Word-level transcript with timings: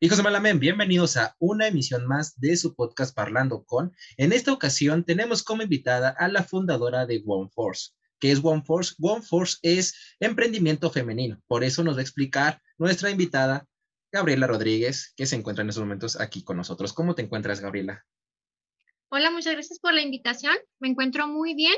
Hijos 0.00 0.18
de 0.18 0.22
Malamen, 0.22 0.60
bienvenidos 0.60 1.16
a 1.16 1.34
una 1.40 1.66
emisión 1.66 2.06
más 2.06 2.38
de 2.38 2.56
su 2.56 2.76
podcast 2.76 3.12
Parlando 3.16 3.64
con. 3.64 3.92
En 4.16 4.32
esta 4.32 4.52
ocasión 4.52 5.02
tenemos 5.02 5.42
como 5.42 5.64
invitada 5.64 6.10
a 6.10 6.28
la 6.28 6.44
fundadora 6.44 7.04
de 7.04 7.20
OneForce. 7.26 7.94
¿Qué 8.20 8.30
es 8.30 8.38
OneForce? 8.40 8.94
OneForce 9.00 9.56
es 9.62 10.16
emprendimiento 10.20 10.88
femenino. 10.90 11.42
Por 11.48 11.64
eso 11.64 11.82
nos 11.82 11.96
va 11.96 11.98
a 11.98 12.02
explicar 12.02 12.62
nuestra 12.78 13.10
invitada, 13.10 13.66
Gabriela 14.12 14.46
Rodríguez, 14.46 15.12
que 15.16 15.26
se 15.26 15.34
encuentra 15.34 15.62
en 15.62 15.70
estos 15.70 15.82
momentos 15.82 16.20
aquí 16.20 16.44
con 16.44 16.56
nosotros. 16.56 16.92
¿Cómo 16.92 17.16
te 17.16 17.22
encuentras, 17.22 17.58
Gabriela? 17.58 18.06
Hola, 19.08 19.32
muchas 19.32 19.54
gracias 19.54 19.80
por 19.80 19.94
la 19.94 20.02
invitación. 20.02 20.54
Me 20.78 20.86
encuentro 20.86 21.26
muy 21.26 21.54
bien 21.54 21.74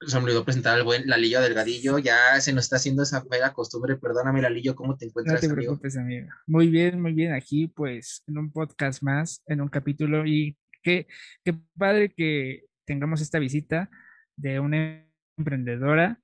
se 0.00 0.16
me 0.18 0.24
olvidó 0.24 0.44
presentar 0.44 0.74
al 0.74 0.84
buen 0.84 1.06
Lalillo 1.06 1.40
Delgadillo. 1.40 1.98
Ya 1.98 2.40
se 2.40 2.52
nos 2.52 2.64
está 2.64 2.76
haciendo 2.76 3.02
esa 3.02 3.24
fea 3.24 3.52
costumbre. 3.52 3.96
Perdóname, 3.96 4.42
Lalillo, 4.42 4.74
¿cómo 4.74 4.96
te 4.96 5.06
encuentras? 5.06 5.42
No 5.42 5.48
te 5.48 5.54
preocupes, 5.54 5.96
amigo? 5.96 6.28
Muy 6.46 6.68
bien, 6.68 7.00
muy 7.00 7.12
bien. 7.12 7.32
Aquí, 7.32 7.68
pues, 7.68 8.22
en 8.26 8.38
un 8.38 8.52
podcast 8.52 9.02
más, 9.02 9.42
en 9.46 9.60
un 9.60 9.68
capítulo. 9.68 10.26
Y 10.26 10.56
qué, 10.82 11.06
qué 11.44 11.54
padre 11.76 12.12
que 12.12 12.64
tengamos 12.84 13.20
esta 13.20 13.38
visita 13.38 13.90
de 14.36 14.60
una 14.60 15.06
emprendedora. 15.36 16.20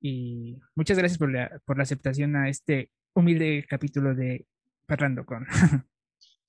Y 0.00 0.58
muchas 0.74 0.98
gracias 0.98 1.18
por 1.18 1.32
la, 1.32 1.60
por 1.64 1.78
la 1.78 1.84
aceptación 1.84 2.36
a 2.36 2.48
este 2.48 2.90
humilde 3.14 3.64
capítulo 3.68 4.14
de 4.14 4.46
Parlando 4.86 5.24
con. 5.24 5.46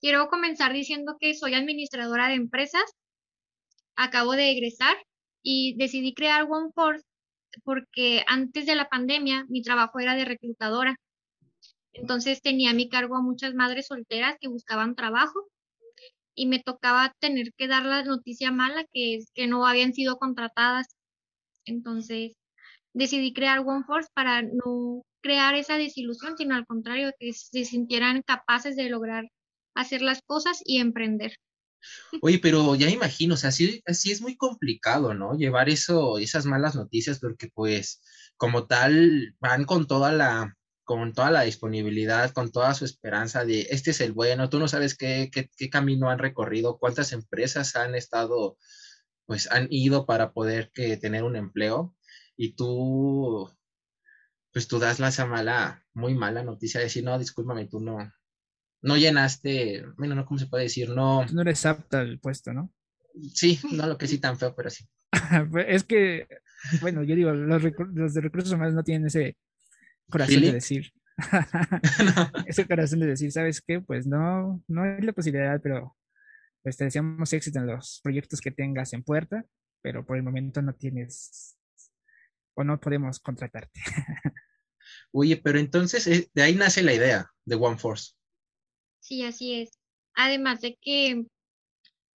Quiero 0.00 0.28
comenzar 0.28 0.72
diciendo 0.72 1.16
que 1.18 1.34
soy 1.34 1.54
administradora 1.54 2.28
de 2.28 2.34
empresas. 2.34 2.84
Acabo 3.96 4.32
de 4.32 4.52
egresar 4.52 4.96
y 5.42 5.76
decidí 5.76 6.14
crear 6.14 6.44
OneForce 6.48 7.04
porque 7.64 8.24
antes 8.26 8.66
de 8.66 8.76
la 8.76 8.88
pandemia 8.88 9.46
mi 9.48 9.62
trabajo 9.62 10.00
era 10.00 10.14
de 10.14 10.24
reclutadora. 10.24 10.96
Entonces 11.92 12.42
tenía 12.42 12.70
a 12.70 12.74
mi 12.74 12.88
cargo 12.88 13.16
a 13.16 13.22
muchas 13.22 13.54
madres 13.54 13.86
solteras 13.88 14.36
que 14.40 14.48
buscaban 14.48 14.94
trabajo 14.94 15.48
y 16.34 16.46
me 16.46 16.60
tocaba 16.60 17.14
tener 17.20 17.52
que 17.56 17.68
dar 17.68 17.84
la 17.84 18.04
noticia 18.04 18.52
mala 18.52 18.84
que 18.92 19.20
que 19.34 19.46
no 19.46 19.66
habían 19.66 19.92
sido 19.94 20.18
contratadas. 20.18 20.86
Entonces 21.64 22.32
decidí 22.94 23.32
crear 23.32 23.60
OneForce 23.60 24.08
para 24.14 24.42
no 24.42 25.02
crear 25.20 25.54
esa 25.54 25.78
desilusión, 25.78 26.36
sino 26.36 26.54
al 26.54 26.66
contrario, 26.66 27.12
que 27.18 27.32
se 27.32 27.64
sintieran 27.64 28.22
capaces 28.22 28.76
de 28.76 28.88
lograr 28.88 29.28
hacer 29.74 30.02
las 30.02 30.22
cosas 30.22 30.62
y 30.64 30.78
emprender. 30.78 31.34
Oye, 32.22 32.38
pero 32.38 32.74
ya 32.74 32.88
imagino, 32.90 33.34
o 33.34 33.36
sea, 33.36 33.50
así, 33.50 33.82
así 33.86 34.10
es 34.10 34.20
muy 34.20 34.36
complicado, 34.36 35.14
¿no? 35.14 35.36
Llevar 35.36 35.68
eso, 35.68 36.18
esas 36.18 36.46
malas 36.46 36.74
noticias, 36.74 37.18
porque 37.20 37.48
pues 37.54 38.00
como 38.36 38.66
tal 38.66 39.36
van 39.40 39.64
con 39.64 39.86
toda 39.86 40.12
la, 40.12 40.56
con 40.84 41.12
toda 41.12 41.30
la 41.30 41.42
disponibilidad, 41.42 42.32
con 42.32 42.50
toda 42.50 42.74
su 42.74 42.84
esperanza 42.84 43.44
de 43.44 43.68
este 43.70 43.90
es 43.90 44.00
el 44.00 44.12
bueno, 44.12 44.48
tú 44.48 44.58
no 44.58 44.68
sabes 44.68 44.96
qué, 44.96 45.30
qué, 45.32 45.50
qué 45.56 45.70
camino 45.70 46.08
han 46.10 46.18
recorrido, 46.18 46.78
cuántas 46.78 47.12
empresas 47.12 47.76
han 47.76 47.94
estado, 47.94 48.56
pues 49.26 49.50
han 49.50 49.68
ido 49.70 50.06
para 50.06 50.32
poder 50.32 50.70
que, 50.72 50.96
tener 50.96 51.24
un 51.24 51.36
empleo 51.36 51.94
y 52.36 52.54
tú, 52.54 53.50
pues 54.52 54.68
tú 54.68 54.78
das 54.78 54.98
la 55.00 55.08
esa 55.08 55.26
mala, 55.26 55.84
muy 55.92 56.14
mala 56.14 56.42
noticia 56.42 56.80
de 56.80 56.84
decir, 56.84 57.04
no, 57.04 57.18
discúlpame, 57.18 57.66
tú 57.66 57.80
no, 57.80 57.98
no 58.82 58.96
llenaste, 58.96 59.84
bueno, 59.96 60.14
no, 60.14 60.24
¿cómo 60.24 60.38
se 60.38 60.46
puede 60.46 60.64
decir? 60.64 60.90
No. 60.90 61.24
No 61.26 61.42
eres 61.42 61.64
apta 61.66 62.00
al 62.00 62.18
puesto, 62.18 62.52
¿no? 62.52 62.72
Sí, 63.34 63.58
no 63.72 63.86
lo 63.86 63.98
que 63.98 64.06
sí 64.06 64.18
tan 64.18 64.38
feo, 64.38 64.54
pero 64.54 64.70
sí. 64.70 64.86
Pues, 65.50 65.66
es 65.68 65.84
que, 65.84 66.26
bueno, 66.80 67.02
yo 67.02 67.14
digo, 67.14 67.32
los, 67.32 67.62
los 67.94 68.14
de 68.14 68.20
recursos 68.20 68.52
humanos 68.52 68.74
no 68.74 68.84
tienen 68.84 69.06
ese 69.06 69.36
corazón 70.08 70.40
de 70.40 70.52
decir. 70.52 70.92
ese 72.46 72.66
corazón 72.66 73.00
de 73.00 73.06
decir, 73.06 73.32
¿sabes 73.32 73.60
qué? 73.60 73.80
Pues 73.80 74.06
no, 74.06 74.62
no 74.68 74.82
hay 74.82 75.02
la 75.02 75.12
posibilidad, 75.12 75.60
pero 75.60 75.96
pues 76.62 76.76
te 76.76 76.84
deseamos 76.84 77.32
éxito 77.32 77.58
en 77.58 77.66
los 77.66 78.00
proyectos 78.02 78.40
que 78.40 78.50
tengas 78.50 78.92
en 78.92 79.02
puerta, 79.02 79.44
pero 79.82 80.04
por 80.04 80.16
el 80.16 80.22
momento 80.22 80.62
no 80.62 80.74
tienes 80.74 81.56
o 82.54 82.64
no 82.64 82.80
podemos 82.80 83.20
contratarte. 83.20 83.80
Oye, 85.12 85.36
pero 85.36 85.58
entonces 85.58 86.06
eh, 86.06 86.28
de 86.34 86.42
ahí 86.42 86.54
nace 86.54 86.82
la 86.82 86.92
idea 86.92 87.30
de 87.44 87.56
OneForce. 87.56 88.17
Sí, 89.08 89.22
así 89.24 89.54
es. 89.62 89.70
Además 90.14 90.60
de 90.60 90.76
que 90.82 91.24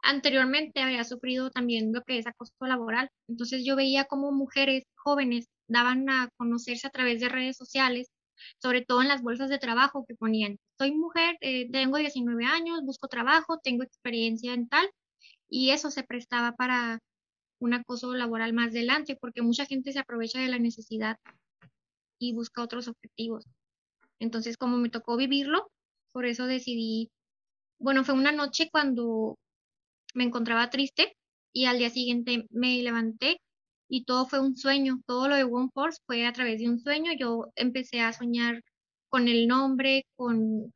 anteriormente 0.04 0.82
había 0.82 1.04
sufrido 1.04 1.50
también 1.50 1.92
lo 1.94 2.04
que 2.04 2.20
es 2.20 2.28
acoso 2.28 2.54
laboral. 2.62 3.10
Entonces 3.28 3.64
yo 3.66 3.76
veía 3.76 4.06
como 4.06 4.32
mujeres 4.32 4.84
jóvenes 4.96 5.48
daban 5.68 6.10
a 6.10 6.30
conocerse 6.38 6.88
a 6.88 6.92
través 6.92 7.20
de 7.22 7.30
redes 7.30 7.58
sociales, 7.58 8.10
sobre 8.62 8.84
todo 8.86 9.02
en 9.02 9.08
las 9.08 9.24
bolsas 9.24 9.50
de 9.50 9.58
trabajo 9.60 10.06
que 10.08 10.16
ponían, 10.16 10.60
soy 10.78 10.92
mujer, 10.94 11.38
eh, 11.42 11.70
tengo 11.72 11.98
19 11.98 12.46
años, 12.46 12.82
busco 12.84 13.08
trabajo, 13.08 13.60
tengo 13.64 13.84
experiencia 13.84 14.54
en 14.54 14.68
tal, 14.70 14.88
y 15.50 15.72
eso 15.72 15.92
se 15.92 16.04
prestaba 16.04 16.54
para 16.54 17.00
un 17.60 17.74
acoso 17.74 18.14
laboral 18.16 18.54
más 18.54 18.70
adelante, 18.70 19.18
porque 19.20 19.42
mucha 19.42 19.66
gente 19.66 19.94
se 19.94 20.00
aprovecha 20.00 20.40
de 20.40 20.50
la 20.50 20.60
necesidad 20.60 21.18
y 22.20 22.34
busca 22.34 22.64
otros 22.64 22.88
objetivos. 22.88 23.46
Entonces, 24.20 24.58
como 24.58 24.78
me 24.78 24.90
tocó 24.90 25.18
vivirlo, 25.18 25.72
por 26.14 26.26
eso 26.26 26.46
decidí, 26.46 27.12
bueno, 27.80 28.06
fue 28.06 28.14
una 28.14 28.32
noche 28.32 28.70
cuando 28.72 29.38
me 30.14 30.24
encontraba 30.24 30.70
triste 30.70 31.18
y 31.52 31.66
al 31.66 31.80
día 31.80 31.90
siguiente 31.90 32.46
me 32.52 32.82
levanté 32.82 33.42
y 33.90 34.06
todo 34.06 34.26
fue 34.28 34.40
un 34.40 34.56
sueño, 34.56 35.02
todo 35.06 35.28
lo 35.28 35.36
de 35.36 35.44
One 35.44 35.70
Force 35.74 36.00
fue 36.06 36.26
a 36.26 36.32
través 36.32 36.60
de 36.60 36.70
un 36.70 36.80
sueño, 36.80 37.12
yo 37.20 37.52
empecé 37.56 38.00
a 38.00 38.14
soñar 38.14 38.64
con 39.10 39.28
el 39.28 39.48
nombre, 39.48 40.06
con... 40.16 40.72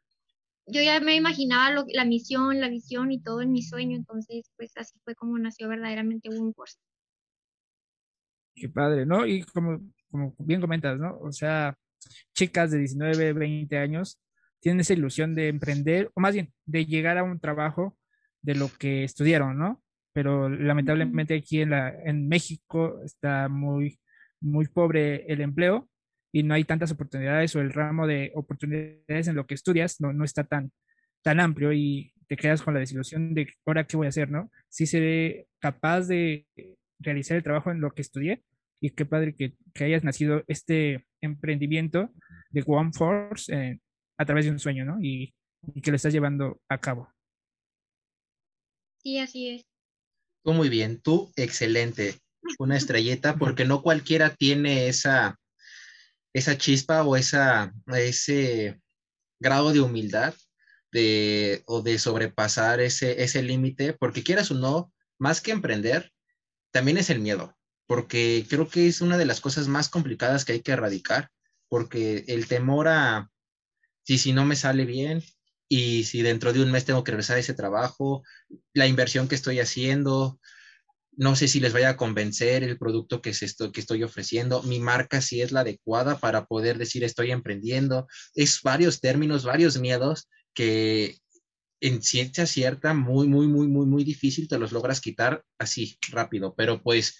Yo 0.69 0.81
ya 0.81 0.99
me 0.99 1.15
imaginaba 1.15 1.85
la 1.87 2.03
misión, 2.03 2.59
la 2.59 2.67
visión 2.67 3.11
y 3.11 3.21
todo 3.21 3.41
en 3.41 3.53
mi 3.53 3.61
sueño, 3.61 3.95
entonces 3.95 4.51
pues 4.57 4.73
así 4.75 4.99
fue 5.05 5.15
como 5.15 5.37
nació 5.39 5.69
verdaderamente 5.69 6.29
One 6.29 6.51
Force. 6.53 6.77
Qué 8.53 8.67
padre, 8.67 9.05
¿no? 9.05 9.25
Y 9.25 9.43
como, 9.43 9.79
como 10.11 10.35
bien 10.39 10.59
comentas, 10.59 10.99
¿no? 10.99 11.17
O 11.19 11.31
sea, 11.31 11.77
chicas 12.33 12.71
de 12.71 12.79
19, 12.79 13.33
20 13.33 13.77
años 13.77 14.19
tienen 14.59 14.81
esa 14.81 14.93
ilusión 14.93 15.35
de 15.35 15.49
emprender, 15.49 16.11
o 16.13 16.21
más 16.21 16.33
bien, 16.33 16.51
de 16.65 16.85
llegar 16.85 17.17
a 17.17 17.23
un 17.23 17.39
trabajo 17.39 17.97
de 18.41 18.55
lo 18.55 18.69
que 18.69 19.03
estudiaron, 19.03 19.57
¿no? 19.57 19.83
Pero 20.13 20.49
lamentablemente 20.49 21.35
aquí 21.35 21.61
en, 21.61 21.71
la, 21.71 21.89
en 21.89 22.27
México 22.27 23.01
está 23.03 23.49
muy, 23.49 23.99
muy 24.41 24.67
pobre 24.67 25.25
el 25.31 25.41
empleo 25.41 25.89
y 26.31 26.43
no 26.43 26.53
hay 26.53 26.63
tantas 26.63 26.91
oportunidades 26.91 27.55
o 27.55 27.61
el 27.61 27.71
ramo 27.71 28.07
de 28.07 28.31
oportunidades 28.35 29.27
en 29.27 29.35
lo 29.35 29.45
que 29.45 29.55
estudias 29.55 30.01
no, 30.01 30.13
no 30.13 30.23
está 30.23 30.43
tan, 30.43 30.71
tan 31.23 31.39
amplio 31.39 31.71
y 31.73 32.13
te 32.27 32.35
quedas 32.35 32.61
con 32.61 32.73
la 32.73 32.79
desilusión 32.79 33.33
de 33.33 33.47
ahora 33.65 33.85
qué 33.85 33.97
voy 33.97 34.07
a 34.07 34.09
hacer, 34.09 34.29
¿no? 34.29 34.51
Si 34.69 34.85
seré 34.85 35.47
capaz 35.59 36.07
de 36.07 36.45
realizar 36.99 37.37
el 37.37 37.43
trabajo 37.43 37.71
en 37.71 37.79
lo 37.79 37.91
que 37.91 38.01
estudié 38.01 38.43
y 38.81 38.91
qué 38.91 39.05
padre 39.05 39.33
que, 39.35 39.55
que 39.73 39.83
hayas 39.85 40.03
nacido 40.03 40.43
este 40.47 41.05
emprendimiento 41.21 42.11
de 42.49 42.63
One 42.65 42.91
Force 42.93 43.53
eh, 43.53 43.79
a 44.17 44.25
través 44.25 44.45
de 44.45 44.51
un 44.51 44.59
sueño, 44.59 44.85
¿no? 44.85 44.99
Y, 45.01 45.33
que 45.81 45.91
lo 45.91 45.97
estás 45.97 46.13
llevando 46.13 46.61
a 46.69 46.79
cabo. 46.79 47.11
Sí, 49.01 49.19
así 49.19 49.49
es. 49.49 49.65
Tú 50.43 50.53
muy 50.53 50.69
bien, 50.69 51.01
tú 51.01 51.31
excelente, 51.35 52.19
una 52.59 52.77
estrellita, 52.77 53.35
porque 53.37 53.65
no 53.65 53.81
cualquiera 53.81 54.35
tiene 54.35 54.87
esa, 54.87 55.37
esa 56.33 56.57
chispa 56.57 57.03
o 57.03 57.15
esa, 57.15 57.73
ese 57.87 58.79
grado 59.39 59.73
de 59.73 59.81
humildad 59.81 60.33
de, 60.91 61.63
o 61.65 61.81
de 61.81 61.99
sobrepasar 61.99 62.79
ese, 62.79 63.23
ese 63.23 63.41
límite, 63.43 63.93
porque 63.93 64.23
quieras 64.23 64.51
o 64.51 64.55
no, 64.55 64.91
más 65.19 65.41
que 65.41 65.51
emprender, 65.51 66.11
también 66.71 66.97
es 66.97 67.09
el 67.09 67.19
miedo, 67.19 67.57
porque 67.87 68.45
creo 68.49 68.69
que 68.69 68.87
es 68.87 69.01
una 69.01 69.17
de 69.17 69.25
las 69.25 69.41
cosas 69.41 69.67
más 69.67 69.89
complicadas 69.89 70.45
que 70.45 70.53
hay 70.53 70.61
que 70.61 70.71
erradicar, 70.71 71.29
porque 71.67 72.23
el 72.27 72.47
temor 72.47 72.87
a, 72.87 73.29
si, 74.07 74.17
si 74.17 74.31
no 74.31 74.45
me 74.45 74.55
sale 74.55 74.85
bien 74.85 75.21
y 75.67 76.05
si 76.05 76.21
dentro 76.21 76.53
de 76.53 76.61
un 76.61 76.71
mes 76.71 76.85
tengo 76.85 77.03
que 77.03 77.11
regresar 77.11 77.35
a 77.35 77.41
ese 77.41 77.53
trabajo, 77.53 78.23
la 78.73 78.87
inversión 78.87 79.27
que 79.27 79.35
estoy 79.35 79.59
haciendo, 79.59 80.39
no 81.11 81.35
sé 81.35 81.49
si 81.49 81.59
les 81.59 81.73
vaya 81.73 81.89
a 81.89 81.97
convencer 81.97 82.63
el 82.63 82.77
producto 82.77 83.21
que, 83.21 83.31
esto, 83.31 83.73
que 83.73 83.81
estoy 83.81 84.03
ofreciendo, 84.03 84.63
mi 84.63 84.79
marca 84.79 85.19
si 85.19 85.41
es 85.41 85.51
la 85.51 85.59
adecuada 85.59 86.19
para 86.19 86.45
poder 86.45 86.77
decir 86.77 87.03
estoy 87.03 87.31
emprendiendo. 87.31 88.07
Es 88.33 88.61
varios 88.61 89.01
términos, 89.01 89.43
varios 89.43 89.77
miedos 89.77 90.29
que 90.53 91.17
en 91.81 92.01
ciencia 92.01 92.45
cierta, 92.45 92.93
muy, 92.93 93.27
muy, 93.27 93.47
muy, 93.47 93.67
muy, 93.67 93.87
muy 93.87 94.05
difícil 94.05 94.47
te 94.47 94.57
los 94.57 94.71
logras 94.71 95.01
quitar 95.01 95.43
así, 95.59 95.99
rápido, 96.11 96.55
pero 96.55 96.81
pues 96.81 97.19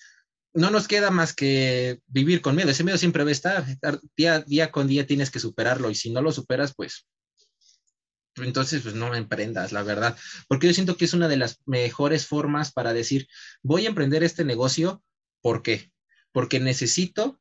no 0.57 0.71
nos 0.71 0.87
queda 0.87 1.11
más 1.11 1.35
que 1.35 1.99
vivir 2.07 2.41
con 2.41 2.55
miedo. 2.55 2.71
Ese 2.71 2.83
miedo 2.83 2.97
siempre 2.97 3.23
va 3.23 3.29
a 3.29 3.31
estar. 3.31 3.65
Día, 4.15 4.41
día 4.41 4.71
con 4.71 4.87
día 4.87 5.05
tienes 5.05 5.29
que 5.29 5.39
superarlo 5.39 5.91
y 5.91 5.95
si 5.95 6.09
no 6.09 6.19
lo 6.21 6.31
superas, 6.31 6.73
pues 6.75 7.07
entonces 8.37 8.81
pues 8.81 8.95
no 8.95 9.13
emprendas, 9.13 9.71
la 9.71 9.83
verdad. 9.83 10.17
Porque 10.47 10.65
yo 10.65 10.73
siento 10.73 10.97
que 10.97 11.05
es 11.05 11.13
una 11.13 11.27
de 11.27 11.37
las 11.37 11.59
mejores 11.67 12.25
formas 12.25 12.71
para 12.71 12.93
decir, 12.93 13.27
voy 13.61 13.85
a 13.85 13.89
emprender 13.89 14.23
este 14.23 14.45
negocio. 14.45 15.03
¿Por 15.41 15.61
qué? 15.61 15.91
Porque 16.31 16.59
necesito, 16.59 17.39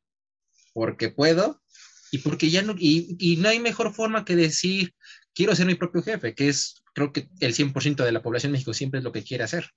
porque 0.74 1.08
puedo 1.08 1.62
Y 2.10 2.18
porque 2.18 2.50
ya 2.50 2.60
no, 2.60 2.74
y, 2.78 3.16
y 3.18 3.38
no 3.38 3.48
hay 3.48 3.60
mejor 3.60 3.94
forma 3.94 4.26
que 4.26 4.36
decir, 4.36 4.94
quiero 5.34 5.56
ser 5.56 5.66
mi 5.66 5.74
propio 5.74 6.02
jefe, 6.02 6.34
que 6.34 6.48
es, 6.48 6.82
creo 6.92 7.14
que 7.14 7.30
el 7.40 7.54
100% 7.54 8.04
de 8.04 8.12
la 8.12 8.22
población 8.22 8.52
de 8.52 8.58
México 8.58 8.74
siempre 8.74 8.98
es 8.98 9.04
lo 9.04 9.12
que 9.12 9.24
quiere 9.24 9.44
hacer. 9.44 9.70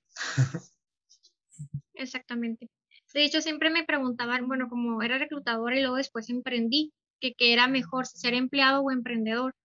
Exactamente. 1.93 2.69
De 3.13 3.23
hecho, 3.23 3.41
siempre 3.41 3.69
me 3.69 3.83
preguntaban, 3.85 4.47
bueno, 4.47 4.67
como 4.69 5.01
era 5.01 5.17
reclutadora 5.17 5.77
y 5.77 5.81
luego 5.81 5.95
después 5.97 6.29
emprendí, 6.29 6.93
que 7.19 7.33
qué 7.33 7.53
era 7.53 7.67
mejor, 7.67 8.05
ser 8.07 8.33
empleado 8.33 8.81
o 8.81 8.91
emprendedor. 8.91 9.55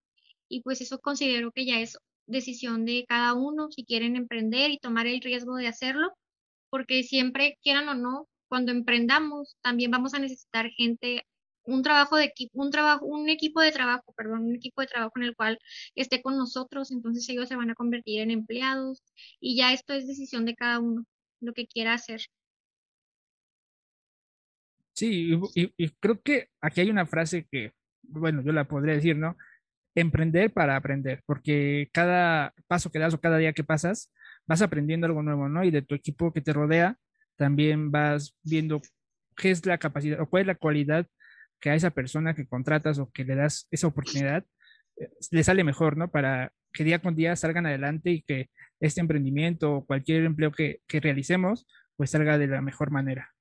Y 0.49 0.63
pues 0.63 0.81
eso 0.81 1.01
considero 1.01 1.53
que 1.53 1.67
ya 1.67 1.81
es 1.81 1.99
decisión 2.27 2.85
de 2.85 3.05
cada 3.09 3.35
uno, 3.35 3.71
si 3.71 3.85
quieren 3.85 4.17
emprender 4.17 4.71
y 4.71 4.79
tomar 4.79 5.07
el 5.07 5.21
riesgo 5.21 5.57
de 5.57 5.69
hacerlo, 5.69 6.13
porque 6.71 7.03
siempre, 7.03 7.59
quieran 7.63 7.89
o 7.89 7.95
no, 7.95 8.29
cuando 8.49 8.73
emprendamos, 8.73 9.57
también 9.63 9.91
vamos 9.91 10.15
a 10.15 10.19
necesitar 10.19 10.71
gente, 10.71 11.27
un 11.65 11.83
trabajo 11.83 12.17
de 12.17 12.25
equipo, 12.25 12.61
un 12.63 12.71
trabajo, 12.71 13.07
un 13.07 13.29
equipo 13.29 13.61
de 13.61 13.73
trabajo, 13.73 14.13
perdón, 14.17 14.45
un 14.47 14.55
equipo 14.57 14.81
de 14.81 14.87
trabajo 14.89 15.13
en 15.17 15.25
el 15.25 15.37
cual 15.37 15.59
esté 15.95 16.23
con 16.23 16.37
nosotros, 16.37 16.91
entonces 16.93 17.29
ellos 17.29 17.49
se 17.49 17.57
van 17.57 17.71
a 17.71 17.75
convertir 17.75 18.21
en 18.21 18.31
empleados 18.31 19.03
y 19.41 19.57
ya 19.57 19.73
esto 19.73 19.95
es 19.95 20.07
decisión 20.07 20.45
de 20.47 20.55
cada 20.55 20.81
uno, 20.81 21.05
lo 21.41 21.53
que 21.55 21.67
quiera 21.67 21.95
hacer. 21.95 22.23
Sí, 24.95 25.37
y, 25.55 25.91
creo 26.01 26.23
que 26.23 26.49
aquí 26.61 26.81
hay 26.81 26.91
una 26.91 27.07
frase 27.07 27.47
que, 27.51 27.73
bueno, 28.03 28.43
yo 28.43 28.53
la 28.53 28.65
podría 28.69 28.95
decir, 28.95 29.17
¿no? 29.17 29.37
Emprender 29.97 30.53
para 30.53 30.77
aprender, 30.77 31.23
porque 31.27 31.89
cada 31.93 32.55
paso 32.69 32.91
que 32.91 32.99
das 33.01 33.15
o 33.15 33.21
cada 33.21 33.39
día 33.39 33.53
que 33.53 33.65
pasas, 33.65 34.13
vas 34.47 34.63
aprendiendo 34.63 35.07
algo 35.07 35.23
nuevo, 35.23 35.49
¿no? 35.49 35.65
Y 35.65 35.71
de 35.73 35.83
tu 35.83 35.95
equipo 35.97 36.33
que 36.33 36.41
te 36.43 36.53
rodea, 36.53 36.99
también 37.37 37.91
vas 37.91 38.37
viendo 38.45 38.83
qué 39.37 39.51
es 39.51 39.67
la 39.67 39.79
capacidad 39.79 40.21
o 40.21 40.29
cuál 40.29 40.43
es 40.43 40.47
la 40.49 40.55
cualidad 40.57 41.07
que 41.61 41.71
a 41.71 41.75
esa 41.75 41.91
persona 41.91 42.35
que 42.35 42.47
contratas 42.47 42.99
o 42.99 43.11
que 43.11 43.25
le 43.25 43.37
das 43.37 43.67
esa 43.71 43.89
oportunidad 43.89 44.45
eh, 44.97 45.11
le 45.31 45.45
sale 45.45 45.65
mejor, 45.65 45.97
¿no? 45.97 46.11
Para 46.11 46.53
que 46.73 46.85
día 46.85 47.01
con 47.01 47.17
día 47.17 47.37
salgan 47.37 47.67
adelante 47.67 48.11
y 48.11 48.23
que 48.23 48.51
este 48.81 49.01
emprendimiento 49.01 49.75
o 49.77 49.87
cualquier 49.87 50.25
empleo 50.25 50.53
que, 50.53 50.81
que 50.87 51.01
realicemos, 51.01 51.67
pues 51.97 52.11
salga 52.11 52.39
de 52.39 52.49
la 52.49 52.63
mejor 52.63 52.91
manera. 52.91 53.34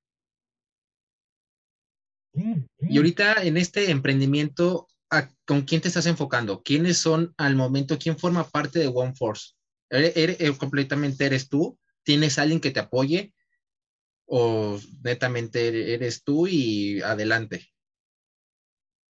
Y 2.34 2.98
ahorita 2.98 3.44
en 3.44 3.58
este 3.58 3.92
emprendimiento, 3.92 4.88
¿con 5.46 5.62
quién 5.62 5.82
te 5.82 5.88
estás 5.88 6.06
enfocando? 6.08 6.64
¿Quiénes 6.64 6.98
son 6.98 7.34
al 7.38 7.56
momento? 7.56 8.00
¿Quién 8.00 8.18
forma 8.18 8.48
parte 8.50 8.80
de 8.80 8.88
OneForce? 8.88 9.54
¿Eres, 9.90 10.42
eh, 10.42 10.58
completamente 10.58 11.26
eres 11.26 11.50
tú? 11.50 11.78
¿Tienes 12.04 12.40
alguien 12.40 12.60
que 12.60 12.72
te 12.72 12.80
apoye? 12.80 13.34
¿O 14.26 14.80
netamente 15.04 15.94
eres 15.94 16.24
tú 16.24 16.48
y 16.48 17.02
adelante? 17.02 17.68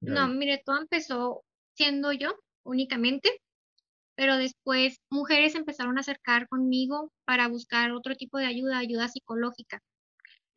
No, 0.00 0.28
mire, 0.28 0.62
todo 0.64 0.78
empezó 0.78 1.44
siendo 1.74 2.12
yo 2.12 2.38
únicamente, 2.62 3.28
pero 4.14 4.36
después 4.36 5.00
mujeres 5.10 5.56
empezaron 5.56 5.98
a 5.98 6.02
acercar 6.02 6.48
conmigo 6.48 7.12
para 7.24 7.48
buscar 7.48 7.90
otro 7.92 8.14
tipo 8.14 8.38
de 8.38 8.46
ayuda, 8.46 8.78
ayuda 8.78 9.08
psicológica. 9.08 9.82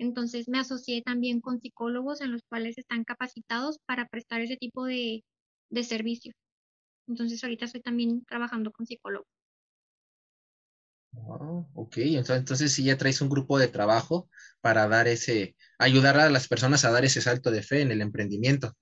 Entonces 0.01 0.49
me 0.49 0.57
asocié 0.57 1.03
también 1.03 1.41
con 1.41 1.61
psicólogos 1.61 2.21
en 2.21 2.31
los 2.31 2.41
cuales 2.49 2.75
están 2.79 3.03
capacitados 3.03 3.77
para 3.85 4.07
prestar 4.07 4.41
ese 4.41 4.57
tipo 4.57 4.85
de, 4.85 5.23
de 5.69 5.83
servicios. 5.83 6.33
Entonces 7.07 7.43
ahorita 7.43 7.65
estoy 7.65 7.81
también 7.81 8.25
trabajando 8.25 8.71
con 8.71 8.87
psicólogos. 8.87 9.27
ok, 11.75 11.97
entonces, 11.97 12.73
sí 12.73 12.83
ya 12.83 12.97
traes 12.97 13.21
un 13.21 13.29
grupo 13.29 13.59
de 13.59 13.67
trabajo 13.67 14.27
para 14.59 14.87
dar 14.87 15.07
ese, 15.07 15.55
ayudar 15.77 16.17
a 16.17 16.31
las 16.31 16.47
personas 16.47 16.83
a 16.83 16.89
dar 16.89 17.05
ese 17.05 17.21
salto 17.21 17.51
de 17.51 17.61
fe 17.61 17.81
en 17.81 17.91
el 17.91 18.01
emprendimiento. 18.01 18.75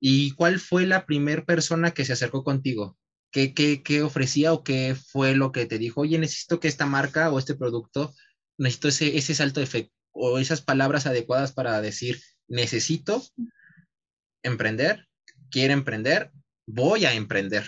¿Y 0.00 0.32
cuál 0.32 0.58
fue 0.58 0.86
la 0.86 1.06
primera 1.06 1.44
persona 1.44 1.92
que 1.92 2.04
se 2.04 2.14
acercó 2.14 2.42
contigo? 2.42 2.98
¿Qué, 3.30 3.54
qué, 3.54 3.84
qué 3.84 4.02
ofrecía 4.02 4.52
o 4.52 4.64
qué 4.64 4.96
fue 4.96 5.36
lo 5.36 5.52
que 5.52 5.66
te 5.66 5.78
dijo? 5.78 6.00
Oye, 6.00 6.18
necesito 6.18 6.58
que 6.58 6.66
esta 6.66 6.86
marca 6.86 7.30
o 7.30 7.38
este 7.38 7.54
producto, 7.54 8.12
necesito 8.58 8.88
ese, 8.88 9.16
ese 9.16 9.36
salto 9.36 9.60
de 9.60 9.66
fe 9.66 9.92
o 10.12 10.38
esas 10.38 10.60
palabras 10.60 11.06
adecuadas 11.06 11.52
para 11.52 11.80
decir, 11.80 12.20
necesito 12.48 13.22
emprender, 14.42 15.08
quiero 15.50 15.72
emprender, 15.72 16.30
voy 16.66 17.04
a 17.04 17.14
emprender. 17.14 17.64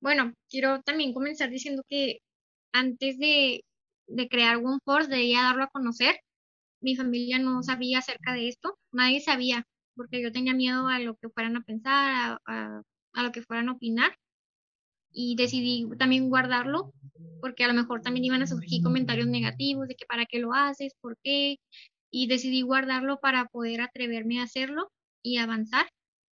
Bueno, 0.00 0.34
quiero 0.50 0.82
también 0.82 1.14
comenzar 1.14 1.48
diciendo 1.50 1.84
que 1.88 2.18
antes 2.72 3.18
de, 3.18 3.64
de 4.08 4.28
crear 4.28 4.56
OneForce, 4.56 5.08
debía 5.08 5.42
darlo 5.42 5.64
a 5.64 5.70
conocer. 5.70 6.20
Mi 6.80 6.96
familia 6.96 7.38
no 7.38 7.62
sabía 7.62 7.98
acerca 7.98 8.32
de 8.32 8.48
esto, 8.48 8.76
nadie 8.90 9.20
sabía, 9.20 9.64
porque 9.94 10.20
yo 10.20 10.32
tenía 10.32 10.54
miedo 10.54 10.88
a 10.88 10.98
lo 10.98 11.14
que 11.16 11.28
fueran 11.28 11.56
a 11.56 11.62
pensar, 11.62 12.40
a, 12.44 12.82
a 13.12 13.22
lo 13.22 13.30
que 13.30 13.42
fueran 13.42 13.68
a 13.68 13.72
opinar 13.72 14.16
y 15.12 15.36
decidí 15.36 15.86
también 15.98 16.28
guardarlo 16.28 16.92
porque 17.40 17.64
a 17.64 17.68
lo 17.68 17.74
mejor 17.74 18.02
también 18.02 18.24
iban 18.24 18.42
a 18.42 18.46
surgir 18.46 18.82
comentarios 18.82 19.26
negativos 19.26 19.88
de 19.88 19.96
que 19.96 20.06
para 20.06 20.26
qué 20.26 20.38
lo 20.38 20.54
haces, 20.54 20.94
por 21.00 21.16
qué, 21.24 21.58
y 22.10 22.28
decidí 22.28 22.62
guardarlo 22.62 23.18
para 23.20 23.46
poder 23.46 23.80
atreverme 23.80 24.38
a 24.38 24.44
hacerlo 24.44 24.92
y 25.24 25.38
avanzar 25.38 25.88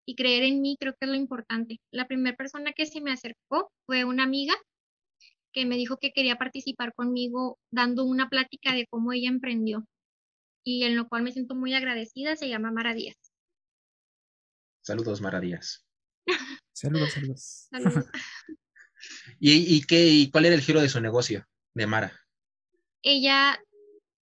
y 0.05 0.17
creer 0.17 0.43
en 0.43 0.61
mí, 0.63 0.77
creo 0.79 0.95
que 0.95 1.07
es 1.07 1.09
lo 1.09 1.17
importante. 1.17 1.81
La 1.93 2.09
primera 2.09 2.37
persona 2.37 2.73
que 2.73 2.87
se 2.87 3.01
me 3.01 3.13
acercó 3.13 3.71
fue 3.87 4.05
una 4.05 4.25
amiga 4.25 4.55
que 5.53 5.65
me 5.65 5.77
dijo 5.77 5.97
que 5.97 6.13
quería 6.13 6.37
participar 6.37 6.93
conmigo 6.93 7.59
dando 7.71 8.05
una 8.05 8.29
plática 8.29 8.75
de 8.75 8.87
cómo 8.87 9.13
ella 9.13 9.29
emprendió 9.29 9.87
y 10.65 10.83
en 10.83 10.97
lo 10.97 11.09
cual 11.09 11.23
me 11.23 11.33
siento 11.33 11.55
muy 11.55 11.73
agradecida, 11.75 12.35
se 12.35 12.49
llama 12.49 12.73
Mara 12.73 12.95
Díaz. 12.95 13.17
Saludos, 14.83 15.21
Mara 15.21 15.41
Díaz. 15.41 15.85
saludos, 16.73 17.13
saludos. 17.13 17.69
saludos. 17.71 18.07
¿Y, 19.39 19.83
qué, 19.87 20.07
y 20.07 20.31
cuál 20.31 20.47
era 20.47 20.55
el 20.55 20.61
giro 20.61 20.81
de 20.81 20.89
su 20.89 21.01
negocio, 21.01 21.47
de 21.75 21.87
Mara? 21.87 22.13
Ella 23.03 23.61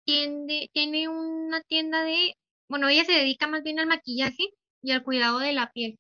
tiende, 0.05 0.71
tiene 0.73 1.09
una 1.09 1.63
tienda 1.63 2.03
de, 2.03 2.37
bueno, 2.69 2.89
ella 2.89 3.05
se 3.05 3.13
dedica 3.13 3.47
más 3.47 3.63
bien 3.63 3.79
al 3.79 3.87
maquillaje 3.87 4.51
y 4.83 4.93
al 4.93 5.03
cuidado 5.03 5.39
de 5.39 5.53
la 5.53 5.71
piel. 5.73 5.99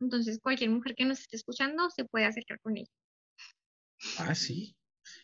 Entonces, 0.00 0.40
cualquier 0.40 0.70
mujer 0.70 0.94
que 0.94 1.04
nos 1.04 1.20
esté 1.20 1.36
escuchando 1.36 1.88
se 1.90 2.04
puede 2.04 2.26
acercar 2.26 2.60
con 2.60 2.76
ella. 2.76 2.90
Ah, 4.18 4.34
sí. 4.34 4.76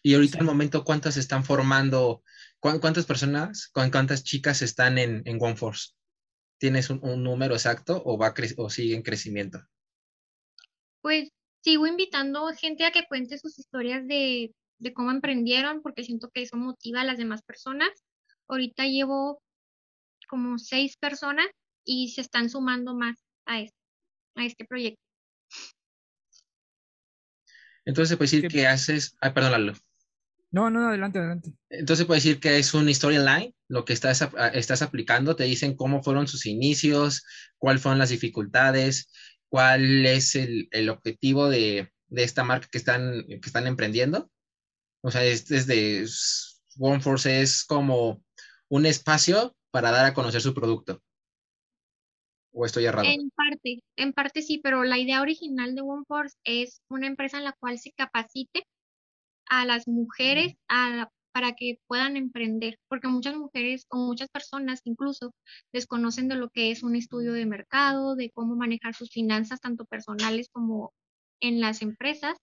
Y 0.03 0.15
ahorita 0.15 0.39
al 0.39 0.47
momento, 0.47 0.85
¿cuántas 0.85 1.17
están 1.17 1.45
formando? 1.45 2.23
¿Cuántas 2.59 3.07
personas, 3.07 3.69
cuántas 3.73 4.25
chicas 4.25 4.63
están 4.63 4.99
en, 4.99 5.23
en 5.27 5.39
OneForce? 5.41 5.93
¿Tienes 6.59 6.91
un, 6.91 7.01
un, 7.03 7.23
número 7.23 7.55
exacto 7.55 8.03
o, 8.05 8.19
va 8.19 8.35
o 8.57 8.71
sigue 8.71 8.95
en 8.95 9.03
crecimiento? 9.03 9.67
Pues 11.01 11.31
sigo 11.63 11.87
invitando 11.87 12.47
gente 12.49 12.85
a 12.85 12.91
que 12.91 13.07
cuente 13.07 13.39
sus 13.39 13.59
historias 13.59 14.07
de, 14.07 14.55
cómo 14.95 15.11
emprendieron, 15.11 15.83
porque 15.83 16.05
siento 16.05 16.31
que 16.31 16.43
eso 16.43 16.57
motiva 16.57 17.03
a 17.03 17.05
las 17.05 17.19
demás 17.19 17.43
personas. 17.43 17.91
Ahorita 18.49 18.87
llevo 18.87 19.43
como 20.29 20.59
seis 20.59 20.97
personas 20.97 21.47
y 21.85 22.11
se 22.11 22.21
están 22.21 22.49
sumando 22.49 22.95
más 22.95 23.19
a 23.47 23.61
este, 23.61 23.79
a 24.37 24.45
este 24.45 24.65
proyecto. 24.65 25.03
Entonces 27.85 28.11
se 28.11 28.17
puede 28.17 28.31
decir 28.31 28.49
que 28.49 28.67
haces, 28.67 29.17
ay, 29.21 29.33
perdón, 29.33 29.53
Lalo. 29.53 29.73
No, 30.53 30.69
no, 30.69 30.89
adelante, 30.89 31.19
adelante. 31.19 31.53
Entonces 31.69 32.07
puede 32.07 32.19
decir 32.19 32.41
que 32.41 32.59
es 32.59 32.75
un 32.75 32.93
storyline, 32.93 33.55
lo 33.69 33.85
que 33.85 33.93
estás, 33.93 34.29
estás 34.53 34.83
aplicando, 34.83 35.37
te 35.37 35.45
dicen 35.45 35.77
cómo 35.77 36.03
fueron 36.03 36.27
sus 36.27 36.45
inicios, 36.47 37.25
cuáles 37.57 37.83
fueron 37.83 38.01
las 38.01 38.11
dificultades, 38.11 39.09
cuál 39.51 40.07
es 40.07 40.35
el, 40.37 40.69
el 40.71 40.89
objetivo 40.89 41.49
de, 41.51 41.93
de, 42.09 42.23
esta 42.23 42.45
marca 42.45 42.69
que 42.71 42.79
están, 42.79 43.27
que 43.27 43.41
están 43.45 43.67
emprendiendo. 43.67 44.31
O 45.03 45.11
sea, 45.11 45.25
es 45.25 45.47
desde 45.49 46.07
OneForce 46.79 47.43
es 47.43 47.65
como 47.65 48.23
un 48.69 48.87
espacio 48.87 49.55
para 49.71 49.91
dar 49.91 50.07
a 50.07 50.15
conocer 50.15 50.41
su 50.41 50.55
producto. 50.55 51.03
¿O 52.53 52.65
estoy 52.65 52.85
errado? 52.85 53.07
En 53.09 53.31
parte, 53.31 53.83
en 53.97 54.13
parte 54.13 54.43
sí, 54.43 54.59
pero 54.63 54.85
la 54.85 54.99
idea 54.99 55.21
original 55.21 55.75
de 55.75 55.83
OneForce 55.83 56.37
es 56.45 56.83
una 56.89 57.07
empresa 57.07 57.39
en 57.39 57.45
la 57.45 57.53
cual 57.53 57.79
se 57.79 57.93
capacite 57.93 58.67
a 59.47 59.65
las 59.65 59.87
mujeres 59.87 60.55
a 60.69 61.11
para 61.33 61.53
que 61.55 61.79
puedan 61.87 62.17
emprender, 62.17 62.79
porque 62.89 63.09
muchas 63.09 63.37
mujeres 63.37 63.87
o 63.91 63.97
muchas 63.99 64.29
personas 64.29 64.81
incluso 64.85 65.33
desconocen 65.73 66.29
de 66.29 66.37
lo 66.37 66.51
que 66.51 66.71
es 66.71 66.83
un 66.83 66.97
estudio 66.97 67.33
de 67.33 67.47
mercado, 67.47 68.17
de 68.17 68.31
cómo 68.31 68.57
manejar 68.57 68.95
sus 68.95 69.11
finanzas, 69.11 69.61
tanto 69.61 69.85
personales 69.85 70.49
como 70.53 70.93
en 71.41 71.61
las 71.61 71.83
empresas. 71.83 72.37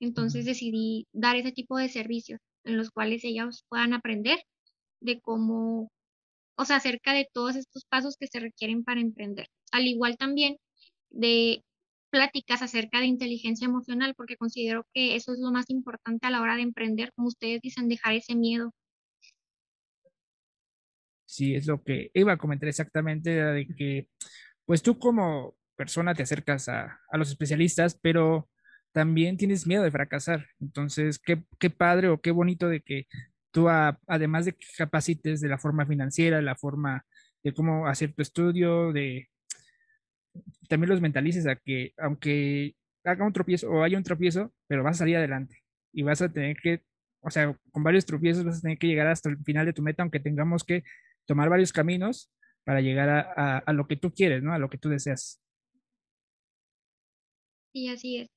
Entonces 0.00 0.44
decidí 0.44 1.06
dar 1.12 1.36
ese 1.36 1.52
tipo 1.52 1.76
de 1.78 1.88
servicios 1.88 2.40
en 2.64 2.76
los 2.76 2.90
cuales 2.90 3.24
ellas 3.24 3.64
puedan 3.68 3.92
aprender 3.94 4.38
de 5.00 5.20
cómo, 5.20 5.90
o 6.56 6.64
sea, 6.64 6.76
acerca 6.76 7.12
de 7.14 7.28
todos 7.32 7.56
estos 7.56 7.84
pasos 7.86 8.16
que 8.18 8.26
se 8.26 8.40
requieren 8.40 8.84
para 8.84 9.00
emprender. 9.00 9.48
Al 9.72 9.86
igual 9.86 10.16
también 10.16 10.56
de 11.10 11.62
pláticas 12.14 12.62
acerca 12.62 13.00
de 13.00 13.06
inteligencia 13.06 13.64
emocional, 13.64 14.14
porque 14.16 14.36
considero 14.36 14.86
que 14.94 15.16
eso 15.16 15.32
es 15.32 15.40
lo 15.40 15.50
más 15.50 15.68
importante 15.68 16.28
a 16.28 16.30
la 16.30 16.40
hora 16.40 16.54
de 16.54 16.62
emprender, 16.62 17.12
como 17.12 17.26
ustedes 17.26 17.60
dicen, 17.60 17.88
dejar 17.88 18.14
ese 18.14 18.36
miedo. 18.36 18.72
Sí, 21.24 21.56
es 21.56 21.66
lo 21.66 21.82
que 21.82 22.12
iba 22.14 22.34
a 22.34 22.38
comentar 22.38 22.68
exactamente, 22.68 23.30
de 23.30 23.66
que 23.66 24.06
pues 24.64 24.80
tú 24.80 24.96
como 24.96 25.56
persona 25.74 26.14
te 26.14 26.22
acercas 26.22 26.68
a, 26.68 27.00
a 27.10 27.18
los 27.18 27.30
especialistas, 27.30 27.98
pero 28.00 28.48
también 28.92 29.36
tienes 29.36 29.66
miedo 29.66 29.82
de 29.82 29.90
fracasar. 29.90 30.46
Entonces, 30.60 31.18
qué, 31.18 31.42
qué 31.58 31.68
padre 31.68 32.10
o 32.10 32.20
qué 32.20 32.30
bonito 32.30 32.68
de 32.68 32.80
que 32.80 33.08
tú, 33.50 33.68
además 33.68 34.44
de 34.44 34.52
que 34.52 34.66
capacites 34.78 35.40
de 35.40 35.48
la 35.48 35.58
forma 35.58 35.84
financiera, 35.84 36.40
la 36.40 36.54
forma 36.54 37.04
de 37.42 37.52
cómo 37.52 37.88
hacer 37.88 38.14
tu 38.14 38.22
estudio, 38.22 38.92
de 38.92 39.28
también 40.68 40.90
los 40.90 41.00
mentalices 41.00 41.46
a 41.46 41.56
que 41.56 41.92
aunque 41.98 42.74
haga 43.04 43.26
un 43.26 43.32
tropiezo 43.32 43.70
o 43.70 43.82
haya 43.82 43.98
un 43.98 44.04
tropiezo, 44.04 44.52
pero 44.66 44.82
vas 44.82 44.96
a 44.96 44.98
salir 45.00 45.16
adelante 45.16 45.62
y 45.92 46.02
vas 46.02 46.22
a 46.22 46.32
tener 46.32 46.56
que, 46.56 46.82
o 47.20 47.30
sea, 47.30 47.56
con 47.70 47.82
varios 47.82 48.06
tropiezos 48.06 48.44
vas 48.44 48.58
a 48.58 48.62
tener 48.62 48.78
que 48.78 48.86
llegar 48.86 49.06
hasta 49.06 49.28
el 49.28 49.38
final 49.44 49.66
de 49.66 49.72
tu 49.72 49.82
meta, 49.82 50.02
aunque 50.02 50.20
tengamos 50.20 50.64
que 50.64 50.84
tomar 51.26 51.48
varios 51.48 51.72
caminos 51.72 52.30
para 52.64 52.80
llegar 52.80 53.08
a, 53.08 53.58
a 53.58 53.72
lo 53.72 53.86
que 53.86 53.96
tú 53.96 54.12
quieres, 54.12 54.42
¿no? 54.42 54.52
A 54.52 54.58
lo 54.58 54.70
que 54.70 54.78
tú 54.78 54.88
deseas. 54.88 55.40
Sí, 57.72 57.88
así 57.88 58.18
es. 58.18 58.28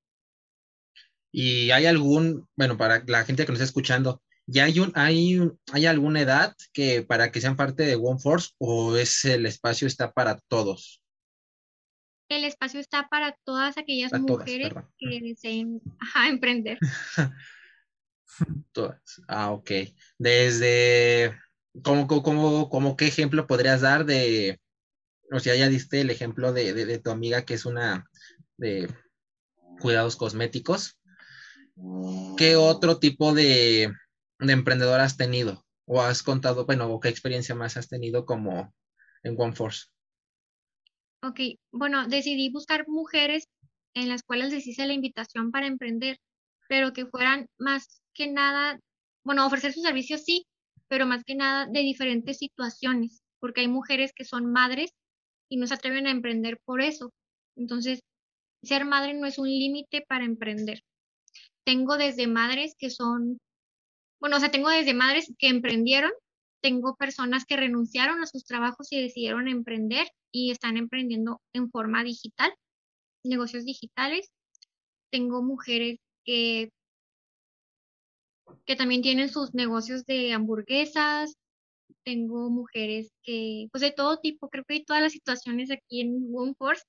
Y 1.32 1.72
hay 1.72 1.86
algún, 1.86 2.48
bueno, 2.56 2.77
para 2.77 3.04
la 3.06 3.24
gente 3.24 3.46
que 3.46 3.51
nos 3.51 3.60
está 3.60 3.66
escuchando, 3.66 4.22
¿ya 4.48 4.63
hay, 4.63 4.80
un, 4.80 4.92
hay, 4.96 5.39
hay 5.72 5.86
alguna 5.86 6.22
edad 6.22 6.56
que 6.74 7.04
para 7.04 7.32
que 7.32 7.42
sean 7.42 7.56
parte 7.56 7.84
de 7.84 7.96
OneForce 7.96 8.51
o 8.58 8.98
es 8.98 9.24
el 9.25 9.46
espacio 9.46 9.88
está 9.88 10.12
para 10.12 10.39
todos? 10.48 11.04
El 12.29 12.43
espacio 12.43 12.79
está 12.79 13.07
para 13.10 13.38
todas 13.43 13.77
aquellas 13.77 14.12
mujeres 14.13 14.74
que 14.98 15.22
deseen 15.22 15.81
emprender. 16.27 16.77
todas. 18.72 19.22
Ah, 19.27 19.51
ok. 19.51 19.72
Desde, 20.17 21.38
¿cómo, 21.84 22.07
cómo, 22.07 22.69
cómo, 22.69 22.98
qué 22.98 23.07
ejemplo 23.07 23.48
podrías 23.48 23.81
dar 23.81 24.05
de, 24.05 24.60
o 25.31 25.39
sea, 25.39 25.55
ya 25.55 25.69
diste 25.69 26.01
el 26.01 26.10
ejemplo 26.10 26.53
de, 26.53 26.74
de 26.74 27.00
tu 27.00 27.12
amiga 27.12 27.46
que 27.46 27.53
es 27.53 27.65
una 27.65 28.05
de 28.57 28.88
cuidados 29.79 30.15
cosméticos, 30.15 31.00
¿qué 32.38 32.55
otro 32.55 33.00
tipo 33.00 33.34
de, 33.34 33.93
de 34.39 34.53
emprendedor 34.53 35.00
has 35.00 35.17
tenido? 35.17 35.65
¿O 35.86 36.01
has 36.01 36.24
contado, 36.24 36.65
bueno, 36.65 37.00
qué 37.00 37.10
experiencia 37.10 37.55
más 37.55 37.77
has 37.77 37.88
tenido 37.88 38.25
como 38.25 38.74
en 39.24 39.36
OneForce? 39.39 39.86
Ok, 41.24 41.39
bueno, 41.71 42.07
decidí 42.07 42.50
buscar 42.50 42.88
mujeres 42.88 43.47
en 43.93 44.09
las 44.09 44.24
cuales 44.24 44.51
les 44.51 44.67
hice 44.67 44.86
la 44.86 44.93
invitación 44.93 45.51
para 45.51 45.67
emprender, 45.67 46.19
pero 46.69 46.93
que 46.93 47.05
fueran 47.07 47.47
más 47.57 48.01
que 48.13 48.27
nada, 48.27 48.79
bueno, 49.24 49.45
ofrecer 49.45 49.74
sus 49.74 49.83
servicios 49.83 50.24
sí, 50.24 50.45
pero 50.88 51.05
más 51.05 51.24
que 51.24 51.36
nada 51.36 51.65
de 51.65 51.79
diferentes 51.81 52.38
situaciones, 52.38 53.21
porque 53.39 53.62
hay 53.62 53.67
mujeres 53.67 54.12
que 54.15 54.25
son 54.25 54.51
madres 54.51 54.91
y 55.50 55.57
no 55.57 55.67
se 55.67 55.74
atreven 55.74 56.07
a 56.07 56.12
emprender 56.12 56.59
por 56.65 56.81
eso. 56.81 57.12
Entonces, 57.55 58.01
ser 58.63 58.86
madre 58.86 59.13
no 59.13 59.25
es 59.25 59.39
un 59.39 59.47
límite 59.47 60.05
para 60.07 60.25
emprender. 60.25 60.83
Tengo 61.65 61.97
desde 61.97 62.27
madres 62.27 62.75
que 62.77 62.89
son, 62.89 63.39
bueno, 64.19 64.38
o 64.38 64.39
sea, 64.39 64.51
tengo 64.51 64.69
desde 64.69 64.93
madres 64.93 65.33
que 65.39 65.47
emprendieron, 65.47 66.12
tengo 66.62 66.96
personas 66.96 67.46
que 67.46 67.58
renunciaron 67.58 68.22
a 68.22 68.28
sus 68.28 68.46
trabajos 68.46 68.92
y 68.92 69.02
decidieron 69.02 69.48
emprender 69.48 70.08
y 70.32 70.52
están 70.52 70.78
emprendiendo 70.78 71.42
en 71.54 71.70
forma 71.70 72.04
digital, 72.04 72.54
negocios 73.24 73.66
digitales. 73.66 74.32
Tengo 75.12 75.42
mujeres 75.42 76.00
que, 76.26 76.72
que 78.66 78.76
también 78.76 79.02
tienen 79.02 79.30
sus 79.30 79.54
negocios 79.54 80.06
de 80.06 80.34
hamburguesas. 80.34 81.36
Tengo 82.04 82.50
mujeres 82.50 83.12
que, 83.24 83.68
pues 83.72 83.82
de 83.82 83.92
todo 83.92 84.20
tipo, 84.20 84.50
creo 84.50 84.64
que 84.66 84.76
hay 84.76 84.86
todas 84.86 85.02
las 85.02 85.14
situaciones 85.14 85.72
aquí 85.72 86.02
en 86.02 86.30
OneForce 86.34 86.84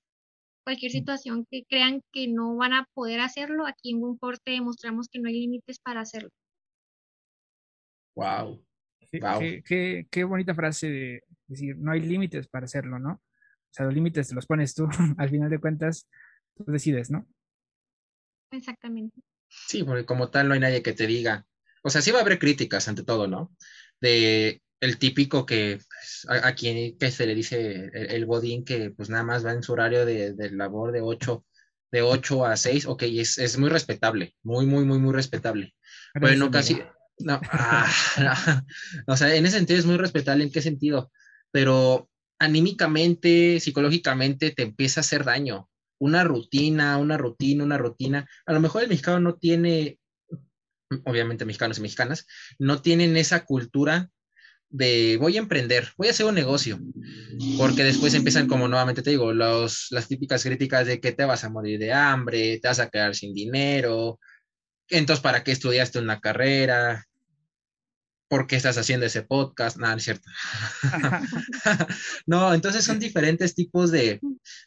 cualquier 0.69 0.93
situación 0.93 1.47
que 1.51 1.65
crean 1.65 2.03
que 2.13 2.29
no 2.29 2.55
van 2.57 2.75
a 2.75 2.87
poder 2.93 3.21
hacerlo, 3.21 3.67
aquí 3.67 3.93
en 3.93 4.03
te 4.45 4.51
demostramos 4.51 5.09
que 5.09 5.19
no 5.19 5.29
hay 5.29 5.41
límites 5.41 5.79
para 5.79 6.03
hacerlo. 6.03 6.29
Wow. 8.15 8.63
Qué, 9.11 10.07
qué, 10.11 10.25
bonita 10.25 10.55
frase 10.55 10.91
de 10.91 11.25
decir, 11.47 11.77
no 11.79 11.93
hay 11.93 12.00
límites 12.00 12.47
para 12.49 12.67
hacerlo, 12.67 12.99
¿no? 12.99 13.12
O 13.12 13.71
sea, 13.71 13.87
los 13.87 13.95
límites 13.95 14.29
te 14.29 14.35
los 14.35 14.47
pones 14.47 14.75
tú, 14.75 14.88
al 15.19 15.31
final 15.31 15.50
de 15.50 15.59
cuentas, 15.59 16.09
tú 16.55 16.65
decides, 16.67 17.11
¿no? 17.11 17.27
Exactamente. 18.50 19.21
Sí, 19.49 19.83
porque 19.83 20.05
como 20.05 20.31
tal 20.31 20.49
no 20.49 20.55
hay 20.55 20.61
nadie 20.61 20.83
que 20.83 20.93
te 20.93 21.07
diga, 21.07 21.47
o 21.83 21.91
sea, 21.91 22.03
sí 22.03 22.11
va 22.11 22.19
a 22.19 22.23
haber 22.23 22.38
críticas 22.38 22.88
ante 22.88 23.03
todo, 23.03 23.27
¿no? 23.27 23.55
De 24.00 24.62
el 24.81 24.99
típico 24.99 25.45
que 25.45 25.81
pues, 25.88 26.27
a, 26.29 26.55
quien 26.55 26.97
que 26.99 27.11
se 27.11 27.27
le 27.27 27.35
dice 27.35 27.91
el, 27.93 28.27
bodín 28.27 28.65
que 28.65 28.91
pues 28.91 29.11
nada 29.11 29.25
más 29.25 29.45
va 29.45 29.53
en 29.53 29.62
su 29.62 29.73
horario 29.73 30.07
de, 30.07 30.35
labor 30.53 30.93
de 30.93 31.00
8 31.00 31.45
de 31.91 32.03
8 32.03 32.45
a 32.45 32.57
6, 32.57 32.87
ok, 32.87 33.03
es, 33.05 33.38
es 33.38 33.59
muy 33.59 33.71
respetable, 33.71 34.35
muy, 34.43 34.67
muy, 34.67 34.85
muy, 34.85 34.99
muy 34.99 35.15
respetable. 35.15 35.75
Bueno, 36.21 36.50
casi, 36.50 36.83
no, 37.21 37.41
ah, 37.51 37.93
o 39.07 39.17
sea, 39.17 39.35
en 39.35 39.47
ese 39.47 39.59
sentido 39.59 39.79
es 39.79 39.87
muy 39.87 39.97
respetable, 39.97 40.45
¿en 40.45 40.53
qué 40.53 40.63
sentido? 40.63 41.11
Pero 41.51 42.09
anímicamente, 42.39 43.61
psicológicamente 43.61 44.51
te 44.51 44.63
empieza 44.63 45.01
a 45.01 45.03
hacer 45.03 45.25
daño. 45.25 45.69
Una 46.01 46.23
rutina, 46.25 46.97
una 46.99 47.17
rutina, 47.17 47.65
una 47.65 47.79
rutina. 47.79 48.29
A 48.47 48.53
lo 48.53 48.61
mejor 48.61 48.83
el 48.83 48.89
mexicano 48.89 49.19
no 49.19 49.35
tiene, 49.35 49.99
obviamente 51.05 51.45
mexicanos 51.45 51.79
y 51.79 51.83
mexicanas, 51.83 52.27
no 52.59 52.81
tienen 52.81 53.17
esa 53.17 53.45
cultura 53.45 54.09
de 54.71 55.17
voy 55.19 55.37
a 55.37 55.41
emprender, 55.41 55.89
voy 55.97 56.09
a 56.09 56.11
hacer 56.11 56.27
un 56.27 56.35
negocio, 56.35 56.79
porque 57.57 57.85
después 57.85 58.13
empiezan 58.15 58.47
como 58.47 58.69
nuevamente 58.69 59.03
te 59.03 59.11
digo, 59.11 59.33
los, 59.33 59.87
las 59.91 60.09
típicas 60.09 60.43
críticas 60.43 60.87
de 60.87 61.01
que 61.01 61.13
te 61.13 61.25
vas 61.25 61.43
a 61.45 61.49
morir 61.49 61.79
de 61.79 61.93
hambre, 61.93 62.59
te 62.61 62.69
vas 62.69 62.79
a 62.79 62.91
quedar 62.91 63.15
sin 63.15 63.33
dinero, 63.33 64.21
entonces 64.91 65.23
¿para 65.23 65.43
qué 65.43 65.53
estudiaste 65.53 65.99
una 65.99 66.21
carrera? 66.21 67.08
¿Por 68.28 68.47
qué 68.47 68.56
estás 68.56 68.76
haciendo 68.76 69.06
ese 69.06 69.23
podcast? 69.23 69.78
Nada, 69.78 69.94
no 69.94 69.99
es 69.99 70.04
cierto. 70.04 70.30
no, 72.26 72.52
entonces 72.52 72.85
son 72.85 72.99
diferentes 72.99 73.54
tipos 73.54 73.90
de, 73.90 74.20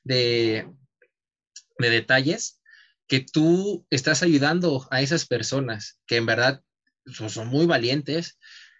de, 0.03 0.67
de 1.77 1.89
detalles 1.89 2.59
que 3.07 3.19
tú 3.19 3.85
estás 3.89 4.23
ayudando 4.23 4.87
a 4.89 5.01
esas 5.01 5.25
personas 5.27 5.99
que 6.07 6.15
en 6.17 6.25
verdad 6.25 6.61
son 7.05 7.47
muy 7.47 7.65
valientes, 7.65 8.39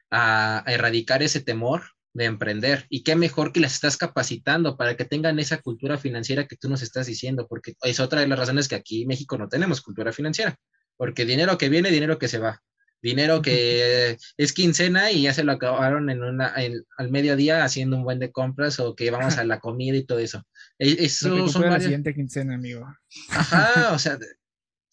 a, 0.09 0.63
erradicar 0.67 1.23
ese 1.23 1.41
temor 1.41 1.83
de 2.13 2.25
emprender. 2.25 2.85
Y 2.89 3.03
qué 3.03 3.15
mejor 3.15 3.51
que 3.51 3.59
las 3.59 3.73
estás 3.73 3.97
capacitando 3.97 4.77
para 4.77 4.95
que 4.95 5.05
tengan 5.05 5.39
esa 5.39 5.61
cultura 5.61 5.97
financiera 5.97 6.47
que 6.47 6.57
tú 6.57 6.69
nos 6.69 6.81
estás 6.81 7.07
diciendo, 7.07 7.47
porque 7.47 7.73
es 7.83 7.99
otra 7.99 8.21
de 8.21 8.27
las 8.27 8.39
razones 8.39 8.67
que 8.67 8.75
aquí 8.75 9.03
en 9.03 9.09
México 9.09 9.37
no 9.37 9.47
tenemos 9.47 9.81
cultura 9.81 10.11
financiera, 10.11 10.55
porque 10.97 11.25
dinero 11.25 11.57
que 11.57 11.69
viene, 11.69 11.91
dinero 11.91 12.19
que 12.19 12.27
se 12.27 12.37
va. 12.37 12.61
Dinero 13.01 13.41
que 13.41 14.17
es 14.37 14.53
quincena 14.53 15.11
y 15.11 15.23
ya 15.23 15.33
se 15.33 15.43
lo 15.43 15.53
acabaron 15.53 16.09
en 16.09 16.23
una, 16.23 16.53
al 16.97 17.11
mediodía 17.11 17.63
haciendo 17.63 17.97
un 17.97 18.03
buen 18.03 18.19
de 18.19 18.31
compras 18.31 18.79
o 18.79 18.95
que 18.95 19.11
vamos 19.11 19.37
a 19.37 19.43
la 19.45 19.59
comida 19.59 19.97
y 19.97 20.05
todo 20.05 20.19
eso. 20.19 20.45
E, 20.77 21.05
eso 21.05 21.47
son 21.47 21.69
la 21.69 21.79
siguiente 21.79 22.13
quincena, 22.13 22.55
amigo. 22.55 22.85
Ajá, 23.29 23.91
o 23.93 23.99
sea, 23.99 24.17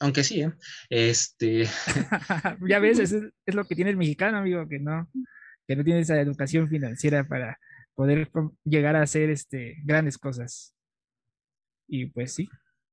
aunque 0.00 0.22
sí, 0.24 0.42
¿eh? 0.42 0.52
Este. 0.88 1.64
ya 2.68 2.78
ves, 2.78 2.98
es, 2.98 3.12
es, 3.12 3.54
lo 3.54 3.64
que 3.64 3.74
tiene 3.74 3.90
el 3.90 3.96
mexicano, 3.96 4.38
amigo, 4.38 4.68
que 4.68 4.78
no, 4.78 5.10
que 5.66 5.76
no 5.76 5.84
tiene 5.84 6.00
esa 6.00 6.20
educación 6.20 6.68
financiera 6.68 7.26
para 7.26 7.58
poder 7.94 8.30
llegar 8.64 8.94
a 8.94 9.02
hacer 9.02 9.28
este, 9.30 9.76
grandes 9.84 10.18
cosas. 10.18 10.74
Y 11.88 12.06
pues 12.06 12.34
sí, 12.34 12.48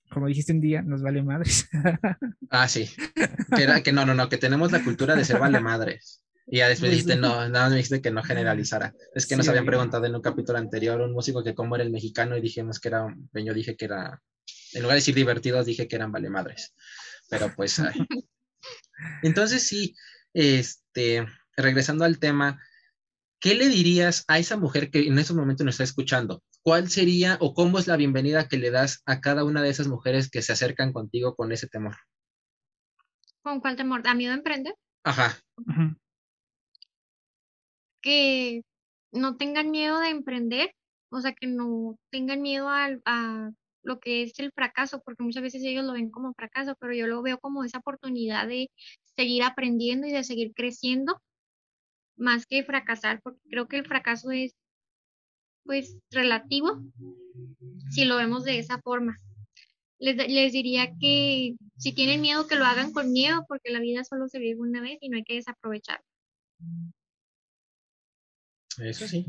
como 0.09 0.27
dijiste 0.27 0.53
un 0.53 0.62
día, 0.62 0.81
nos 0.81 1.01
vale 1.01 1.21
madres. 1.24 1.67
ah, 2.50 2.67
sí. 2.67 2.89
Que, 3.55 3.63
era, 3.63 3.81
que 3.81 3.91
no, 3.91 4.05
no, 4.05 4.13
no, 4.13 4.29
que 4.29 4.38
tenemos 4.38 4.71
la 4.71 4.83
cultura 4.83 5.15
de 5.15 5.25
ser 5.25 5.39
vale 5.39 5.59
madres. 5.59 6.21
Y 6.47 6.57
ya 6.57 6.67
después 6.67 6.91
dijiste, 6.91 7.15
no, 7.15 7.50
nada 7.50 7.69
me 7.69 7.75
dijiste 7.75 8.01
que 8.01 8.12
no 8.12 8.24
generalizara. 8.24 8.93
Es 9.15 9.25
que 9.25 9.35
nos 9.35 9.47
habían 9.47 9.65
preguntado 9.65 10.05
en 10.05 10.15
un 10.15 10.21
capítulo 10.21 10.59
anterior 10.59 11.01
un 11.01 11.12
músico 11.12 11.43
que 11.43 11.55
cómo 11.55 11.75
era 11.75 11.83
el 11.83 11.91
mexicano 11.91 12.38
y 12.38 12.41
dijimos 12.41 12.79
que 12.79 12.89
era, 12.89 13.07
yo 13.33 13.53
dije 13.53 13.75
que 13.75 13.85
era 13.85 14.21
en 14.74 14.81
lugar 14.81 14.95
de 14.95 15.00
decir 15.00 15.15
divertidos, 15.15 15.65
dije 15.65 15.88
que 15.88 15.95
eran 15.95 16.12
vale 16.12 16.29
madres. 16.29 16.74
Pero 17.29 17.51
pues. 17.55 17.81
Entonces, 19.24 19.67
sí, 19.67 19.95
este, 20.33 21.25
regresando 21.55 22.05
al 22.05 22.19
tema, 22.19 22.62
¿qué 23.39 23.55
le 23.55 23.69
dirías 23.69 24.24
a 24.27 24.38
esa 24.38 24.57
mujer 24.57 24.91
que 24.91 25.07
en 25.07 25.17
estos 25.17 25.35
momentos 25.35 25.65
nos 25.65 25.75
está 25.75 25.83
escuchando? 25.83 26.43
¿Cuál 26.65 26.89
sería 26.89 27.38
o 27.41 27.53
cómo 27.53 27.77
es 27.77 27.86
la 27.86 27.95
bienvenida 27.95 28.48
que 28.48 28.57
le 28.57 28.72
das 28.72 29.03
a 29.05 29.22
cada 29.22 29.43
una 29.43 29.62
de 29.62 29.69
esas 29.69 29.88
mujeres 29.88 30.31
que 30.31 30.41
se 30.41 30.51
acercan 30.51 30.93
contigo 30.93 31.36
con 31.36 31.51
ese 31.51 31.67
temor? 31.67 31.95
¿Con 33.43 33.60
cuál 33.60 33.75
temor? 33.75 34.01
¿Da 34.01 34.15
miedo 34.15 34.31
a 34.31 34.38
emprender? 34.38 34.74
Ajá. 35.03 35.38
Que 38.01 38.63
no 39.12 39.38
tengan 39.38 39.69
miedo 39.69 40.00
de 40.00 40.10
emprender, 40.10 40.74
o 41.12 41.22
sea, 41.22 41.34
que 41.34 41.45
no 41.45 42.00
tengan 42.10 42.41
miedo 42.41 42.67
a, 42.67 42.98
a 43.05 43.51
lo 43.84 44.00
que 44.00 44.24
es 44.24 44.39
el 44.39 44.51
fracaso, 44.51 45.03
porque 45.05 45.22
muchas 45.22 45.43
veces 45.43 45.63
ellos 45.63 45.86
lo 45.86 45.93
ven 45.93 46.10
como 46.10 46.34
fracaso, 46.34 46.75
pero 46.79 46.95
yo 46.95 47.05
lo 47.05 47.22
veo 47.22 47.38
como 47.38 47.63
esa 47.63 47.77
oportunidad 47.77 48.48
de 48.48 48.72
seguir 49.15 49.43
aprendiendo 49.43 50.07
y 50.07 50.12
de 50.12 50.24
seguir 50.24 50.51
creciendo, 50.55 51.22
más 52.17 52.48
que 52.48 52.63
fracasar, 52.63 53.22
porque 53.22 53.41
creo 53.51 53.67
que 53.67 53.77
el 53.77 53.86
fracaso 53.86 54.31
es 54.31 54.55
pues 55.65 55.98
relativo 56.12 56.81
si 57.89 58.05
lo 58.05 58.17
vemos 58.17 58.43
de 58.43 58.60
esa 58.60 58.79
forma. 58.81 59.19
Les, 60.00 60.15
les 60.15 60.53
diría 60.53 60.93
que 61.00 61.55
si 61.77 61.93
tienen 61.93 62.22
miedo 62.22 62.48
que 62.48 62.55
lo 62.55 62.65
hagan 62.65 62.91
con 62.91 63.12
miedo 63.12 63.45
porque 63.48 63.72
la 63.72 63.79
vida 63.79 64.03
solo 64.03 64.27
se 64.27 64.39
vive 64.39 64.60
una 64.60 64.81
vez 64.81 64.98
y 65.01 65.10
no 65.10 65.17
hay 65.17 65.24
que 65.24 65.36
desaprovechar. 65.36 66.01
Eso 68.77 69.07
sí. 69.07 69.25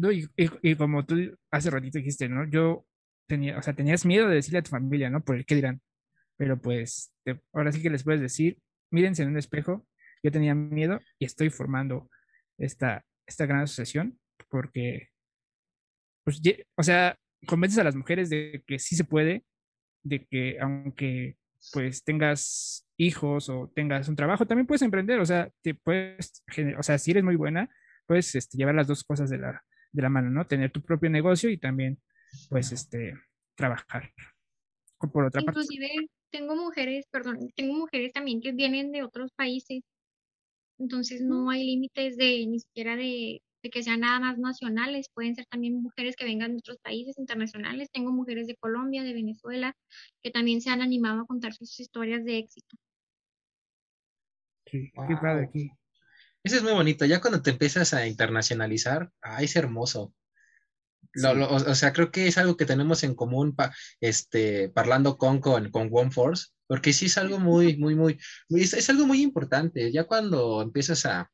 y, 0.62 0.74
como 0.74 1.04
tú 1.04 1.36
hace 1.50 1.70
ratito 1.70 1.98
dijiste, 1.98 2.28
¿no? 2.28 2.48
Yo 2.50 2.84
tenía, 3.28 3.58
o 3.58 3.62
sea, 3.62 3.74
tenías 3.74 4.04
miedo 4.04 4.28
de 4.28 4.36
decirle 4.36 4.58
a 4.58 4.62
tu 4.62 4.70
familia, 4.70 5.10
¿no? 5.10 5.22
Por 5.22 5.36
el 5.36 5.46
qué 5.46 5.54
dirán. 5.54 5.80
Pero 6.36 6.60
pues 6.60 7.12
ahora 7.52 7.72
sí 7.72 7.80
que 7.80 7.90
les 7.90 8.04
puedes 8.04 8.20
decir, 8.20 8.58
mírense 8.90 9.22
en 9.22 9.30
un 9.30 9.38
espejo, 9.38 9.86
yo 10.22 10.30
tenía 10.30 10.54
miedo 10.54 11.00
y 11.18 11.24
estoy 11.24 11.50
formando 11.50 12.10
esta, 12.58 13.04
esta 13.26 13.46
gran 13.46 13.62
asociación 13.62 14.18
porque, 14.48 15.10
pues, 16.26 16.42
o 16.74 16.82
sea, 16.82 17.16
convences 17.46 17.78
a 17.78 17.84
las 17.84 17.94
mujeres 17.94 18.28
de 18.28 18.64
que 18.66 18.80
sí 18.80 18.96
se 18.96 19.04
puede, 19.04 19.44
de 20.02 20.26
que 20.26 20.58
aunque 20.60 21.36
pues 21.72 22.02
tengas 22.02 22.84
hijos 22.96 23.48
o 23.48 23.70
tengas 23.72 24.08
un 24.08 24.16
trabajo, 24.16 24.44
también 24.44 24.66
puedes 24.66 24.82
emprender, 24.82 25.20
o 25.20 25.24
sea, 25.24 25.52
te 25.62 25.74
puedes, 25.74 26.42
o 26.76 26.82
sea, 26.82 26.98
si 26.98 27.12
eres 27.12 27.22
muy 27.22 27.36
buena, 27.36 27.70
puedes 28.06 28.34
este, 28.34 28.58
llevar 28.58 28.74
las 28.74 28.88
dos 28.88 29.04
cosas 29.04 29.30
de 29.30 29.38
la, 29.38 29.62
de 29.92 30.02
la 30.02 30.08
mano, 30.08 30.28
¿no? 30.30 30.44
Tener 30.48 30.72
tu 30.72 30.82
propio 30.82 31.08
negocio 31.10 31.48
y 31.48 31.58
también, 31.58 32.00
pues, 32.48 32.72
este, 32.72 33.14
trabajar. 33.54 34.12
Por 35.12 35.26
otra 35.26 35.42
Inclusive, 35.42 36.08
tengo 36.30 36.56
mujeres, 36.56 37.06
perdón, 37.08 37.50
tengo 37.54 37.74
mujeres 37.74 38.12
también 38.12 38.40
que 38.40 38.50
vienen 38.50 38.90
de 38.90 39.04
otros 39.04 39.30
países, 39.30 39.84
entonces 40.76 41.22
no 41.22 41.50
hay 41.50 41.64
límites 41.64 42.16
de 42.16 42.46
ni 42.48 42.58
siquiera 42.58 42.96
de, 42.96 43.42
de 43.66 43.70
que 43.70 43.82
sean 43.82 44.00
nada 44.00 44.20
más 44.20 44.38
nacionales, 44.38 45.10
pueden 45.12 45.34
ser 45.34 45.46
también 45.46 45.82
mujeres 45.82 46.14
que 46.16 46.24
vengan 46.24 46.52
de 46.52 46.58
otros 46.58 46.78
países 46.78 47.18
internacionales. 47.18 47.90
Tengo 47.92 48.12
mujeres 48.12 48.46
de 48.46 48.56
Colombia, 48.56 49.02
de 49.02 49.12
Venezuela, 49.12 49.76
que 50.22 50.30
también 50.30 50.60
se 50.60 50.70
han 50.70 50.82
animado 50.82 51.20
a 51.20 51.26
contar 51.26 51.52
sus 51.52 51.78
historias 51.80 52.24
de 52.24 52.38
éxito. 52.38 52.76
Sí, 54.66 54.92
qué 55.08 55.16
padre 55.20 55.44
aquí. 55.44 55.70
Eso 56.44 56.56
es 56.56 56.62
muy 56.62 56.72
bonito. 56.72 57.04
Ya 57.04 57.20
cuando 57.20 57.42
te 57.42 57.50
empiezas 57.50 57.92
a 57.92 58.06
internacionalizar, 58.06 59.10
ah, 59.20 59.42
es 59.42 59.56
hermoso. 59.56 60.14
o, 61.24 61.74
sea, 61.74 61.92
creo 61.92 62.12
que 62.12 62.28
es 62.28 62.38
algo 62.38 62.56
que 62.56 62.66
tenemos 62.66 63.02
en 63.02 63.16
común 63.16 63.56
este, 64.00 64.68
parlando 64.68 65.18
con, 65.18 65.40
con, 65.40 65.70
con 65.70 65.88
OneForce, 65.90 66.50
porque 66.68 66.92
sí 66.92 67.06
es 67.06 67.18
algo 67.18 67.40
muy, 67.40 67.76
muy, 67.78 67.96
muy, 67.96 68.18
es, 68.50 68.90
algo 68.90 69.06
muy 69.06 69.22
importante. 69.22 69.90
Ya 69.90 70.04
cuando 70.04 70.62
empiezas 70.62 71.04
a, 71.06 71.30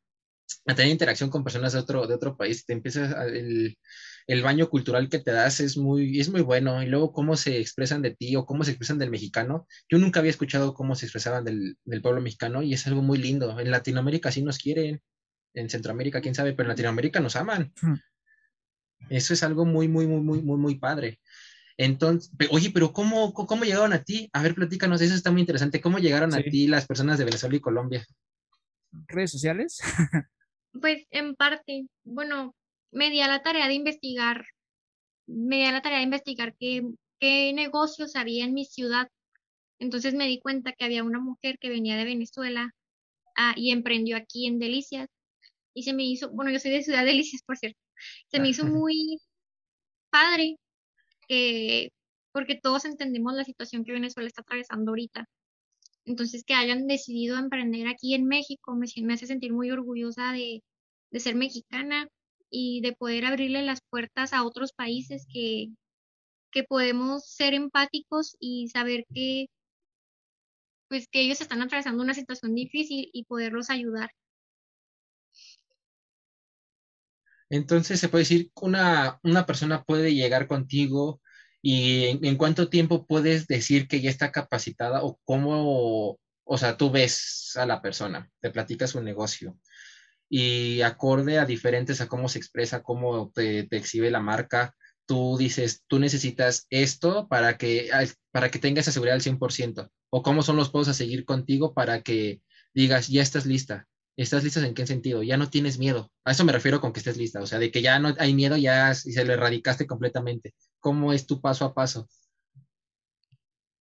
a, 0.67 0.75
tener 0.75 0.93
interacción 0.93 1.31
con 1.31 1.45
personas 1.45 1.73
de 1.73 1.79
otro, 1.79 2.07
de 2.07 2.15
otro 2.15 2.37
país, 2.37 2.65
te 2.67 2.73
empiezas 2.73 3.15
el, 3.27 3.79
el, 4.27 4.43
baño 4.43 4.69
cultural 4.69 5.09
que 5.09 5.19
te 5.19 5.33
das 5.33 5.61
es 5.61 5.77
muy, 5.77 6.21
es 6.21 6.29
muy 6.31 6.43
bueno. 6.43 6.83
Y 6.83 6.87
luego 6.87 7.13
cómo 7.13 7.37
se 7.37 7.59
expresan 7.61 8.03
de 8.03 8.15
ti 8.15 8.37
o 8.37 8.47
cómo 8.47 8.65
se 8.65 8.73
expresan 8.73 8.99
del 8.99 9.11
mexicano. 9.11 9.67
Yo 9.89 9.99
nunca 9.99 10.21
había 10.21 10.31
escuchado 10.31 10.75
cómo 10.75 10.95
se 10.95 11.07
expresaban 11.07 11.45
del, 11.45 11.77
del 11.85 12.03
pueblo 12.03 12.21
mexicano 12.21 12.63
y 12.63 12.75
es 12.75 12.87
algo 12.87 13.03
muy 13.03 13.19
lindo. 13.19 13.59
En 13.59 13.71
Latinoamérica 13.71 14.33
sí 14.33 14.43
nos 14.43 14.59
quieren 14.59 15.01
en 15.55 15.71
Centroamérica, 15.71 16.21
quién 16.21 16.35
sabe, 16.35 16.53
pero 16.53 16.67
en 16.67 16.71
Latinoamérica 16.71 17.21
nos 17.21 17.37
aman. 17.37 17.73
Eso 19.11 19.35
es 19.35 19.43
algo 19.43 19.65
muy, 19.65 19.89
muy, 19.89 20.07
muy, 20.07 20.21
muy, 20.21 20.43
muy, 20.43 20.57
muy 20.57 20.75
padre. 20.79 21.21
Entonces, 21.77 22.31
oye, 22.51 22.71
pero 22.71 22.93
¿cómo, 22.93 23.33
¿cómo 23.33 23.65
llegaron 23.65 23.93
a 23.93 24.03
ti? 24.03 24.29
A 24.33 24.43
ver, 24.43 24.55
platícanos, 24.55 25.01
eso 25.01 25.15
está 25.15 25.31
muy 25.31 25.41
interesante. 25.41 25.81
¿Cómo 25.81 25.99
llegaron 25.99 26.35
a 26.35 26.43
ti 26.43 26.67
las 26.67 26.87
personas 26.87 27.19
de 27.19 27.25
Venezuela 27.25 27.57
y 27.57 27.61
Colombia? 27.61 28.07
¿Redes 29.09 29.33
sociales? 29.33 29.79
pues 30.81 31.07
en 31.11 31.35
parte, 31.35 31.87
bueno, 32.05 32.55
me 32.91 33.11
di 33.11 33.21
a 33.21 33.29
la 33.29 33.43
tarea 33.43 33.69
de 33.69 33.75
investigar, 33.75 34.47
me 35.27 35.57
di 35.57 35.65
a 35.65 35.73
la 35.73 35.83
tarea 35.83 35.99
de 35.99 36.05
investigar 36.05 36.55
qué, 36.59 36.83
qué 37.21 37.53
negocios 37.53 38.17
había 38.17 38.45
en 38.45 38.55
mi 38.55 38.65
ciudad. 38.65 39.09
Entonces 39.79 40.15
me 40.15 40.27
di 40.27 40.41
cuenta 40.41 40.73
que 40.73 40.85
había 40.85 41.05
una 41.05 41.21
mujer 41.21 41.59
que 41.59 41.69
venía 41.69 41.97
de 41.97 42.05
Venezuela 42.05 42.73
ah, 43.37 43.55
y 43.57 43.73
emprendió 43.73 44.17
aquí 44.17 44.47
en 44.47 44.59
Delicias 44.59 45.09
y 45.75 45.85
se 45.85 45.93
me 45.93 46.05
hizo, 46.05 46.31
bueno, 46.31 46.51
yo 46.51 46.59
soy 46.59 46.71
de 46.73 46.83
Ciudad 46.83 47.05
Delicias, 47.05 47.43
por 47.43 47.57
cierto, 47.59 47.79
se 48.29 48.41
me 48.41 48.49
hizo 48.49 48.65
muy 48.67 49.19
padre 50.11 50.57
que, 51.29 51.91
porque 52.33 52.57
todos 52.57 52.85
entendemos 52.85 53.35
la 53.35 53.45
situación 53.45 53.85
que 53.85 53.93
Venezuela 53.93 54.29
está 54.29 54.43
atravesando 54.43 54.91
ahorita. 54.91 55.27
Entonces, 56.05 56.45
que 56.45 56.55
hayan 56.55 56.87
decidido 56.87 57.39
emprender 57.39 57.87
aquí 57.89 58.15
en 58.15 58.27
México 58.27 58.75
me, 58.75 58.87
hace 59.15 59.27
sentir 59.27 59.53
muy 59.53 59.71
orgullosa 59.71 60.33
de, 60.33 60.63
de 61.11 61.21
ser 61.21 61.35
mexicana 61.37 62.09
y 62.51 62.81
de 62.83 62.93
poder 62.93 63.25
abrirle 63.25 63.63
las 63.63 63.81
puertas 63.89 64.33
a 64.33 64.45
otros 64.45 64.73
países 64.73 65.27
que, 65.33 65.69
que 66.51 66.65
podemos 66.65 67.27
ser 67.27 67.55
empáticos 67.55 68.37
y 68.39 68.69
saber 68.69 69.05
que 69.13 69.47
pues 70.89 71.09
que 71.09 71.23
ellos 71.23 71.41
están 71.41 71.63
atravesando 71.63 72.03
una 72.03 72.13
situación 72.13 72.55
difícil 72.55 73.09
y 73.15 73.25
poderlos 73.25 73.71
ayudar. 73.71 74.11
Entonces 77.49 77.99
se 77.99 78.11
puede 78.11 78.23
decir 78.23 78.51
que 78.55 78.65
una, 78.67 79.19
una 79.23 79.47
persona 79.47 79.83
puede 79.85 80.15
llegar 80.15 80.47
contigo 80.47 81.23
y 81.63 82.27
en, 82.27 82.37
cuánto 82.37 82.69
tiempo 82.69 83.07
puedes 83.07 83.47
decir 83.47 83.87
que 83.87 84.01
ya 84.01 84.11
está 84.11 84.33
capacitada 84.33 85.05
o 85.05 85.21
cómo, 85.25 86.19
o 86.45 86.59
sea, 86.59 86.77
tú 86.77 86.91
ves 86.91 87.53
a 87.55 87.65
la 87.67 87.81
persona, 87.81 88.29
te 88.41 88.51
platicas 88.51 88.97
un 88.97 89.05
negocio 89.05 89.57
y 90.29 90.83
acorde 90.83 91.39
a 91.39 91.47
diferentes 91.47 92.01
a 92.01 92.09
cómo 92.09 92.29
se 92.29 92.39
expresa, 92.39 92.83
cómo 92.83 93.31
te, 93.31 93.65
te 93.65 93.77
exhibe 93.77 94.11
la 94.11 94.21
marca, 94.21 94.75
tú 95.07 95.37
dices, 95.39 95.85
tú 95.87 96.01
necesitas 96.01 96.67
esto 96.71 97.29
para 97.29 97.57
que, 97.59 97.91
para 98.33 98.51
que 98.51 98.59
tengas 98.59 98.85
esa 98.85 98.93
seguridad 98.93 99.17
al 99.17 99.23
100%, 99.23 99.91
o 100.11 100.23
cómo 100.23 100.43
son 100.43 100.57
los 100.57 100.71
pasos 100.71 100.89
a 100.89 100.95
seguir 100.95 101.25
contigo 101.25 101.75
para 101.75 102.03
que 102.03 102.41
digas, 102.75 103.09
ya 103.09 103.23
estás 103.23 103.47
lista, 103.47 103.87
¿Estás 104.17 104.45
lista 104.45 104.67
en 104.67 104.75
qué 104.75 104.87
sentido? 104.87 105.23
Ya 105.23 105.37
no 105.37 105.49
tienes 105.49 105.79
miedo. 105.79 106.11
A 106.25 106.33
eso 106.33 106.45
me 106.45 106.53
refiero 106.53 106.81
con 106.81 106.93
que 106.93 107.01
estés 107.01 107.17
lista. 107.17 107.41
O 107.41 107.47
sea, 107.47 107.59
de 107.59 107.71
que 107.71 107.81
ya 107.81 107.99
no 107.99 108.15
hay 108.19 108.35
miedo, 108.35 108.57
ya 108.57 108.95
se 108.95 109.25
lo 109.25 109.33
erradicaste 109.33 109.87
completamente. 109.87 110.55
¿Cómo 110.81 111.13
es 111.13 111.27
tu 111.27 111.41
paso 111.41 111.65
a 111.65 111.73
paso? 111.73 112.09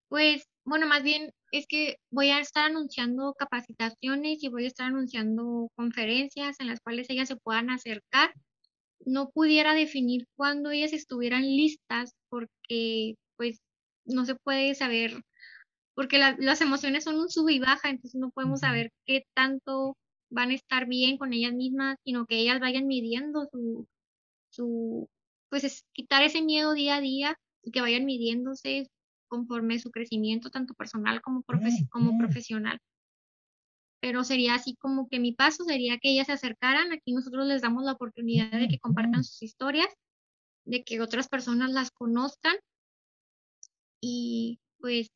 Pues, 0.08 0.48
bueno, 0.64 0.88
más 0.88 1.04
bien 1.04 1.34
es 1.52 1.68
que 1.68 1.98
voy 2.10 2.30
a 2.30 2.40
estar 2.40 2.70
anunciando 2.70 3.34
capacitaciones 3.34 4.42
y 4.42 4.48
voy 4.50 4.66
a 4.66 4.68
estar 4.68 4.88
anunciando 4.88 5.70
conferencias 5.76 6.60
en 6.60 6.68
las 6.68 6.80
cuales 6.80 7.10
ellas 7.10 7.28
se 7.28 7.36
puedan 7.36 7.70
acercar. 7.70 8.34
No 9.06 9.32
pudiera 9.32 9.74
definir 9.74 10.28
cuándo 10.36 10.72
ellas 10.72 10.94
estuvieran 10.94 11.44
listas 11.44 12.14
porque, 12.30 13.16
pues, 13.36 13.60
no 14.06 14.26
se 14.26 14.36
puede 14.36 14.76
saber, 14.76 15.24
porque 15.94 16.20
las 16.20 16.62
emociones 16.62 17.04
son 17.04 17.18
un 17.18 17.30
sub 17.30 17.50
y 17.50 17.60
baja, 17.60 17.90
entonces 17.90 18.20
no 18.20 18.32
podemos 18.32 18.62
saber 18.62 18.92
qué 19.06 19.26
tanto 19.34 19.98
van 20.32 20.50
a 20.50 20.56
estar 20.56 20.88
bien 20.88 21.18
con 21.18 21.34
ellas 21.34 21.54
mismas, 21.54 21.98
sino 22.04 22.26
que 22.26 22.38
ellas 22.38 22.60
vayan 22.60 22.88
midiendo 22.88 23.48
su, 23.52 23.88
su 24.50 25.10
pues 25.50 25.64
es 25.66 25.86
quitar 25.92 26.24
ese 26.24 26.42
miedo 26.42 26.74
día 26.74 26.96
a 26.96 27.02
día 27.02 27.38
y 27.62 27.72
que 27.72 27.82
vayan 27.82 28.06
midiéndose 28.06 28.90
conforme 29.28 29.80
su 29.80 29.92
crecimiento, 29.92 30.50
tanto 30.50 30.74
personal 30.74 31.22
como, 31.22 31.44
como 31.90 32.18
profesional. 32.18 32.80
Pero 34.02 34.24
sería 34.24 34.56
así 34.56 34.76
como 34.78 35.08
que 35.08 35.20
mi 35.20 35.34
paso 35.34 35.64
sería 35.64 35.98
que 36.00 36.10
ellas 36.10 36.28
se 36.28 36.34
acercaran, 36.34 36.92
aquí 36.92 37.14
nosotros 37.14 37.46
les 37.46 37.62
damos 37.62 37.84
la 37.84 37.92
oportunidad 37.92 38.52
de 38.52 38.68
que 38.68 38.80
compartan 38.80 39.24
sus 39.24 39.44
historias, 39.44 39.88
de 40.66 40.84
que 40.84 41.02
otras 41.02 41.28
personas 41.28 41.72
las 41.72 41.92
conozcan 41.92 42.56
y 44.02 44.60
pues 44.80 45.10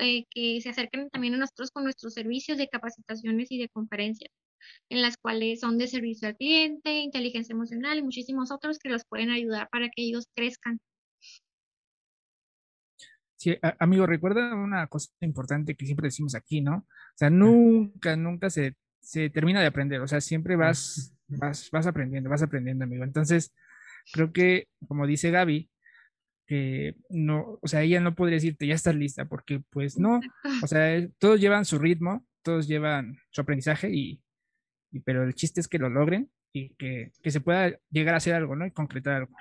eh, 0.00 0.24
que 0.30 0.60
se 0.60 0.68
acerquen 0.68 1.10
también 1.10 1.34
a 1.34 1.38
nosotros 1.38 1.70
con 1.70 1.84
nuestros 1.84 2.14
servicios 2.14 2.58
de 2.58 2.68
capacitaciones 2.68 3.50
y 3.50 3.58
de 3.58 3.68
conferencias, 3.68 4.30
en 4.88 5.02
las 5.02 5.16
cuales 5.16 5.60
son 5.60 5.78
de 5.78 5.86
servicio 5.86 6.28
al 6.28 6.36
cliente, 6.36 7.00
inteligencia 7.00 7.52
emocional 7.52 7.98
y 7.98 8.02
muchísimos 8.02 8.50
otros 8.50 8.78
que 8.78 8.88
los 8.88 9.04
pueden 9.04 9.30
ayudar 9.30 9.68
para 9.70 9.88
que 9.88 10.02
ellos 10.02 10.26
crezcan. 10.34 10.80
Sí, 13.36 13.54
amigo, 13.78 14.06
recuerda 14.06 14.54
una 14.54 14.86
cosa 14.86 15.10
importante 15.20 15.74
que 15.74 15.84
siempre 15.84 16.08
decimos 16.08 16.34
aquí, 16.34 16.62
¿no? 16.62 16.76
O 16.78 17.16
sea, 17.16 17.28
nunca, 17.28 18.16
nunca 18.16 18.48
se, 18.48 18.76
se 19.00 19.28
termina 19.28 19.60
de 19.60 19.66
aprender, 19.66 20.00
o 20.00 20.08
sea, 20.08 20.22
siempre 20.22 20.56
vas, 20.56 21.14
vas, 21.28 21.70
vas 21.70 21.86
aprendiendo, 21.86 22.30
vas 22.30 22.42
aprendiendo, 22.42 22.84
amigo. 22.84 23.04
Entonces, 23.04 23.54
creo 24.12 24.32
que, 24.32 24.68
como 24.88 25.06
dice 25.06 25.30
Gaby, 25.30 25.68
que 26.46 26.94
no, 27.10 27.58
o 27.60 27.68
sea, 27.68 27.82
ella 27.82 28.00
no 28.00 28.14
podría 28.14 28.36
decirte, 28.36 28.66
ya 28.66 28.74
estás 28.74 28.94
lista, 28.94 29.26
porque 29.26 29.60
pues 29.70 29.98
no, 29.98 30.20
o 30.62 30.66
sea, 30.66 31.06
todos 31.18 31.40
llevan 31.40 31.64
su 31.64 31.78
ritmo, 31.78 32.24
todos 32.42 32.68
llevan 32.68 33.18
su 33.30 33.40
aprendizaje 33.40 33.90
y, 33.92 34.22
pero 35.04 35.24
el 35.24 35.34
chiste 35.34 35.60
es 35.60 35.68
que 35.68 35.78
lo 35.78 35.90
logren 35.90 36.30
y 36.52 36.74
que, 36.76 37.12
se 37.24 37.40
pueda 37.40 37.78
llegar 37.90 38.14
a 38.14 38.18
hacer 38.18 38.34
algo, 38.34 38.56
¿no? 38.56 38.64
Y 38.64 38.70
concretar 38.70 39.14
algo. 39.14 39.34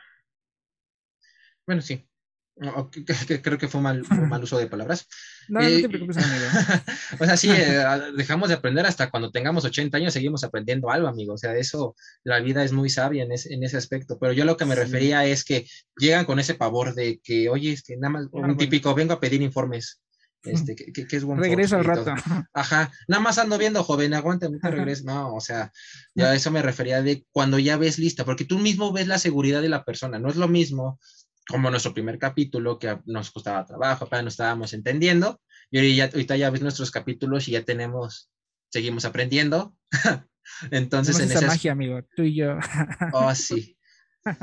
Bueno, 1.66 1.82
sí. 1.82 2.08
Creo 2.56 3.58
que 3.58 3.68
fue 3.68 3.82
mal, 3.82 4.04
mal 4.10 4.44
uso 4.44 4.58
de 4.58 4.68
palabras. 4.68 5.08
No, 5.48 5.62
no 5.62 5.68
te 5.68 5.90
preocupes, 5.90 6.18
amigo. 6.18 6.46
o 7.20 7.26
sea, 7.26 7.38
sí, 7.38 7.50
eh, 7.52 7.84
dejamos 8.16 8.50
de 8.50 8.56
aprender 8.56 8.86
hasta 8.86 9.10
cuando 9.10 9.32
tengamos 9.32 9.66
80 9.66 9.98
años, 9.98 10.14
seguimos 10.14 10.44
aprendiendo 10.44 10.90
algo, 10.90 11.08
amigo. 11.08 11.34
O 11.34 11.38
sea, 11.38 11.56
eso, 11.56 11.96
la 12.24 12.40
vida 12.40 12.64
es 12.64 12.72
muy 12.72 12.90
sabia 12.90 13.24
en, 13.24 13.32
en 13.32 13.64
ese 13.64 13.78
aspecto. 13.78 14.18
Pero 14.20 14.34
yo 14.34 14.46
lo 14.46 14.58
que 14.58 14.66
me 14.66 14.76
refería 14.76 15.26
es 15.26 15.44
que 15.44 15.68
llegan 15.98 16.26
con 16.26 16.40
ese 16.40 16.56
pavor 16.56 16.96
de 16.96 17.20
que, 17.24 17.50
oye, 17.50 17.74
es 17.74 17.84
que 17.84 17.98
nada 17.98 18.12
más, 18.12 18.26
ah, 18.26 18.48
un 18.48 18.58
típico, 18.58 18.96
vengo 18.96 19.14
a 19.14 19.20
pedir 19.20 19.42
informes. 19.42 20.02
Este, 20.46 20.76
que, 20.76 21.08
es 21.10 21.24
buen 21.24 21.40
Regreso 21.40 21.76
al 21.76 21.84
rato. 21.84 22.14
Ajá, 22.54 22.92
nada 23.08 23.20
más 23.20 23.40
ando 23.40 23.58
viendo, 23.58 23.84
joven, 23.84 24.14
aguanta, 24.14 24.48
mucho 24.48 24.70
regreso. 24.70 25.04
No, 25.04 25.34
o 25.34 25.42
sea, 25.42 25.72
ya 26.14 26.36
eso 26.36 26.52
me 26.52 26.62
refería 26.62 27.02
de 27.02 27.26
cuando 27.32 27.58
ya 27.58 27.78
ves 27.78 27.98
lista, 27.98 28.26
porque 28.26 28.46
tú 28.46 28.60
mismo 28.60 28.94
ves 28.94 29.08
la 29.08 29.18
seguridad 29.18 29.64
de 29.64 29.70
la 29.70 29.84
persona. 29.84 30.20
No 30.20 30.30
es 30.30 30.36
lo 30.36 30.48
mismo 30.48 31.00
como 31.48 31.70
nuestro 31.70 31.94
primer 31.94 32.18
capítulo, 32.18 32.80
que 32.80 32.98
nos 33.06 33.32
costaba 33.32 33.66
trabajo, 33.66 34.06
apenas 34.06 34.26
nos 34.26 34.34
estábamos 34.34 34.74
entendiendo, 34.74 35.42
y 35.72 36.00
ahorita 36.00 36.36
ya 36.38 36.50
ves 36.50 36.62
nuestros 36.62 36.92
capítulos 36.92 37.48
y 37.48 37.52
ya 37.52 37.64
tenemos, 37.64 38.30
seguimos 38.70 39.06
aprendiendo. 39.06 39.76
Entonces, 40.72 41.20
en 41.20 41.32
esa 41.32 41.48
magia, 41.48 41.72
amigo, 41.72 42.00
tú 42.16 42.24
y 42.24 42.36
yo. 42.36 42.58
oh, 43.14 43.34
sí. 43.34 43.78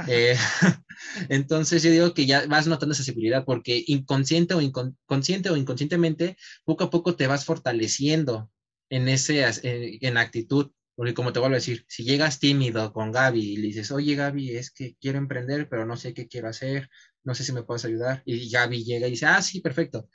Eh, 0.06 0.36
entonces 1.28 1.82
yo 1.82 1.90
digo 1.90 2.14
que 2.14 2.24
ya 2.24 2.46
vas 2.46 2.68
notando 2.68 2.92
esa 2.92 3.02
seguridad 3.02 3.44
porque 3.44 3.82
inconsciente 3.88 4.54
o 4.54 4.60
inconsciente 4.60 5.50
o 5.50 5.56
inconscientemente 5.56 6.36
poco 6.64 6.84
a 6.84 6.90
poco 6.90 7.16
te 7.16 7.26
vas 7.26 7.44
fortaleciendo 7.44 8.48
en 8.90 9.08
ese 9.08 9.44
en 9.64 10.16
actitud 10.18 10.70
porque 10.94 11.14
como 11.14 11.32
te 11.32 11.40
vuelvo 11.40 11.54
a 11.54 11.58
decir, 11.58 11.84
si 11.88 12.04
llegas 12.04 12.38
tímido 12.38 12.92
con 12.92 13.12
Gaby 13.12 13.40
y 13.40 13.56
le 13.56 13.68
dices, 13.68 13.90
oye 13.90 14.14
Gaby, 14.14 14.56
es 14.56 14.70
que 14.70 14.96
quiero 15.00 15.18
emprender, 15.18 15.68
pero 15.68 15.86
no 15.86 15.96
sé 15.96 16.14
qué 16.14 16.28
quiero 16.28 16.48
hacer, 16.48 16.90
no 17.24 17.34
sé 17.34 17.44
si 17.44 17.52
me 17.52 17.62
puedes 17.62 17.84
ayudar. 17.84 18.22
Y 18.24 18.50
Gaby 18.50 18.84
llega 18.84 19.06
y 19.06 19.10
dice, 19.10 19.26
ah, 19.26 19.40
sí, 19.42 19.60
perfecto. 19.60 20.08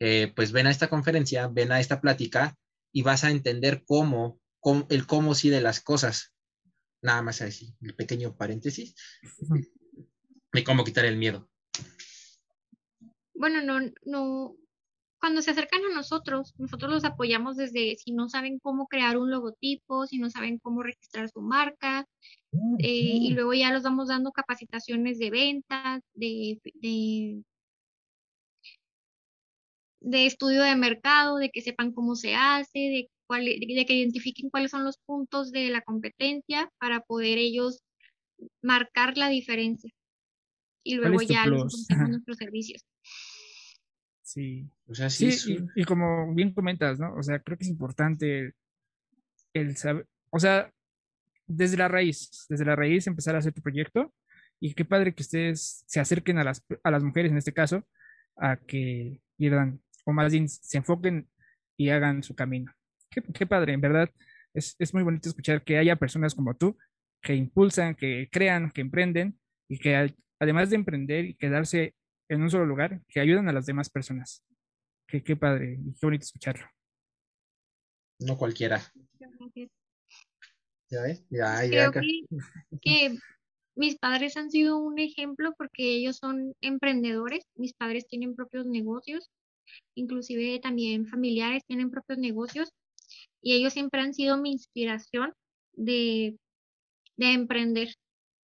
Eh, 0.00 0.32
pues 0.34 0.52
ven 0.52 0.66
a 0.66 0.70
esta 0.70 0.88
conferencia, 0.88 1.48
ven 1.48 1.72
a 1.72 1.80
esta 1.80 2.00
plática 2.00 2.56
y 2.92 3.02
vas 3.02 3.24
a 3.24 3.30
entender 3.30 3.84
cómo, 3.86 4.40
cómo 4.60 4.86
el 4.90 5.06
cómo 5.06 5.34
sí 5.34 5.50
de 5.50 5.60
las 5.60 5.80
cosas. 5.80 6.32
Nada 7.02 7.22
más 7.22 7.42
así, 7.42 7.76
el 7.82 7.94
pequeño 7.94 8.36
paréntesis 8.36 8.94
de 10.52 10.64
cómo 10.64 10.84
quitar 10.84 11.04
el 11.04 11.16
miedo. 11.16 11.50
Bueno, 13.34 13.60
no, 13.60 13.92
no, 14.04 14.56
cuando 15.24 15.40
se 15.40 15.52
acercan 15.52 15.80
a 15.86 15.94
nosotros, 15.94 16.52
nosotros 16.58 16.92
los 16.92 17.04
apoyamos 17.06 17.56
desde 17.56 17.96
si 17.96 18.12
no 18.12 18.28
saben 18.28 18.58
cómo 18.58 18.88
crear 18.88 19.16
un 19.16 19.30
logotipo, 19.30 20.06
si 20.06 20.18
no 20.18 20.28
saben 20.28 20.58
cómo 20.58 20.82
registrar 20.82 21.30
su 21.30 21.40
marca, 21.40 22.06
eh, 22.78 23.16
y 23.22 23.30
luego 23.30 23.54
ya 23.54 23.72
los 23.72 23.84
vamos 23.84 24.08
dando 24.08 24.32
capacitaciones 24.32 25.18
de 25.18 25.30
ventas, 25.30 26.02
de, 26.12 26.60
de, 30.02 30.26
estudio 30.26 30.62
de 30.62 30.76
mercado, 30.76 31.38
de 31.38 31.48
que 31.48 31.62
sepan 31.62 31.92
cómo 31.92 32.16
se 32.16 32.34
hace, 32.34 32.78
de, 32.78 33.08
cuál, 33.26 33.46
de 33.46 33.86
que 33.86 33.94
identifiquen 33.94 34.50
cuáles 34.50 34.72
son 34.72 34.84
los 34.84 34.98
puntos 35.06 35.52
de 35.52 35.70
la 35.70 35.80
competencia 35.80 36.70
para 36.76 37.00
poder 37.00 37.38
ellos 37.38 37.80
marcar 38.60 39.16
la 39.16 39.30
diferencia. 39.30 39.90
Y 40.82 40.96
luego 40.96 41.22
ya 41.22 41.46
los 41.46 41.88
nuestros 41.88 42.36
servicios. 42.36 42.84
Sí. 44.34 44.68
O 44.88 44.94
sea, 44.96 45.08
sí. 45.10 45.30
y, 45.76 45.84
como 45.84 46.34
bien 46.34 46.52
comentas, 46.52 46.98
¿no? 46.98 47.14
O 47.14 47.22
sea, 47.22 47.38
creo 47.38 47.56
que 47.56 47.62
es 47.62 47.70
importante 47.70 48.52
el, 49.52 49.76
saber, 49.76 50.08
o 50.30 50.40
sea, 50.40 50.72
desde 51.46 51.76
la 51.76 51.86
raíz, 51.86 52.44
desde 52.48 52.64
la 52.64 52.74
raíz 52.74 53.06
empezar 53.06 53.36
a 53.36 53.38
hacer 53.38 53.52
tu 53.52 53.62
proyecto 53.62 54.12
y 54.58 54.74
qué 54.74 54.84
padre 54.84 55.14
que 55.14 55.22
ustedes 55.22 55.84
se 55.86 56.00
acerquen 56.00 56.38
a 56.38 56.44
las, 56.44 56.64
a 56.82 56.90
las 56.90 57.04
mujeres 57.04 57.30
en 57.30 57.38
este 57.38 57.52
caso 57.52 57.86
a 58.36 58.56
que 58.56 59.20
quieran, 59.36 59.80
o 60.04 60.12
más 60.12 60.32
bien 60.32 60.48
se 60.48 60.78
enfoquen 60.78 61.28
y 61.76 61.90
hagan 61.90 62.24
su 62.24 62.34
camino. 62.34 62.72
Qué, 63.10 63.22
qué 63.22 63.46
padre, 63.46 63.74
en 63.74 63.80
verdad. 63.80 64.10
Es, 64.52 64.74
es, 64.80 64.92
muy 64.94 65.04
bonito 65.04 65.28
escuchar 65.28 65.62
que 65.62 65.78
haya 65.78 65.94
personas 65.94 66.34
como 66.34 66.56
tú 66.56 66.76
que 67.22 67.36
impulsan, 67.36 67.94
que 67.94 68.28
crean, 68.32 68.72
que 68.72 68.80
emprenden 68.80 69.38
y 69.68 69.78
que 69.78 70.12
además 70.40 70.70
de 70.70 70.76
emprender 70.76 71.24
y 71.24 71.34
quedarse 71.34 71.94
en 72.28 72.42
un 72.42 72.50
solo 72.50 72.66
lugar 72.66 73.00
que 73.08 73.20
ayudan 73.20 73.48
a 73.48 73.52
las 73.52 73.66
demás 73.66 73.90
personas. 73.90 74.42
Qué, 75.06 75.22
qué 75.22 75.36
padre 75.36 75.78
y 75.84 75.92
qué 75.92 76.06
bonito 76.06 76.24
escucharlo. 76.24 76.66
No 78.20 78.36
cualquiera. 78.38 78.80
¿Ya 80.90 81.02
ves? 81.02 81.24
Ya, 81.30 81.64
ya. 81.64 81.90
Creo 81.90 81.92
que, 82.82 83.16
mis 83.76 83.98
padres 83.98 84.36
han 84.36 84.50
sido 84.50 84.78
un 84.78 84.98
ejemplo 84.98 85.52
porque 85.58 85.96
ellos 85.96 86.18
son 86.18 86.54
emprendedores. 86.60 87.44
Mis 87.56 87.74
padres 87.74 88.06
tienen 88.06 88.36
propios 88.36 88.66
negocios, 88.66 89.30
inclusive 89.94 90.60
también 90.60 91.06
familiares 91.06 91.64
tienen 91.66 91.90
propios 91.90 92.18
negocios 92.18 92.70
y 93.42 93.54
ellos 93.54 93.72
siempre 93.72 94.00
han 94.00 94.14
sido 94.14 94.40
mi 94.40 94.52
inspiración 94.52 95.32
de, 95.72 96.38
de 97.16 97.32
emprender, 97.32 97.88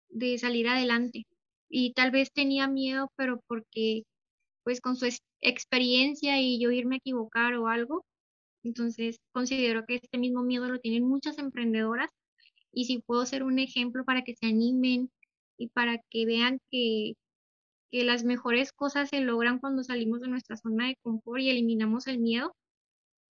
de 0.08 0.36
salir 0.38 0.68
adelante 0.68 1.26
y 1.70 1.92
tal 1.94 2.10
vez 2.10 2.32
tenía 2.32 2.68
miedo, 2.68 3.10
pero 3.16 3.40
porque 3.46 4.02
pues 4.64 4.80
con 4.80 4.96
su 4.96 5.08
experiencia 5.40 6.40
y 6.40 6.60
yo 6.60 6.70
irme 6.70 6.96
a 6.96 6.98
equivocar 6.98 7.54
o 7.54 7.68
algo, 7.68 8.04
entonces 8.62 9.18
considero 9.32 9.86
que 9.86 9.96
este 9.96 10.18
mismo 10.18 10.42
miedo 10.42 10.68
lo 10.68 10.80
tienen 10.80 11.04
muchas 11.08 11.38
emprendedoras 11.38 12.10
y 12.72 12.84
si 12.84 12.98
puedo 12.98 13.24
ser 13.24 13.42
un 13.42 13.58
ejemplo 13.58 14.04
para 14.04 14.22
que 14.22 14.34
se 14.34 14.46
animen 14.46 15.10
y 15.56 15.68
para 15.68 15.98
que 16.10 16.26
vean 16.26 16.58
que, 16.70 17.14
que 17.90 18.04
las 18.04 18.24
mejores 18.24 18.72
cosas 18.72 19.08
se 19.08 19.20
logran 19.20 19.58
cuando 19.58 19.84
salimos 19.84 20.20
de 20.20 20.28
nuestra 20.28 20.56
zona 20.56 20.88
de 20.88 20.96
confort 21.02 21.40
y 21.40 21.50
eliminamos 21.50 22.06
el 22.06 22.18
miedo, 22.18 22.54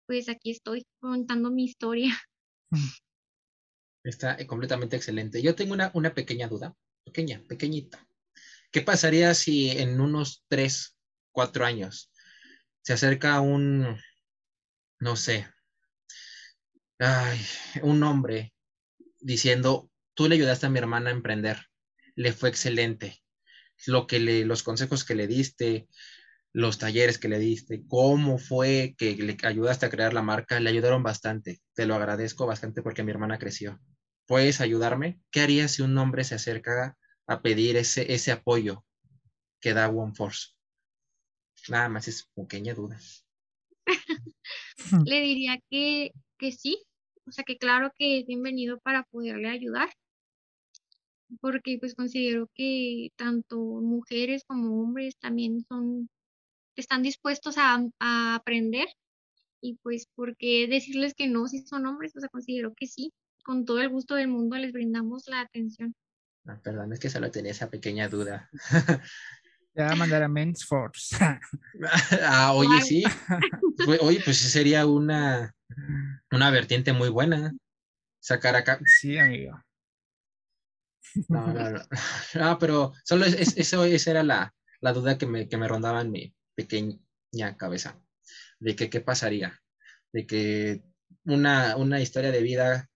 pues 0.06 0.28
aquí 0.28 0.50
estoy 0.50 0.84
contando 1.00 1.50
mi 1.50 1.64
historia. 1.64 2.16
Está 4.02 4.44
completamente 4.46 4.96
excelente. 4.96 5.42
Yo 5.42 5.54
tengo 5.54 5.74
una, 5.74 5.90
una 5.94 6.14
pequeña 6.14 6.48
duda, 6.48 6.74
pequeña, 7.04 7.42
pequeñita. 7.46 8.06
¿Qué 8.70 8.82
pasaría 8.82 9.34
si 9.34 9.70
en 9.70 10.00
unos 10.00 10.44
tres, 10.48 10.96
cuatro 11.32 11.64
años 11.64 12.12
se 12.82 12.92
acerca 12.92 13.40
un, 13.40 13.98
no 15.00 15.16
sé, 15.16 15.46
un 17.82 18.02
hombre 18.02 18.54
diciendo, 19.20 19.90
tú 20.14 20.28
le 20.28 20.36
ayudaste 20.36 20.66
a 20.66 20.70
mi 20.70 20.78
hermana 20.78 21.10
a 21.10 21.14
emprender, 21.14 21.66
le 22.14 22.32
fue 22.32 22.48
excelente, 22.48 23.22
lo 23.86 24.06
que 24.06 24.20
le, 24.20 24.44
los 24.44 24.62
consejos 24.62 25.04
que 25.04 25.14
le 25.14 25.26
diste, 25.26 25.88
los 26.52 26.78
talleres 26.78 27.18
que 27.18 27.28
le 27.28 27.38
diste, 27.38 27.82
cómo 27.88 28.38
fue 28.38 28.94
que 28.98 29.14
le 29.16 29.36
ayudaste 29.42 29.86
a 29.86 29.90
crear 29.90 30.12
la 30.12 30.22
marca, 30.22 30.60
le 30.60 30.70
ayudaron 30.70 31.02
bastante. 31.02 31.60
Te 31.74 31.86
lo 31.86 31.94
agradezco 31.94 32.46
bastante 32.46 32.82
porque 32.82 33.04
mi 33.04 33.12
hermana 33.12 33.38
creció. 33.38 33.80
¿Puedes 34.26 34.60
ayudarme? 34.60 35.20
¿Qué 35.30 35.40
harías 35.40 35.72
si 35.72 35.82
un 35.82 35.96
hombre 35.96 36.24
se 36.24 36.34
acerca 36.34 36.96
a 37.26 37.42
pedir 37.42 37.76
ese, 37.76 38.12
ese 38.12 38.32
apoyo 38.32 38.84
que 39.60 39.74
da 39.74 39.88
OneForce. 39.88 40.48
Nada 41.68 41.88
más 41.88 42.08
es 42.08 42.28
pequeña 42.34 42.74
duda. 42.74 42.98
Le 45.04 45.20
diría 45.20 45.60
que, 45.70 46.12
que 46.38 46.52
sí, 46.52 46.82
o 47.26 47.32
sea 47.32 47.44
que 47.44 47.58
claro 47.58 47.92
que 47.98 48.20
es 48.20 48.26
bienvenido 48.26 48.80
para 48.80 49.04
poderle 49.04 49.48
ayudar, 49.48 49.90
porque 51.40 51.78
pues 51.78 51.94
considero 51.94 52.48
que 52.54 53.12
tanto 53.16 53.56
mujeres 53.58 54.44
como 54.46 54.80
hombres 54.80 55.16
también 55.18 55.64
son, 55.68 56.08
están 56.76 57.02
dispuestos 57.02 57.56
a, 57.58 57.86
a 58.00 58.34
aprender 58.34 58.88
y 59.60 59.76
pues 59.82 60.08
porque 60.14 60.66
decirles 60.66 61.14
que 61.14 61.28
no 61.28 61.46
si 61.46 61.64
son 61.66 61.86
hombres, 61.86 62.16
o 62.16 62.20
sea, 62.20 62.28
considero 62.30 62.74
que 62.74 62.86
sí, 62.86 63.12
con 63.44 63.64
todo 63.64 63.80
el 63.80 63.90
gusto 63.90 64.14
del 64.14 64.28
mundo 64.28 64.56
les 64.56 64.72
brindamos 64.72 65.26
la 65.26 65.40
atención. 65.40 65.94
Ah, 66.46 66.58
perdón, 66.62 66.92
es 66.92 67.00
que 67.00 67.10
solo 67.10 67.30
tenía 67.30 67.52
esa 67.52 67.70
pequeña 67.70 68.08
duda. 68.08 68.48
Te 69.74 69.82
va 69.82 69.92
a 69.92 69.96
mandar 69.96 70.22
a 70.22 70.28
Men's 70.28 70.64
Force. 70.66 71.16
ah, 72.24 72.52
oye, 72.54 72.82
sí. 72.82 73.04
Oye, 74.00 74.20
pues 74.24 74.38
sería 74.38 74.84
una, 74.86 75.54
una 76.32 76.50
vertiente 76.50 76.92
muy 76.92 77.08
buena. 77.08 77.52
Sacar 78.20 78.56
acá. 78.56 78.80
Sí, 78.84 79.16
amigo. 79.16 79.62
No, 81.28 81.52
no, 81.52 81.70
no. 81.70 81.80
Ah, 82.34 82.58
pero 82.58 82.92
solo 83.04 83.26
eso, 83.26 83.84
esa 83.84 84.10
era 84.10 84.22
la, 84.22 84.54
la 84.80 84.92
duda 84.92 85.18
que 85.18 85.26
me, 85.26 85.48
que 85.48 85.56
me 85.56 85.68
rondaba 85.68 86.00
en 86.00 86.10
mi 86.10 86.34
pequeña 86.54 87.56
cabeza. 87.56 88.00
De 88.58 88.74
que 88.74 88.90
qué 88.90 89.00
pasaría. 89.00 89.60
De 90.12 90.26
que 90.26 90.82
una, 91.24 91.76
una 91.76 92.00
historia 92.00 92.32
de 92.32 92.42
vida 92.42 92.90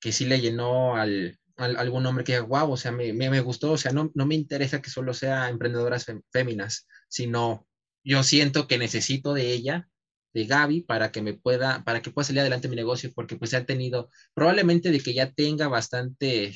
que 0.00 0.12
sí 0.12 0.26
le 0.26 0.40
llenó 0.40 0.96
al, 0.96 1.39
algún 1.60 2.06
hombre 2.06 2.24
que 2.24 2.32
diga, 2.32 2.44
wow, 2.44 2.72
o 2.72 2.76
sea, 2.76 2.92
me, 2.92 3.12
me, 3.12 3.40
gustó, 3.40 3.72
o 3.72 3.78
sea, 3.78 3.92
no, 3.92 4.10
no, 4.14 4.26
me 4.26 4.34
interesa 4.34 4.82
que 4.82 4.90
solo 4.90 5.14
sea 5.14 5.48
emprendedoras 5.48 6.06
féminas, 6.32 6.86
sino 7.08 7.66
yo 8.04 8.22
siento 8.22 8.66
que 8.66 8.78
necesito 8.78 9.34
de 9.34 9.52
ella 9.52 9.88
de 10.32 10.46
Gaby 10.46 10.82
para 10.82 11.10
que 11.12 11.22
me 11.22 11.34
pueda, 11.34 11.84
para 11.84 12.02
que 12.02 12.10
pueda 12.10 12.26
salir 12.26 12.40
adelante 12.40 12.68
mi 12.68 12.76
negocio, 12.76 13.10
porque 13.14 13.36
pues 13.36 13.54
ha 13.54 13.64
tenido, 13.64 14.10
probablemente 14.34 14.90
de 14.90 15.00
que 15.00 15.14
ya 15.14 15.32
tenga 15.32 15.68
bastante, 15.68 16.54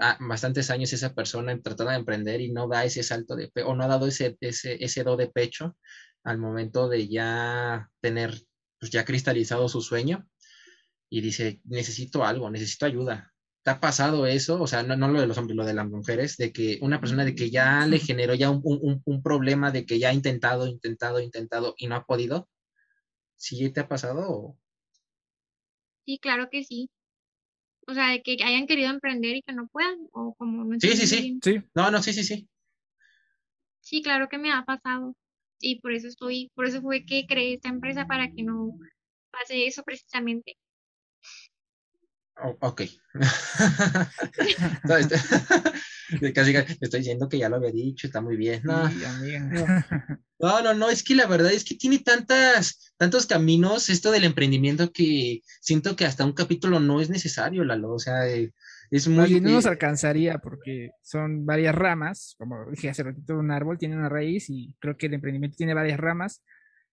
ah, 0.00 0.18
bastantes 0.20 0.70
años 0.70 0.92
esa 0.92 1.14
persona 1.14 1.58
tratando 1.62 1.92
de 1.92 1.98
emprender 1.98 2.40
y 2.40 2.52
no 2.52 2.68
da 2.68 2.84
ese 2.84 3.02
salto 3.02 3.36
de, 3.36 3.50
o 3.64 3.74
no 3.74 3.84
ha 3.84 3.88
dado 3.88 4.06
ese, 4.06 4.36
ese, 4.40 4.82
ese 4.84 5.04
do 5.04 5.16
de 5.16 5.28
pecho 5.28 5.76
al 6.24 6.38
momento 6.38 6.88
de 6.88 7.08
ya 7.08 7.90
tener, 8.00 8.34
pues 8.78 8.90
ya 8.90 9.04
cristalizado 9.04 9.68
su 9.68 9.80
sueño 9.82 10.26
y 11.10 11.20
dice, 11.20 11.60
necesito 11.64 12.24
algo, 12.24 12.50
necesito 12.50 12.86
ayuda. 12.86 13.31
¿Te 13.62 13.70
ha 13.70 13.80
pasado 13.80 14.26
eso? 14.26 14.60
O 14.60 14.66
sea, 14.66 14.82
no, 14.82 14.96
no 14.96 15.08
lo 15.08 15.20
de 15.20 15.26
los 15.26 15.38
hombres, 15.38 15.56
lo 15.56 15.64
de 15.64 15.74
las 15.74 15.88
mujeres, 15.88 16.36
de 16.36 16.52
que 16.52 16.78
una 16.82 17.00
persona 17.00 17.24
de 17.24 17.34
que 17.34 17.50
ya 17.50 17.86
le 17.86 17.98
generó 18.00 18.34
ya 18.34 18.50
un, 18.50 18.60
un, 18.64 19.02
un 19.04 19.22
problema, 19.22 19.70
de 19.70 19.86
que 19.86 19.98
ya 19.98 20.08
ha 20.10 20.14
intentado, 20.14 20.66
intentado, 20.66 21.20
intentado 21.20 21.74
y 21.78 21.86
no 21.86 21.94
ha 21.96 22.04
podido 22.04 22.48
¿Sí 23.42 23.72
te 23.72 23.80
ha 23.80 23.88
pasado? 23.88 24.56
Sí, 26.06 26.20
claro 26.20 26.48
que 26.48 26.62
sí. 26.62 26.88
O 27.88 27.92
sea, 27.92 28.10
de 28.10 28.22
que 28.22 28.36
hayan 28.44 28.68
querido 28.68 28.88
emprender 28.90 29.34
y 29.34 29.42
que 29.42 29.52
no 29.52 29.66
puedan, 29.66 29.98
o 30.12 30.32
como 30.34 30.62
no 30.62 30.78
Sí, 30.78 30.96
sí, 30.96 31.08
sí. 31.08 31.40
sí. 31.42 31.60
No, 31.74 31.90
no, 31.90 32.00
sí, 32.00 32.12
sí, 32.12 32.22
sí. 32.22 32.48
Sí, 33.80 34.00
claro 34.00 34.28
que 34.28 34.38
me 34.38 34.52
ha 34.52 34.64
pasado. 34.64 35.16
Y 35.58 35.80
por 35.80 35.92
eso 35.92 36.06
estoy, 36.06 36.52
por 36.54 36.66
eso 36.66 36.80
fue 36.82 37.04
que 37.04 37.26
creé 37.26 37.54
esta 37.54 37.68
empresa 37.68 38.06
para 38.06 38.30
que 38.30 38.44
no 38.44 38.78
pase 39.32 39.66
eso 39.66 39.82
precisamente. 39.82 40.56
Ok. 42.60 42.82
Casi 46.34 46.54
estoy 46.80 47.00
diciendo 47.00 47.28
que 47.28 47.38
ya 47.38 47.48
lo 47.48 47.56
había 47.56 47.70
dicho, 47.70 48.06
está 48.06 48.20
muy 48.20 48.36
bien. 48.36 48.62
No, 48.64 48.88
no, 50.38 50.62
no, 50.62 50.74
no, 50.74 50.90
es 50.90 51.02
que 51.02 51.14
la 51.14 51.26
verdad 51.26 51.52
es 51.52 51.64
que 51.64 51.74
tiene 51.74 52.00
tantas, 52.00 52.92
tantos 52.96 53.26
caminos 53.26 53.88
esto 53.88 54.10
del 54.10 54.24
emprendimiento 54.24 54.92
que 54.92 55.40
siento 55.60 55.96
que 55.96 56.04
hasta 56.04 56.24
un 56.24 56.32
capítulo 56.32 56.80
no 56.80 57.00
es 57.00 57.10
necesario, 57.10 57.64
Lalo. 57.64 57.94
O 57.94 57.98
sea, 57.98 58.28
eh, 58.28 58.52
es 58.90 59.08
muy. 59.08 59.40
no 59.40 59.50
nos 59.50 59.66
alcanzaría 59.66 60.38
porque 60.38 60.90
son 61.02 61.46
varias 61.46 61.74
ramas, 61.74 62.34
como 62.38 62.70
dije 62.70 62.90
hace 62.90 63.02
ratito, 63.02 63.38
un 63.38 63.50
árbol 63.50 63.78
tiene 63.78 63.96
una 63.96 64.08
raíz 64.08 64.50
y 64.50 64.76
creo 64.80 64.96
que 64.96 65.06
el 65.06 65.14
emprendimiento 65.14 65.56
tiene 65.56 65.74
varias 65.74 65.98
ramas, 65.98 66.42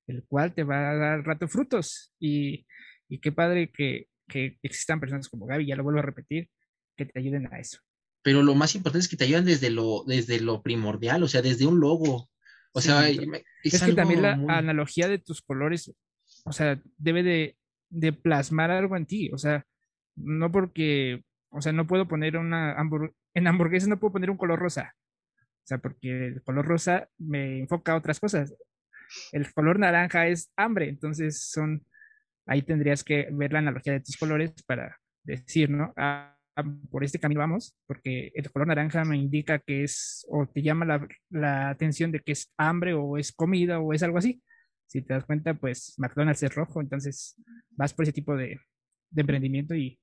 el 0.08 0.24
cual 0.24 0.54
te 0.54 0.64
va 0.64 0.92
a 0.92 0.96
dar 0.96 1.24
rato 1.24 1.48
frutos. 1.48 2.14
Y, 2.20 2.66
y 3.10 3.20
qué 3.20 3.32
padre 3.32 3.72
que, 3.76 4.08
que 4.30 4.58
existan 4.64 5.02
personas 5.02 5.28
como 5.28 5.46
Gaby, 5.46 5.66
ya 5.66 5.76
lo 5.76 5.84
vuelvo 5.84 6.00
a 6.00 6.04
repetir, 6.04 6.50
que 6.96 7.06
te 7.06 7.20
ayuden 7.20 7.54
a 7.54 7.60
eso 7.60 7.80
pero 8.22 8.44
lo 8.44 8.56
más 8.56 8.76
importante 8.76 9.04
es 9.04 9.10
que 9.10 9.18
te 9.18 9.24
ayudan 9.24 9.46
desde 9.46 9.70
lo, 9.70 10.04
desde 10.06 10.40
lo 10.40 10.62
primordial, 10.62 11.24
o 11.24 11.28
sea, 11.28 11.42
desde 11.42 11.66
un 11.66 11.80
logo. 11.80 12.30
O 12.74 12.82
sea, 12.82 13.10
es, 13.10 13.20
que 13.64 13.94
también 13.94 14.22
la 14.22 14.34
analogía 14.50 15.08
de 15.08 15.18
tus 15.18 15.42
colores, 15.42 15.92
o 16.46 16.52
sea, 16.52 16.80
debe 16.98 17.24
de, 17.24 17.58
de, 17.90 18.14
plasmar 18.14 18.70
algo 18.70 18.96
en 18.96 19.08
ti, 19.08 19.32
o 19.34 19.38
sea, 19.38 19.66
no 20.16 20.52
porque, 20.52 21.24
o 21.50 21.62
sea, 21.62 21.72
no 21.72 21.88
puedo 21.88 22.08
poner 22.08 22.38
una 22.38 22.76
en 23.34 23.48
hamburguesas 23.48 23.90
no 23.90 24.00
puedo 24.00 24.14
poner 24.14 24.30
un 24.30 24.38
color 24.38 24.60
rosa, 24.60 24.96
o 25.38 25.68
sea, 25.68 25.80
porque 25.80 26.28
el 26.28 26.44
color 26.44 26.68
rosa 26.68 27.10
me 27.18 27.60
enfoca 27.60 27.94
a 27.94 27.98
otras 27.98 28.20
cosas. 28.20 28.54
El 29.32 29.52
color 29.52 29.80
naranja 29.80 30.28
es 30.28 30.52
hambre, 30.56 30.90
entonces 30.90 31.50
son, 31.50 31.84
ahí 32.50 32.64
tendrías 32.64 33.04
que 33.04 33.30
ver 33.32 33.54
la 33.54 33.60
analogía 33.60 33.94
de 33.94 34.00
tus 34.02 34.18
colores 34.18 34.52
para 34.66 34.98
decir, 35.24 35.70
¿no? 35.70 35.94
Ah, 35.96 36.36
por 36.90 37.04
este 37.04 37.20
camino 37.20 37.40
vamos, 37.40 37.78
porque 37.86 38.32
el 38.34 38.52
color 38.52 38.68
naranja 38.68 39.06
me 39.06 39.18
indica 39.18 39.60
que 39.60 39.84
es, 39.84 40.26
o 40.30 40.48
te 40.48 40.62
llama 40.62 40.84
la, 40.86 41.08
la, 41.30 41.70
atención 41.70 42.12
de 42.12 42.20
que 42.20 42.34
es 42.34 42.52
hambre 42.58 42.94
o 42.94 43.18
es 43.18 43.32
comida 43.32 43.80
o 43.80 43.94
es 43.94 44.04
algo 44.04 44.18
así. 44.18 44.42
Si 44.88 45.02
te 45.04 45.14
das 45.14 45.26
cuenta, 45.26 45.54
pues 45.54 45.94
McDonald's 46.00 46.44
es 46.44 46.54
rojo, 46.54 46.82
entonces 46.82 47.36
vas 47.70 47.94
por 47.94 48.04
ese 48.04 48.14
tipo 48.14 48.36
de, 48.36 48.60
de 49.12 49.22
emprendimiento 49.22 49.76
y 49.76 50.00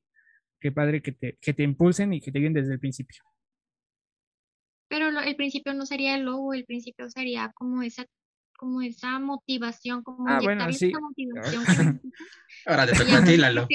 qué 0.61 0.71
padre 0.71 1.03
que 1.03 1.13
te, 1.13 1.37
que 1.41 1.53
te 1.53 1.65
impulsen 1.65 2.13
y 2.15 2.21
que 2.21 2.31
te 2.31 2.39
vienen 2.39 2.63
desde 2.63 2.75
el 2.75 2.81
principio. 2.81 3.23
Pero 4.89 5.09
el 5.21 5.37
principio 5.37 5.75
no 5.75 5.85
sería 5.85 6.15
el 6.15 6.23
logo, 6.23 6.55
el 6.55 6.65
principio 6.65 7.11
sería 7.11 7.51
como 7.57 7.83
esa 7.83 8.07
como 8.57 8.83
esa 8.83 9.19
motivación, 9.19 10.03
como 10.03 10.29
ah, 10.29 10.41
bueno, 10.43 10.73
sí. 10.73 10.89
esa 10.89 11.01
motivación. 11.01 11.65
Ahora 12.67 12.87
te 12.87 12.93
toca 12.93 13.19
a 13.19 13.25
ti, 13.25 13.37
Lalo 13.37 13.69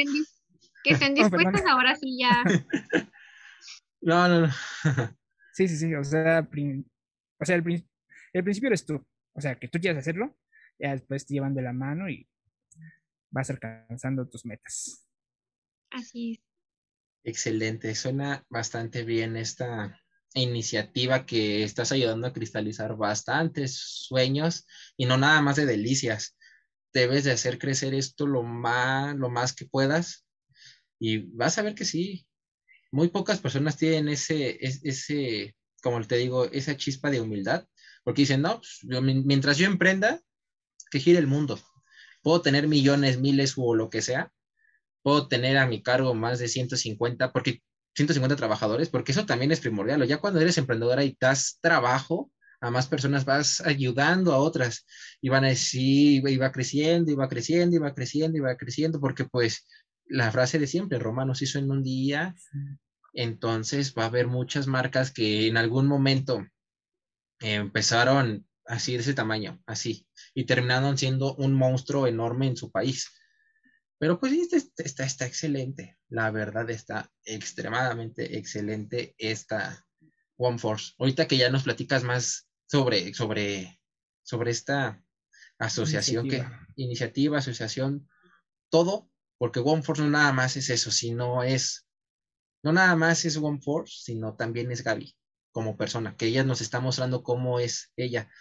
que 0.83 0.91
estén 0.91 1.13
dispuestos, 1.15 1.61
ahora 1.67 1.95
sí 1.95 2.17
ya. 2.19 2.43
No, 4.03 4.27
no, 4.27 4.47
no. 4.47 4.53
Sí, 5.53 5.67
sí, 5.67 5.77
sí, 5.77 5.93
o 5.93 6.03
sea, 6.03 6.49
o 7.39 7.45
sea 7.45 7.55
el, 7.55 7.85
el 8.33 8.43
principio 8.43 8.69
eres 8.69 8.83
tú, 8.83 9.05
o 9.33 9.39
sea, 9.39 9.53
que 9.59 9.67
tú 9.67 9.79
quieras 9.79 9.99
hacerlo, 9.99 10.35
ya 10.79 10.93
después 10.93 11.23
te 11.23 11.35
llevan 11.35 11.53
de 11.53 11.61
la 11.61 11.71
mano 11.71 12.09
y 12.09 12.27
vas 13.29 13.51
alcanzando 13.51 14.27
tus 14.27 14.43
metas. 14.43 15.07
Así 15.91 16.31
es. 16.31 16.39
Excelente, 17.23 17.93
suena 17.93 18.43
bastante 18.49 19.03
bien 19.03 19.37
esta 19.37 20.00
iniciativa 20.33 21.25
que 21.25 21.63
estás 21.63 21.91
ayudando 21.91 22.27
a 22.27 22.33
cristalizar 22.33 22.95
bastantes 22.95 23.77
sueños 23.77 24.65
y 24.97 25.05
no 25.05 25.17
nada 25.17 25.41
más 25.41 25.55
de 25.57 25.65
delicias. 25.65 26.37
Debes 26.93 27.23
de 27.23 27.31
hacer 27.31 27.57
crecer 27.57 27.93
esto 27.93 28.27
lo 28.27 28.43
más, 28.43 29.15
lo 29.15 29.29
más 29.29 29.53
que 29.53 29.65
puedas 29.65 30.25
y 30.99 31.17
vas 31.35 31.57
a 31.57 31.63
ver 31.63 31.73
que 31.73 31.85
sí, 31.85 32.27
muy 32.91 33.07
pocas 33.07 33.39
personas 33.39 33.77
tienen 33.77 34.09
ese, 34.09 34.59
ese, 34.61 35.55
como 35.81 35.99
te 36.05 36.17
digo, 36.17 36.45
esa 36.45 36.77
chispa 36.77 37.09
de 37.09 37.21
humildad, 37.21 37.65
porque 38.03 38.21
dicen, 38.23 38.41
no, 38.41 38.57
pues, 38.57 39.01
mientras 39.01 39.57
yo 39.57 39.65
emprenda, 39.65 40.21
que 40.91 40.99
gire 40.99 41.17
el 41.17 41.27
mundo. 41.27 41.59
Puedo 42.21 42.41
tener 42.41 42.67
millones, 42.67 43.19
miles 43.19 43.53
o 43.57 43.73
lo 43.73 43.89
que 43.89 44.01
sea. 44.01 44.31
Puedo 45.01 45.27
tener 45.27 45.57
a 45.57 45.65
mi 45.65 45.81
cargo 45.81 46.13
más 46.13 46.37
de 46.37 46.47
150, 46.47 47.31
porque 47.31 47.63
150 47.95 48.35
trabajadores, 48.35 48.89
porque 48.89 49.11
eso 49.11 49.25
también 49.25 49.51
es 49.51 49.59
primordial. 49.59 50.05
Ya 50.07 50.17
cuando 50.17 50.39
eres 50.39 50.57
emprendedora 50.57 51.03
y 51.03 51.17
das 51.19 51.59
trabajo 51.61 52.31
a 52.61 52.69
más 52.69 52.87
personas, 52.87 53.25
vas 53.25 53.61
ayudando 53.61 54.33
a 54.33 54.37
otras 54.37 54.85
y 55.19 55.29
van 55.29 55.45
a 55.45 55.49
decir, 55.49 56.23
iba 56.27 56.51
creciendo, 56.51 57.11
iba 57.11 57.27
creciendo, 57.27 57.75
iba 57.75 57.93
creciendo, 57.93 58.37
iba 58.37 58.55
creciendo, 58.55 58.99
porque 58.99 59.25
pues 59.25 59.67
la 60.05 60.31
frase 60.31 60.59
de 60.59 60.67
siempre, 60.67 60.99
Roma 60.99 61.25
nos 61.25 61.41
hizo 61.41 61.57
en 61.57 61.71
un 61.71 61.83
día, 61.83 62.35
entonces 63.13 63.95
va 63.97 64.03
a 64.03 64.07
haber 64.07 64.27
muchas 64.27 64.67
marcas 64.67 65.11
que 65.11 65.47
en 65.47 65.57
algún 65.57 65.87
momento 65.87 66.45
empezaron 67.39 68.45
así 68.65 68.93
de 68.93 68.99
ese 68.99 69.13
tamaño, 69.13 69.61
así, 69.65 70.07
y 70.33 70.45
terminaron 70.45 70.97
siendo 70.97 71.35
un 71.35 71.53
monstruo 71.53 72.07
enorme 72.07 72.47
en 72.47 72.57
su 72.57 72.71
país. 72.71 73.09
Pero 74.01 74.19
pues 74.19 74.33
este, 74.33 74.83
está, 74.83 75.03
está 75.03 75.27
excelente, 75.27 75.99
la 76.09 76.31
verdad 76.31 76.67
está 76.71 77.11
extremadamente 77.23 78.35
excelente 78.39 79.13
esta 79.19 79.85
One 80.37 80.57
Force. 80.57 80.93
Ahorita 80.97 81.27
que 81.27 81.37
ya 81.37 81.51
nos 81.51 81.61
platicas 81.61 82.03
más 82.03 82.49
sobre, 82.65 83.13
sobre, 83.13 83.79
sobre 84.23 84.49
esta 84.49 85.05
asociación, 85.59 86.25
iniciativa. 86.25 86.67
que 86.75 86.81
iniciativa, 86.81 87.37
asociación, 87.37 88.09
todo 88.69 89.07
porque 89.37 89.59
One 89.59 89.83
Force 89.83 90.01
no 90.01 90.09
nada 90.09 90.33
más 90.33 90.57
es 90.57 90.71
eso, 90.71 90.89
sino 90.89 91.43
es, 91.43 91.85
no 92.63 92.73
nada 92.73 92.95
más 92.95 93.23
es 93.25 93.37
One 93.37 93.61
Force, 93.61 93.99
sino 94.01 94.35
también 94.35 94.71
es 94.71 94.83
Gaby 94.83 95.15
como 95.51 95.77
persona, 95.77 96.17
que 96.17 96.25
ella 96.25 96.43
nos 96.43 96.61
está 96.61 96.79
mostrando 96.79 97.21
cómo 97.21 97.59
es 97.59 97.91
ella. 97.95 98.31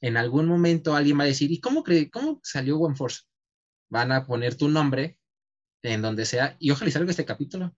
En 0.00 0.16
algún 0.16 0.46
momento 0.46 0.96
alguien 0.96 1.18
va 1.18 1.24
a 1.24 1.26
decir, 1.26 1.52
¿y 1.52 1.60
cómo, 1.60 1.84
cómo 2.10 2.40
salió 2.42 2.78
One 2.78 2.96
Force? 2.96 3.24
Van 3.94 4.10
a 4.10 4.26
poner 4.26 4.56
tu 4.56 4.68
nombre 4.68 5.20
en 5.82 6.02
donde 6.02 6.26
sea, 6.26 6.56
y 6.58 6.72
ojalá 6.72 6.90
salga 6.90 7.12
este 7.12 7.24
capítulo. 7.24 7.76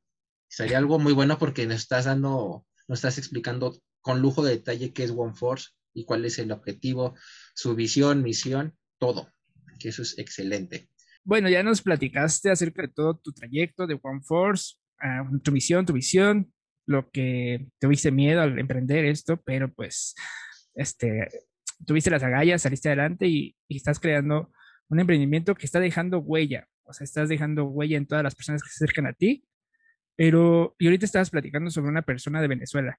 Sería 0.48 0.78
algo 0.78 0.98
muy 0.98 1.12
bueno 1.12 1.38
porque 1.38 1.66
nos 1.66 1.76
estás 1.76 2.06
dando, 2.06 2.64
nos 2.88 3.00
estás 3.00 3.18
explicando 3.18 3.78
con 4.00 4.22
lujo 4.22 4.42
de 4.42 4.52
detalle 4.52 4.94
qué 4.94 5.04
es 5.04 5.10
One 5.10 5.34
Force 5.34 5.72
y 5.92 6.06
cuál 6.06 6.24
es 6.24 6.38
el 6.38 6.52
objetivo, 6.52 7.14
su 7.54 7.74
visión, 7.74 8.22
misión, 8.22 8.74
todo. 8.98 9.30
Que 9.78 9.90
eso 9.90 10.00
es 10.00 10.18
excelente. 10.18 10.88
Bueno, 11.22 11.50
ya 11.50 11.62
nos 11.62 11.82
platicaste 11.82 12.50
acerca 12.50 12.80
de 12.80 12.88
todo 12.88 13.18
tu 13.18 13.34
trayecto 13.34 13.86
de 13.86 14.00
One 14.02 14.22
Force, 14.22 14.76
ah, 14.98 15.28
tu 15.44 15.52
misión, 15.52 15.84
tu 15.84 15.92
visión, 15.92 16.50
lo 16.86 17.10
que 17.10 17.68
tuviste 17.78 18.10
miedo 18.10 18.40
al 18.40 18.58
emprender 18.58 19.04
esto, 19.04 19.36
pero 19.44 19.70
pues, 19.70 20.14
este, 20.74 21.28
tuviste 21.84 22.10
las 22.10 22.22
agallas, 22.22 22.62
saliste 22.62 22.88
adelante 22.88 23.26
y, 23.26 23.54
estás 23.68 24.00
creando 24.00 24.50
un 24.88 25.00
emprendimiento 25.00 25.54
que 25.54 25.66
está 25.66 25.80
dejando 25.80 26.18
huella, 26.18 26.68
o 26.84 26.92
sea, 26.92 27.04
estás 27.04 27.28
dejando 27.28 27.64
huella 27.64 27.96
en 27.96 28.06
todas 28.06 28.22
las 28.24 28.34
personas 28.34 28.62
que 28.62 28.68
se 28.68 28.84
acercan 28.84 29.06
a 29.06 29.12
ti, 29.12 29.44
pero, 30.16 30.74
y 30.78 30.86
ahorita 30.86 31.04
estabas 31.04 31.30
platicando 31.30 31.70
sobre 31.70 31.90
una 31.90 32.02
persona 32.02 32.40
de 32.40 32.48
Venezuela. 32.48 32.98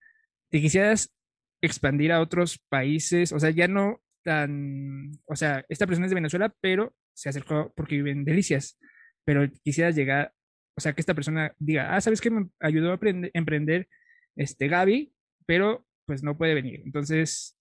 ¿Te 0.52 0.62
quisieras 0.62 1.14
expandir 1.62 2.12
a 2.12 2.22
otros 2.22 2.60
países? 2.70 3.32
O 3.32 3.40
sea, 3.40 3.50
ya 3.50 3.68
no 3.68 4.02
tan, 4.24 5.12
o 5.26 5.36
sea, 5.36 5.66
esta 5.70 5.88
persona 5.88 6.06
es 6.06 6.12
de 6.12 6.16
Venezuela, 6.16 6.54
pero 6.62 6.94
se 7.14 7.30
acercó 7.30 7.74
porque 7.76 7.96
vive 7.96 8.12
en 8.12 8.26
Delicias, 8.26 8.78
pero 9.26 9.50
quisiera 9.64 9.90
llegar, 9.92 10.34
o 10.78 10.82
sea, 10.82 10.94
que 10.94 11.02
esta 11.02 11.16
persona 11.16 11.54
diga, 11.58 11.96
ah, 11.96 12.02
¿sabes 12.02 12.22
qué? 12.22 12.30
Me 12.30 12.50
ayudó 12.60 12.92
a 12.92 13.00
emprender 13.34 13.88
este 14.36 14.68
Gaby, 14.68 15.14
pero 15.46 15.86
pues 16.06 16.24
no 16.24 16.38
puede 16.38 16.54
venir. 16.54 16.82
Entonces, 16.86 17.58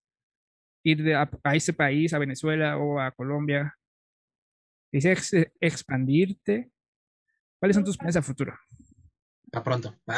ir 0.84 1.14
a, 1.14 1.28
ese 1.54 1.72
país, 1.72 2.12
a 2.12 2.18
Venezuela 2.18 2.76
o 2.78 3.00
a 3.00 3.10
Colombia, 3.12 3.74
Dice 4.92 5.12
ex- 5.12 5.32
expandirte. 5.60 6.70
¿Cuáles 7.58 7.74
son 7.74 7.84
tus 7.84 7.96
planes 7.96 8.16
a 8.16 8.22
futuro? 8.22 8.54
A 9.52 9.62
pronto. 9.62 9.96
Va 10.06 10.16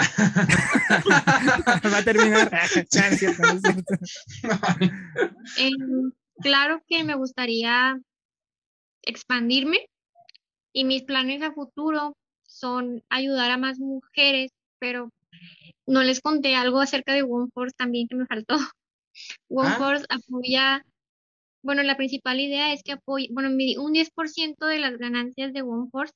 a 1.99 2.03
terminar. 2.05 2.51
Ah. 2.59 2.67
Eh, 5.59 5.71
claro 6.41 6.83
que 6.87 7.05
me 7.05 7.15
gustaría 7.15 7.99
expandirme 9.03 9.89
y 10.73 10.85
mis 10.85 11.03
planes 11.03 11.43
a 11.43 11.53
futuro 11.53 12.17
son 12.47 13.03
ayudar 13.09 13.51
a 13.51 13.59
más 13.59 13.79
mujeres, 13.79 14.53
pero 14.79 15.13
no 15.87 16.03
les 16.03 16.21
conté 16.21 16.55
algo 16.55 16.81
acerca 16.81 17.15
de 17.15 17.23
OneForce 17.23 17.75
también 17.77 18.09
que 18.09 18.17
me 18.17 18.27
faltó. 18.27 18.59
OneForce 19.49 20.05
apoya, 20.09 20.85
bueno, 21.69 21.83
la 21.83 21.99
principal 21.99 22.41
idea 22.41 22.73
es 22.73 22.83
que 22.83 22.93
apoya, 22.93 23.27
bueno, 23.31 23.51
un 23.51 23.93
10% 23.93 24.65
de 24.65 24.79
las 24.79 24.97
ganancias 24.97 25.53
de 25.53 25.61
OneForce 25.61 26.15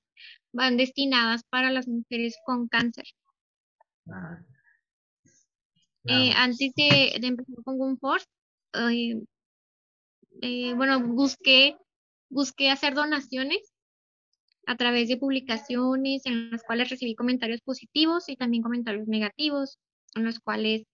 van 0.51 0.79
destinadas 0.79 1.43
para 1.45 1.71
las 1.71 1.87
mujeres 1.87 2.39
con 2.47 2.69
cáncer. 2.69 3.05
Ah. 4.09 4.39
Eh, 6.05 6.31
Nada. 6.31 6.45
antes 6.45 6.73
de, 6.75 7.19
de 7.21 7.27
empezar 7.27 7.57
con 7.65 7.79
OneForce, 7.79 8.25
eh, 8.73 9.21
eh, 10.41 10.73
bueno, 10.73 11.07
busqué, 11.07 11.77
busqué 12.31 12.71
hacer 12.71 12.95
donaciones 12.95 13.75
a 14.65 14.79
través 14.79 15.09
de 15.09 15.19
publicaciones 15.19 16.25
en 16.25 16.51
las 16.51 16.63
cuales 16.63 16.89
recibí 16.89 17.15
comentarios 17.15 17.61
positivos 17.61 18.27
y 18.31 18.37
también 18.37 18.63
comentarios 18.63 19.07
negativos, 19.07 19.79
en 20.15 20.25
los 20.25 20.41
cuales, 20.41 20.85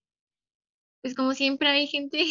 pues 1.01 1.15
como 1.15 1.33
siempre 1.33 1.69
hay 1.69 1.87
gente 1.87 2.25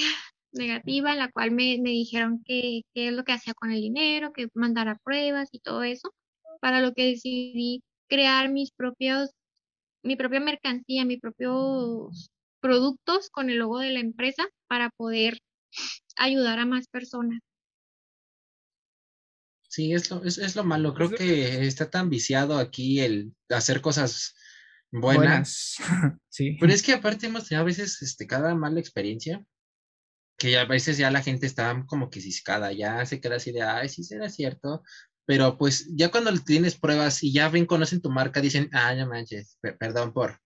negativa, 0.53 1.13
en 1.13 1.19
la 1.19 1.31
cual 1.31 1.51
me, 1.51 1.79
me 1.81 1.91
dijeron 1.91 2.43
que 2.45 2.83
qué 2.95 3.09
es 3.09 3.13
lo 3.15 3.25
que 3.25 3.33
hacía 3.33 3.55
con 3.55 3.71
el 3.71 3.81
dinero, 3.81 4.33
que 4.33 4.49
mandara 4.55 4.99
pruebas 5.05 5.49
y 5.53 5.61
todo 5.61 5.83
eso, 5.83 6.13
para 6.61 6.81
lo 6.81 6.93
que 6.95 7.07
decidí 7.07 7.83
crear 8.09 8.51
mis 8.51 8.71
propios, 8.73 9.31
mi 10.03 10.17
propia 10.17 10.41
mercancía, 10.41 11.05
mis 11.05 11.21
propios 11.21 12.31
productos 12.61 13.29
con 13.31 13.51
el 13.51 13.59
logo 13.59 13.79
de 13.79 13.91
la 13.91 14.01
empresa 14.01 14.47
para 14.67 14.91
poder 14.91 15.39
ayudar 16.17 16.59
a 16.59 16.67
más 16.67 16.89
personas. 16.89 17.41
Sí, 19.69 19.93
es 19.93 20.11
lo, 20.11 20.25
es, 20.25 20.39
es 20.39 20.57
lo 20.57 20.65
malo. 20.65 20.95
Creo 20.95 21.07
Es 21.07 21.13
lo- 21.13 21.19
que 21.19 21.67
está 21.67 21.91
tan 21.91 22.09
viciado 22.11 22.59
aquí 22.59 23.01
el 23.01 23.35
hacer 23.51 23.81
cosas 23.81 24.35
buenas. 24.91 25.77
Buenas. 25.79 25.79
Sí. 26.31 26.57
Pero 26.61 26.73
es 26.73 26.83
que 26.85 26.93
aparte 26.93 27.27
hemos 27.27 27.49
tenido 27.49 27.63
a 27.63 27.67
veces 27.67 28.01
este, 28.01 28.27
cada 28.27 28.55
mala 28.55 28.79
experiencia, 28.79 29.45
que 30.38 30.53
ya 30.53 30.62
a 30.62 30.66
veces 30.66 30.96
ya 30.96 31.11
la 31.11 31.20
gente 31.22 31.46
está 31.46 31.85
como 31.87 32.09
que 32.11 32.20
ciscada, 32.20 32.72
ya 32.72 33.05
se 33.05 33.20
queda 33.20 33.37
así 33.37 33.53
de, 33.53 33.62
ay, 33.62 33.88
sí 33.88 34.05
será 34.05 34.29
cierto. 34.31 34.83
Pero 35.27 35.59
pues 35.59 35.90
ya 35.94 36.11
cuando 36.11 36.33
tienes 36.38 36.79
pruebas 36.79 37.22
y 37.22 37.33
ya 37.33 37.48
ven, 37.51 37.66
conocen 37.66 38.01
tu 38.01 38.11
marca, 38.11 38.40
dicen, 38.40 38.70
ah, 38.72 38.94
no 38.94 39.07
manches, 39.09 39.59
pe- 39.61 39.74
perdón 39.74 40.12
por, 40.14 40.38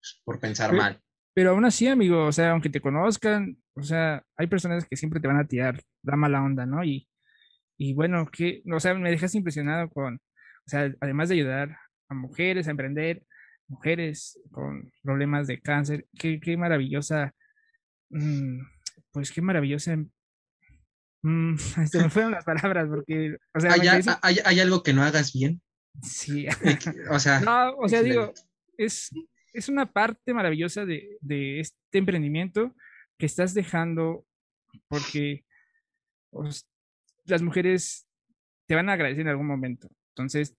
pues, 0.00 0.20
por 0.24 0.40
pensar 0.40 0.70
Pero- 0.70 0.82
mal. 0.82 1.00
Pero 1.34 1.50
aún 1.50 1.66
así, 1.66 1.86
amigo, 1.86 2.24
o 2.24 2.32
sea, 2.32 2.52
aunque 2.52 2.70
te 2.70 2.80
conozcan, 2.80 3.58
o 3.74 3.82
sea, 3.82 4.24
hay 4.38 4.46
personas 4.46 4.86
que 4.88 4.96
siempre 4.96 5.20
te 5.20 5.28
van 5.28 5.36
a 5.38 5.46
tirar 5.46 5.82
la 6.02 6.16
mala 6.16 6.42
onda, 6.42 6.64
¿no? 6.64 6.82
Y, 6.82 7.06
y 7.76 7.92
bueno, 7.92 8.26
que, 8.32 8.62
o 8.72 8.80
sea, 8.80 8.94
me 8.94 9.10
dejas 9.10 9.34
impresionado 9.34 9.90
con, 9.90 10.14
o 10.16 10.68
sea, 10.70 10.90
además 10.98 11.28
de 11.28 11.34
ayudar 11.34 11.76
a 12.08 12.14
mujeres 12.14 12.66
a 12.66 12.70
emprender, 12.70 13.22
mujeres 13.68 14.40
con 14.50 14.90
problemas 15.02 15.46
de 15.46 15.60
cáncer, 15.60 16.06
qué, 16.18 16.40
qué 16.40 16.56
maravillosa, 16.56 17.34
mm, 18.08 18.60
pues 19.16 19.32
qué 19.32 19.40
maravillosa, 19.40 19.96
mm, 21.22 21.56
se 21.90 22.02
me 22.02 22.10
fueron 22.10 22.32
las 22.32 22.44
palabras 22.44 22.86
porque, 22.86 23.38
o 23.54 23.60
sea, 23.60 23.72
¿Hay, 23.72 24.60
algo 24.60 24.82
que 24.82 24.92
no 24.92 25.02
hagas 25.02 25.32
bien? 25.32 25.62
sí, 26.02 26.46
O 27.10 27.18
sea, 27.18 27.40
no, 27.40 27.76
o 27.76 27.88
sea, 27.88 28.02
digo, 28.02 28.34
es, 28.76 29.10
es 29.54 29.70
una 29.70 29.90
parte 29.90 30.34
maravillosa 30.34 30.84
de, 30.84 31.16
de 31.22 31.60
este 31.60 31.96
emprendimiento 31.96 32.76
que 33.16 33.24
estás 33.24 33.54
dejando 33.54 34.26
porque 34.86 35.46
pues, 36.28 36.68
las 37.24 37.40
mujeres 37.40 38.06
te 38.66 38.74
van 38.74 38.90
a 38.90 38.92
agradecer 38.92 39.22
en 39.22 39.28
algún 39.28 39.46
momento. 39.46 39.88
Entonces, 40.10 40.54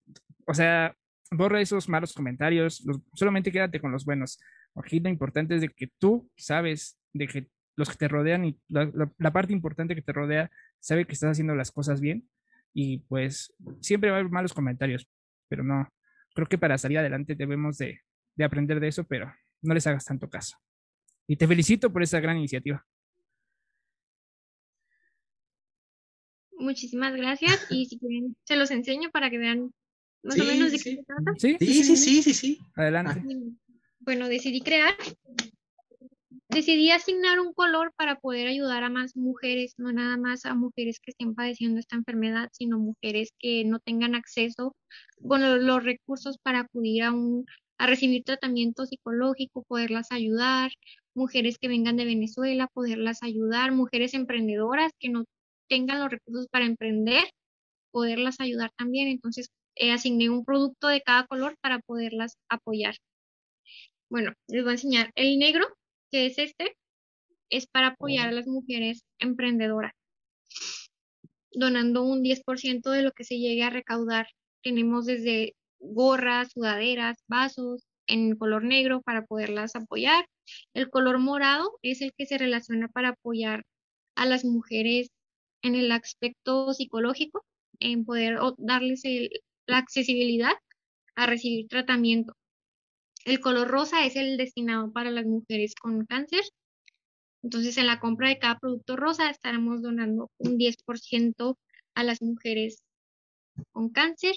o 0.48 0.56
sea, 0.56 0.96
borra 1.30 1.62
esos 1.62 1.88
malos 1.90 2.12
comentarios, 2.12 2.82
los- 2.86 3.02
solamente 3.14 3.52
quédate 3.52 3.80
con 3.80 3.92
los 3.92 4.04
buenos. 4.04 4.40
Aquí 4.74 5.00
lo 5.00 5.10
importante 5.10 5.54
es 5.54 5.62
de 5.62 5.70
que 5.70 5.92
tú 6.00 6.28
sabes 6.36 6.98
de 7.14 7.28
que 7.28 7.52
los 7.78 7.90
que 7.90 7.96
te 7.96 8.08
rodean 8.10 8.44
y 8.44 8.60
la, 8.68 8.92
la- 8.94 9.12
la 9.18 9.32
parte 9.32 9.54
importante 9.54 9.96
que 9.96 10.02
te 10.02 10.12
rodea 10.12 10.52
sabe 10.80 11.06
que 11.06 11.14
estás 11.14 11.32
haciendo 11.32 11.56
las 11.56 11.72
cosas 11.72 12.02
bien 12.02 12.28
y 12.74 12.98
pues 13.08 13.54
siempre 13.80 14.10
va 14.10 14.18
a 14.18 14.20
haber 14.20 14.32
malos 14.32 14.54
comentarios, 14.54 15.08
pero 15.48 15.64
no, 15.64 15.88
creo 16.36 16.48
que 16.48 16.58
para 16.58 16.78
salir 16.78 16.98
adelante 16.98 17.36
debemos 17.36 17.78
de, 17.78 18.02
de 18.36 18.44
aprender 18.44 18.80
de 18.82 18.90
eso, 18.90 19.06
pero 19.06 19.34
no 19.62 19.74
les 19.74 19.88
hagas 19.88 20.04
tanto 20.06 20.30
caso. 20.30 20.58
Y 21.28 21.38
te 21.38 21.48
felicito 21.48 21.92
por 21.94 22.04
esa 22.04 22.20
gran 22.20 22.38
iniciativa. 22.38 22.86
Muchísimas 26.60 27.16
gracias 27.16 27.66
y 27.70 27.86
si 27.86 28.00
quieren 28.00 28.36
se 28.44 28.56
los 28.56 28.72
enseño 28.72 29.10
para 29.12 29.30
que 29.30 29.38
vean 29.38 29.72
más 30.24 30.40
o 30.40 30.44
Sí, 30.44 30.48
menos 30.48 30.72
de 30.72 30.78
sí, 30.80 30.84
qué 30.84 30.96
se 30.98 31.04
trata. 31.04 31.32
Sí, 31.38 31.58
Sí, 31.60 31.84
sí, 31.84 31.98
sí, 31.98 32.24
sí, 32.24 32.34
sí. 32.34 32.60
Adelante. 32.76 33.22
Bueno, 34.00 34.28
decidí 34.28 34.62
crear, 34.62 34.96
decidí 36.50 36.92
asignar 36.92 37.40
un 37.40 37.54
color 37.54 37.92
para 37.96 38.20
poder 38.20 38.48
ayudar 38.48 38.84
a 38.84 38.90
más 38.90 39.16
mujeres, 39.16 39.74
no 39.78 39.92
nada 39.92 40.18
más 40.18 40.46
a 40.46 40.54
mujeres 40.56 41.00
que 41.00 41.12
estén 41.12 41.36
padeciendo 41.36 41.80
esta 41.80 41.96
enfermedad, 41.96 42.50
sino 42.54 42.80
mujeres 42.80 43.32
que 43.40 43.66
no 43.66 43.80
tengan 43.80 44.16
acceso, 44.16 44.76
bueno, 45.20 45.58
los 45.58 45.84
recursos 45.84 46.38
para 46.40 46.62
acudir 46.62 47.04
a 47.04 47.12
un, 47.12 47.46
a 47.78 47.88
recibir 47.88 48.24
tratamiento 48.24 48.86
psicológico, 48.86 49.64
poderlas 49.68 50.12
ayudar, 50.12 50.72
mujeres 51.16 51.58
que 51.60 51.68
vengan 51.68 51.98
de 51.98 52.06
Venezuela, 52.06 52.68
poderlas 52.74 53.24
ayudar, 53.24 53.72
mujeres 53.72 54.14
emprendedoras 54.14 54.92
que 55.00 55.10
no 55.10 55.26
tengan 55.68 56.00
los 56.00 56.10
recursos 56.12 56.48
para 56.50 56.66
emprender, 56.66 57.24
poderlas 57.92 58.40
ayudar 58.40 58.72
también. 58.78 59.10
Entonces, 59.10 59.50
eh, 59.76 59.92
asigné 59.92 60.30
un 60.30 60.46
producto 60.46 60.88
de 60.88 61.02
cada 61.02 61.28
color 61.28 61.58
para 61.62 61.80
poderlas 61.80 62.38
apoyar. 62.50 62.96
Bueno, 64.10 64.34
les 64.48 64.64
voy 64.64 64.72
a 64.72 64.74
enseñar. 64.74 65.12
El 65.16 65.38
negro, 65.40 65.68
que 66.12 66.28
es 66.28 66.38
este, 66.38 66.78
es 67.50 67.68
para 67.68 67.90
apoyar 67.90 68.30
a 68.30 68.34
las 68.34 68.48
mujeres 68.48 69.04
emprendedoras, 69.20 69.94
donando 71.52 72.04
un 72.04 72.24
10% 72.24 72.92
de 72.92 73.02
lo 73.02 73.12
que 73.12 73.24
se 73.24 73.40
llegue 73.40 73.64
a 73.64 73.70
recaudar. 73.70 74.28
Tenemos 74.64 75.06
desde 75.06 75.56
gorras, 75.80 76.52
sudaderas, 76.54 77.18
vasos 77.28 77.86
en 78.08 78.36
color 78.38 78.64
negro 78.64 79.02
para 79.02 79.26
poderlas 79.26 79.76
apoyar. 79.76 80.26
El 80.74 80.90
color 80.90 81.20
morado 81.20 81.78
es 81.82 82.02
el 82.02 82.14
que 82.18 82.26
se 82.26 82.38
relaciona 82.38 82.88
para 82.90 83.10
apoyar 83.10 83.64
a 84.16 84.26
las 84.26 84.46
mujeres 84.46 85.10
en 85.62 85.76
el 85.76 85.92
aspecto 85.92 86.74
psicológico, 86.74 87.46
en 87.80 88.06
poder 88.06 88.40
darles 88.58 89.06
el- 89.06 89.30
la 89.68 89.80
accesibilidad 89.80 90.54
a 91.16 91.26
recibir 91.28 91.68
tratamiento. 91.68 92.34
El 93.26 93.40
color 93.40 93.68
rosa 93.68 94.06
es 94.06 94.16
el 94.16 94.38
destinado 94.38 94.92
para 94.92 95.12
las 95.12 95.26
mujeres 95.26 95.76
con 95.76 96.06
cáncer. 96.06 96.44
Entonces, 97.44 97.78
en 97.78 97.88
la 97.88 98.00
compra 98.00 98.30
de 98.30 98.40
cada 98.40 98.60
producto 98.60 98.96
rosa 98.96 99.30
estaremos 99.30 99.82
donando 99.82 100.32
un 100.38 100.58
10% 100.58 101.58
a 101.96 102.04
las 102.04 102.22
mujeres 102.22 102.84
con 103.72 103.90
cáncer. 103.90 104.36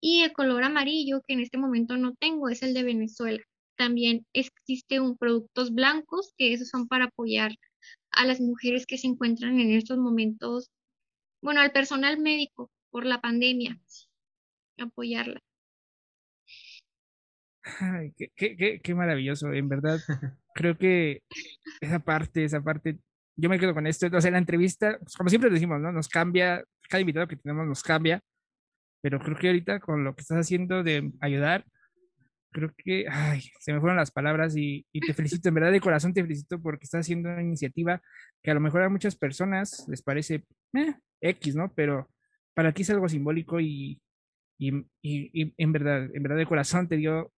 Y 0.00 0.22
el 0.22 0.32
color 0.32 0.64
amarillo, 0.64 1.22
que 1.26 1.34
en 1.34 1.40
este 1.40 1.58
momento 1.58 1.96
no 1.96 2.14
tengo, 2.14 2.48
es 2.48 2.62
el 2.62 2.74
de 2.74 2.82
Venezuela. 2.82 3.42
También 3.76 4.26
existe 4.32 5.00
un 5.00 5.16
productos 5.16 5.72
blancos, 5.72 6.32
que 6.36 6.52
esos 6.52 6.68
son 6.68 6.86
para 6.88 7.06
apoyar 7.06 7.56
a 8.10 8.24
las 8.24 8.40
mujeres 8.40 8.86
que 8.86 8.98
se 8.98 9.06
encuentran 9.06 9.58
en 9.60 9.72
estos 9.72 9.98
momentos, 9.98 10.70
bueno, 11.42 11.60
al 11.60 11.72
personal 11.72 12.18
médico 12.18 12.70
por 12.90 13.06
la 13.06 13.20
pandemia, 13.20 13.80
apoyarla. 14.78 15.40
Ay, 17.80 18.12
qué, 18.16 18.30
qué, 18.36 18.80
qué, 18.82 18.94
maravilloso, 18.94 19.52
en 19.52 19.68
verdad. 19.68 19.98
Creo 20.54 20.76
que 20.76 21.22
esa 21.80 21.98
parte, 21.98 22.44
esa 22.44 22.60
parte, 22.60 22.98
yo 23.36 23.48
me 23.48 23.58
quedo 23.58 23.74
con 23.74 23.86
esto. 23.86 24.06
O 24.12 24.20
sea, 24.20 24.30
la 24.30 24.38
entrevista, 24.38 24.98
pues, 25.00 25.16
como 25.16 25.30
siempre 25.30 25.50
decimos, 25.50 25.80
¿no? 25.80 25.90
Nos 25.90 26.08
cambia, 26.08 26.62
cada 26.88 27.00
invitado 27.00 27.26
que 27.26 27.36
tenemos 27.36 27.66
nos 27.66 27.82
cambia, 27.82 28.20
pero 29.00 29.18
creo 29.20 29.36
que 29.36 29.48
ahorita 29.48 29.80
con 29.80 30.04
lo 30.04 30.14
que 30.14 30.22
estás 30.22 30.38
haciendo 30.38 30.82
de 30.82 31.12
ayudar, 31.20 31.64
creo 32.54 32.72
que, 32.76 33.06
ay, 33.10 33.42
se 33.60 33.72
me 33.72 33.80
fueron 33.80 33.96
las 33.96 34.12
palabras 34.12 34.56
y, 34.56 34.86
y 34.92 35.00
te 35.00 35.12
felicito, 35.12 35.48
en 35.48 35.54
verdad 35.56 35.72
de 35.72 35.80
corazón 35.80 36.14
te 36.14 36.22
felicito 36.22 36.62
porque 36.62 36.84
estás 36.84 37.00
haciendo 37.00 37.28
una 37.28 37.42
iniciativa 37.42 38.00
que 38.42 38.50
a 38.50 38.54
lo 38.54 38.60
mejor 38.60 38.82
a 38.82 38.88
muchas 38.88 39.16
personas 39.16 39.84
les 39.88 40.02
parece 40.02 40.44
eh, 40.74 40.94
X, 41.20 41.56
¿no? 41.56 41.72
Pero 41.74 42.08
para 42.54 42.72
ti 42.72 42.82
es 42.82 42.90
algo 42.90 43.08
simbólico 43.08 43.60
y, 43.60 44.00
y, 44.58 44.70
y, 45.02 45.42
y 45.42 45.54
en 45.58 45.72
verdad, 45.72 46.08
en 46.14 46.22
verdad 46.22 46.38
de 46.38 46.46
corazón 46.46 46.88
te 46.88 46.96
dio, 46.96 47.32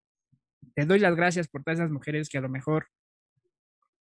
te 0.75 0.85
doy 0.85 0.99
las 0.99 1.15
gracias 1.15 1.47
por 1.47 1.63
todas 1.63 1.79
esas 1.79 1.91
mujeres 1.91 2.29
que 2.29 2.37
a 2.37 2.41
lo 2.41 2.49
mejor, 2.49 2.87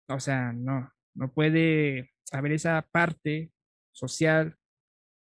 o 0.07 0.19
sea, 0.19 0.53
no, 0.53 0.91
no 1.15 1.31
puede 1.31 2.11
haber 2.31 2.51
esa 2.53 2.87
parte 2.91 3.51
social 3.91 4.55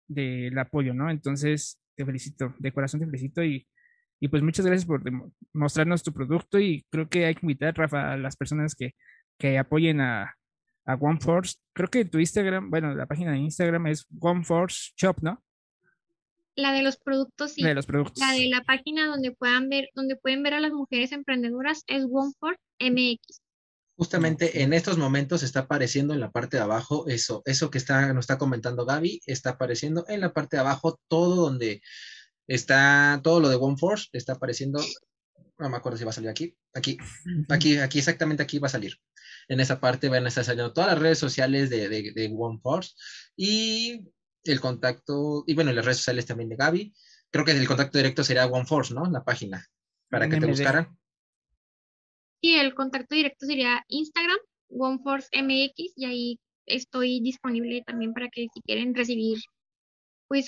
del 0.08 0.58
apoyo, 0.58 0.94
¿no? 0.94 1.10
Entonces, 1.10 1.80
te 1.96 2.06
felicito, 2.06 2.54
de 2.60 2.72
corazón 2.72 3.00
te 3.00 3.06
felicito 3.06 3.44
y, 3.44 3.68
y 4.20 4.28
pues 4.28 4.44
muchas 4.44 4.66
gracias 4.66 4.86
por 4.86 5.02
mostrarnos 5.54 6.04
tu 6.04 6.14
producto 6.14 6.60
y 6.60 6.86
creo 6.90 7.10
que 7.10 7.26
hay 7.26 7.36
que 7.36 7.46
invitar, 7.46 7.76
Rafa, 7.78 8.14
a 8.14 8.18
las 8.18 8.36
personas 8.36 8.76
que, 8.76 8.96
que 9.38 9.58
apoyen 9.58 10.02
a, 10.02 10.36
a 10.86 10.96
OneForce. 10.96 11.58
Creo 11.74 11.90
que 11.90 12.06
tu 12.06 12.20
Instagram, 12.20 12.70
bueno, 12.70 12.94
la 12.94 13.06
página 13.06 13.32
de 13.32 13.40
Instagram 13.40 13.88
es 13.88 14.06
OneForce 14.20 14.94
Shop, 14.98 15.18
¿no? 15.22 15.44
La 16.56 16.72
de 16.72 16.84
los 16.84 16.98
productos, 16.98 17.54
sí. 17.54 17.62
La 17.62 17.70
de 17.70 17.76
los 17.76 17.86
productos. 17.86 18.18
La 18.18 18.32
de 18.32 18.48
la 18.48 18.62
página 18.62 19.08
donde 19.08 19.32
puedan 19.32 19.70
ver, 19.70 19.90
donde 19.94 20.16
pueden 20.16 20.42
ver 20.42 20.54
a 20.54 20.62
las 20.62 20.72
mujeres 20.72 21.12
emprendedoras 21.12 21.84
es 21.88 22.06
OneForce 22.10 22.62
MX. 22.80 23.42
Justamente 23.98 24.62
en 24.62 24.74
estos 24.74 24.98
momentos 24.98 25.44
está 25.44 25.62
apareciendo 25.62 26.14
en 26.14 26.20
la 26.20 26.32
parte 26.32 26.58
de 26.58 26.64
abajo 26.64 27.08
eso, 27.08 27.42
eso 27.46 27.70
que 27.70 27.78
está, 27.78 28.14
nos 28.14 28.24
está 28.24 28.38
comentando 28.38 28.86
Gaby, 28.86 29.22
está 29.26 29.52
apareciendo 29.52 30.06
en 30.10 30.22
la 30.22 30.34
parte 30.34 30.58
de 30.58 30.62
abajo 30.62 31.00
todo 31.08 31.36
donde 31.36 31.82
está 32.48 33.22
todo 33.24 33.40
lo 33.40 33.50
de 33.50 33.56
OneForce, 33.56 34.10
está 34.12 34.34
apareciendo, 34.34 34.82
no 35.58 35.70
me 35.70 35.78
acuerdo 35.78 35.98
si 35.98 36.04
va 36.04 36.10
a 36.10 36.14
salir 36.14 36.30
aquí, 36.30 36.58
aquí, 36.74 36.98
aquí, 37.50 37.78
aquí, 37.78 38.00
exactamente 38.00 38.44
aquí 38.44 38.60
va 38.60 38.68
a 38.68 38.72
salir. 38.72 38.98
En 39.48 39.60
esa 39.60 39.80
parte 39.80 40.10
van 40.10 40.26
a 40.26 40.30
estar 40.30 40.44
saliendo 40.44 40.74
todas 40.74 40.92
las 40.92 41.00
redes 41.00 41.20
sociales 41.20 41.70
de, 41.70 41.88
de, 41.88 42.12
de 42.14 42.36
OneForce 42.38 42.96
y 43.38 44.02
el 44.52 44.62
contacto, 44.62 45.44
y 45.48 45.54
bueno, 45.56 45.72
las 45.72 45.86
redes 45.86 45.98
sociales 45.98 46.26
también 46.26 46.50
de 46.50 46.56
Gaby. 46.56 46.94
Creo 47.32 47.46
que 47.46 47.52
el 47.52 47.68
contacto 47.68 47.98
directo 47.98 48.24
sería 48.24 48.46
OneForce, 48.46 48.94
¿no? 48.94 49.10
La 49.10 49.24
página, 49.24 49.66
para 50.10 50.30
que 50.30 50.40
te 50.40 50.46
buscaran. 50.46 50.98
Sí, 52.42 52.56
el 52.56 52.76
contacto 52.76 53.16
directo 53.16 53.46
sería 53.46 53.84
Instagram, 53.88 54.38
OneForceMX, 54.70 55.94
y 55.96 56.06
ahí 56.06 56.40
estoy 56.66 57.20
disponible 57.22 57.84
también 57.86 58.14
para 58.14 58.30
que 58.30 58.48
si 58.54 58.62
quieren 58.62 58.96
recibir 58.96 59.40
pues 60.28 60.48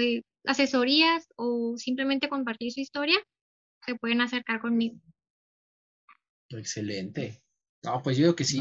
eh, 0.00 0.22
asesorías 0.44 1.28
o 1.36 1.74
simplemente 1.76 2.28
compartir 2.28 2.72
su 2.72 2.80
historia, 2.80 3.16
se 3.86 3.94
pueden 3.96 4.20
acercar 4.20 4.60
conmigo. 4.60 4.96
Excelente. 6.48 7.42
No, 7.82 8.02
pues 8.02 8.16
yo 8.16 8.24
creo 8.24 8.36
que 8.36 8.44
sí. 8.44 8.60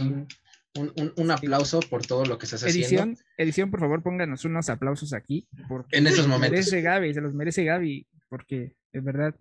Un, 0.78 1.14
un, 1.18 1.32
aplauso 1.32 1.82
por 1.82 2.06
todo 2.06 2.24
lo 2.24 2.38
que 2.38 2.46
estás 2.46 2.64
edición, 2.64 3.02
haciendo. 3.02 3.22
Edición, 3.38 3.72
por 3.72 3.82
favor, 3.82 4.02
pónganos 4.02 4.46
unos 4.46 4.70
aplausos 4.70 5.14
aquí. 5.14 5.46
en 5.92 6.08
esos 6.08 6.28
momentos. 6.28 6.52
Merece 6.52 6.82
Gaby, 6.82 7.14
se 7.14 7.20
los 7.20 7.34
merece 7.34 7.66
Gaby, 7.66 8.08
porque 8.30 8.78
es 8.94 9.04
verdad 9.04 9.36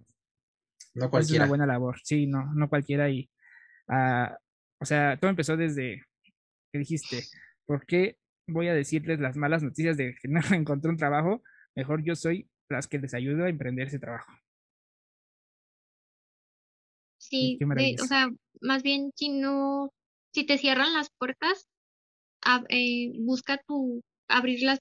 no 0.94 1.10
cualquiera. 1.10 1.44
Es 1.44 1.48
una 1.48 1.48
buena 1.48 1.66
labor, 1.66 2.00
sí, 2.02 2.26
no, 2.26 2.52
no 2.54 2.68
cualquiera. 2.68 3.08
Y, 3.10 3.30
ah, 3.88 4.36
o 4.80 4.84
sea, 4.84 5.18
todo 5.18 5.30
empezó 5.30 5.56
desde 5.56 6.02
que 6.72 6.78
dijiste, 6.78 7.22
¿por 7.66 7.86
qué 7.86 8.18
voy 8.48 8.68
a 8.68 8.74
decirles 8.74 9.20
las 9.20 9.36
malas 9.36 9.62
noticias 9.62 9.96
de 9.96 10.16
que 10.20 10.28
no 10.28 10.40
encontré 10.52 10.90
un 10.90 10.96
trabajo? 10.96 11.42
Mejor 11.76 12.02
yo 12.02 12.16
soy 12.16 12.48
las 12.68 12.88
que 12.88 12.98
les 12.98 13.14
ayudo 13.14 13.44
a 13.44 13.48
emprender 13.48 13.88
ese 13.88 13.98
trabajo. 13.98 14.32
Sí, 17.18 17.58
o 18.00 18.06
sea, 18.06 18.30
más 18.60 18.82
bien 18.82 19.12
si 19.14 19.28
no, 19.28 19.92
si 20.32 20.44
te 20.46 20.58
cierran 20.58 20.92
las 20.94 21.08
puertas, 21.18 21.68
eh, 22.68 23.12
busca 23.18 23.58
tu, 23.66 24.02
abrir 24.28 24.62
las, 24.62 24.80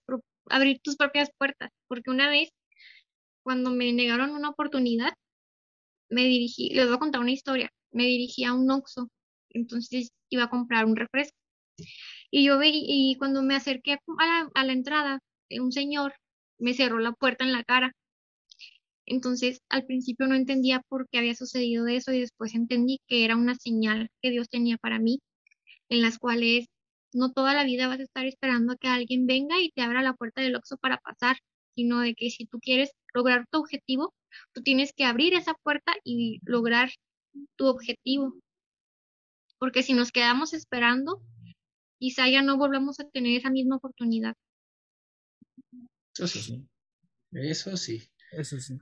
abrir 0.49 0.79
tus 0.81 0.95
propias 0.95 1.29
puertas, 1.37 1.71
porque 1.87 2.11
una 2.11 2.29
vez, 2.29 2.49
cuando 3.43 3.71
me 3.71 3.91
negaron 3.93 4.31
una 4.31 4.49
oportunidad, 4.49 5.13
me 6.09 6.23
dirigí, 6.25 6.69
les 6.73 6.87
voy 6.87 6.95
a 6.95 6.99
contar 6.99 7.21
una 7.21 7.31
historia, 7.31 7.69
me 7.91 8.05
dirigí 8.05 8.43
a 8.43 8.53
un 8.53 8.69
Oxxo, 8.71 9.09
entonces 9.49 10.11
iba 10.29 10.43
a 10.45 10.49
comprar 10.49 10.85
un 10.85 10.95
refresco. 10.95 11.37
Y 12.31 12.45
yo 12.45 12.59
vi, 12.59 12.71
y 12.73 13.15
cuando 13.17 13.41
me 13.43 13.55
acerqué 13.55 13.93
a 13.93 14.25
la, 14.25 14.49
a 14.53 14.65
la 14.65 14.73
entrada, 14.73 15.19
un 15.51 15.71
señor 15.71 16.13
me 16.59 16.73
cerró 16.73 16.99
la 16.99 17.13
puerta 17.13 17.45
en 17.45 17.53
la 17.53 17.63
cara. 17.63 17.93
Entonces, 19.05 19.61
al 19.69 19.85
principio 19.85 20.27
no 20.27 20.35
entendía 20.35 20.81
por 20.87 21.07
qué 21.09 21.19
había 21.19 21.35
sucedido 21.35 21.87
eso 21.87 22.13
y 22.13 22.19
después 22.19 22.53
entendí 22.53 22.99
que 23.07 23.25
era 23.25 23.35
una 23.35 23.55
señal 23.55 24.09
que 24.21 24.29
Dios 24.29 24.49
tenía 24.49 24.77
para 24.77 24.99
mí, 24.99 25.19
en 25.89 26.01
las 26.01 26.17
cuales 26.19 26.67
no 27.13 27.31
toda 27.31 27.53
la 27.53 27.63
vida 27.63 27.87
vas 27.87 27.99
a 27.99 28.03
estar 28.03 28.25
esperando 28.25 28.73
a 28.73 28.77
que 28.77 28.87
alguien 28.87 29.25
venga 29.25 29.59
y 29.59 29.71
te 29.71 29.81
abra 29.81 30.01
la 30.01 30.13
puerta 30.13 30.41
del 30.41 30.55
Oxxo 30.55 30.77
para 30.77 30.97
pasar, 30.97 31.37
sino 31.75 31.99
de 31.99 32.13
que 32.15 32.29
si 32.29 32.45
tú 32.45 32.59
quieres 32.59 32.91
lograr 33.13 33.45
tu 33.49 33.59
objetivo, 33.59 34.13
Tú 34.53 34.61
tienes 34.61 34.93
que 34.93 35.05
abrir 35.05 35.33
esa 35.33 35.53
puerta 35.53 35.93
y 36.03 36.39
lograr 36.43 36.91
tu 37.55 37.67
objetivo. 37.67 38.35
Porque 39.57 39.83
si 39.83 39.93
nos 39.93 40.11
quedamos 40.11 40.53
esperando, 40.53 41.21
quizá 41.99 42.29
ya 42.29 42.41
no 42.41 42.57
volvamos 42.57 42.99
a 42.99 43.09
tener 43.09 43.37
esa 43.37 43.49
misma 43.49 43.77
oportunidad. 43.77 44.35
Eso 46.17 46.27
sí. 46.27 46.67
Eso 47.31 47.77
sí. 47.77 48.09
Eso 48.31 48.59
sí. 48.59 48.77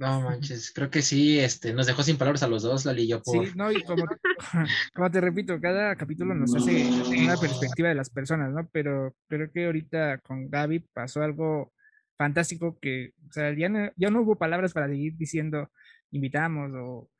No 0.00 0.22
manches, 0.22 0.72
creo 0.72 0.88
que 0.88 1.02
sí, 1.02 1.38
este, 1.38 1.74
nos 1.74 1.86
dejó 1.86 2.02
sin 2.02 2.16
palabras 2.16 2.42
a 2.42 2.48
los 2.48 2.62
dos, 2.62 2.86
Lali 2.86 3.02
y 3.02 3.08
yo. 3.08 3.22
Por... 3.22 3.46
Sí, 3.46 3.52
no, 3.54 3.70
y 3.70 3.82
como, 3.82 4.06
como, 4.94 5.10
te 5.10 5.20
repito, 5.20 5.60
cada 5.60 5.94
capítulo 5.94 6.34
nos 6.34 6.54
hace 6.54 6.88
una 7.18 7.36
perspectiva 7.36 7.90
de 7.90 7.96
las 7.96 8.08
personas, 8.08 8.50
¿no? 8.50 8.66
Pero 8.72 9.14
creo 9.28 9.52
que 9.52 9.66
ahorita 9.66 10.20
con 10.20 10.48
Gaby 10.48 10.86
pasó 10.94 11.22
algo 11.22 11.74
fantástico 12.16 12.78
que, 12.80 13.12
o 13.28 13.32
sea, 13.32 13.52
ya 13.52 13.68
no, 13.68 13.90
ya 13.94 14.08
no 14.08 14.22
hubo 14.22 14.36
palabras 14.36 14.72
para 14.72 14.88
seguir 14.88 15.18
diciendo 15.18 15.70
invitamos 16.12 16.72
o 16.74 17.10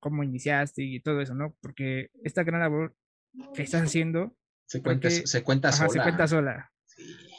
cómo 0.00 0.24
iniciaste 0.24 0.82
y 0.82 0.98
todo 0.98 1.20
eso, 1.20 1.36
¿no? 1.36 1.54
Porque 1.60 2.10
esta 2.24 2.42
gran 2.42 2.58
labor 2.58 2.96
que 3.54 3.62
estás 3.62 3.82
haciendo 3.82 4.36
se 4.66 4.82
cuenta, 4.82 5.08
se 5.08 5.42
cuenta 5.44 5.70
sola. 5.70 5.88
Se 5.88 6.00
cuenta 6.00 6.26
sola. 6.26 6.72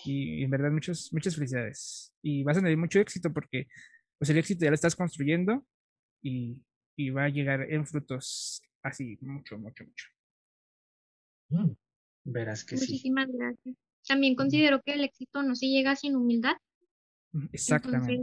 Y, 0.06 0.41
en 0.41 0.50
verdad, 0.50 0.72
muchos, 0.72 1.12
muchas 1.12 1.36
felicidades. 1.36 2.14
Y 2.22 2.43
vas 2.43 2.56
a 2.56 2.62
tener 2.62 2.78
mucho 2.78 3.02
éxito 3.02 3.34
porque 3.34 3.68
pues 4.18 4.30
el 4.30 4.38
éxito 4.38 4.66
ya 4.66 4.72
lo 4.72 4.76
estás 4.76 4.95
construyendo 4.95 5.66
y, 6.22 6.57
y 6.95 7.09
va 7.09 7.26
a 7.26 7.30
llegar 7.30 7.61
en 7.72 7.86
frutos 7.86 8.61
así, 8.82 9.18
mucho, 9.22 9.57
mucho, 9.57 9.84
mucho. 9.84 10.07
Mm, 11.49 11.72
verás 12.26 12.63
que 12.63 12.78
sí. 12.78 12.86
Muchísimas 12.86 13.28
gracias. 13.32 13.76
También 14.07 14.36
considero 14.36 14.82
que 14.82 14.93
el 14.93 15.03
éxito 15.03 15.41
no 15.43 15.55
se 15.55 15.68
llega 15.68 15.95
sin 15.95 16.16
humildad, 16.16 16.55
Exactamente. 17.51 18.22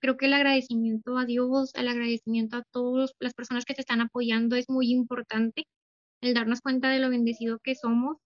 creo 0.00 0.16
que 0.16 0.26
el 0.26 0.32
agradecimiento 0.32 1.18
a 1.18 1.24
Dios, 1.24 1.74
el 1.74 1.88
agradecimiento 1.88 2.56
a 2.56 2.64
todas 2.70 3.12
las 3.18 3.34
personas 3.34 3.64
que 3.64 3.74
te 3.74 3.80
están 3.80 4.00
apoyando 4.00 4.56
es 4.56 4.68
muy 4.68 4.92
importante, 4.92 5.66
el 6.20 6.34
darnos 6.34 6.60
cuenta 6.60 6.88
de 6.90 7.00
lo 7.00 7.10
bendecido 7.10 7.58
que 7.58 7.74
somos 7.74 8.16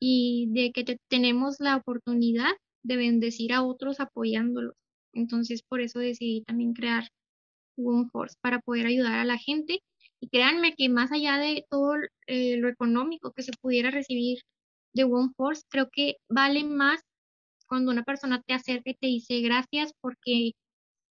y 0.00 0.48
de 0.50 0.72
que 0.72 0.98
tenemos 1.08 1.56
la 1.58 1.76
oportunidad 1.76 2.52
de 2.84 2.96
bendecir 2.96 3.52
a 3.52 3.62
otros 3.62 3.98
apoyándolos. 3.98 4.74
Entonces, 5.16 5.62
por 5.62 5.80
eso 5.80 5.98
decidí 5.98 6.42
también 6.42 6.74
crear 6.74 7.08
OneForce 7.76 8.36
para 8.40 8.60
poder 8.60 8.86
ayudar 8.86 9.18
a 9.18 9.24
la 9.24 9.38
gente. 9.38 9.80
Y 10.20 10.28
créanme 10.28 10.74
que 10.74 10.88
más 10.88 11.12
allá 11.12 11.38
de 11.38 11.64
todo 11.70 11.94
eh, 12.26 12.56
lo 12.58 12.68
económico 12.68 13.32
que 13.32 13.42
se 13.42 13.52
pudiera 13.60 13.90
recibir 13.90 14.40
de 14.94 15.04
OneForce, 15.04 15.62
creo 15.68 15.88
que 15.92 16.16
vale 16.28 16.64
más 16.64 17.00
cuando 17.66 17.90
una 17.90 18.04
persona 18.04 18.42
te 18.42 18.54
acerca 18.54 18.90
y 18.90 18.94
te 18.94 19.06
dice 19.08 19.40
gracias 19.40 19.92
porque 20.00 20.52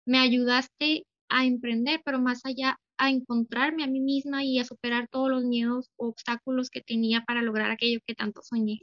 me 0.04 0.18
ayudaste 0.18 1.04
a 1.28 1.46
emprender, 1.46 2.02
pero 2.04 2.20
más 2.20 2.44
allá 2.44 2.78
a 2.98 3.10
encontrarme 3.10 3.84
a 3.84 3.88
mí 3.88 4.00
misma 4.00 4.44
y 4.44 4.58
a 4.58 4.64
superar 4.64 5.08
todos 5.08 5.30
los 5.30 5.44
miedos 5.44 5.90
o 5.96 6.08
obstáculos 6.08 6.70
que 6.70 6.82
tenía 6.82 7.24
para 7.24 7.42
lograr 7.42 7.70
aquello 7.70 8.00
que 8.06 8.14
tanto 8.14 8.42
soñé. 8.42 8.82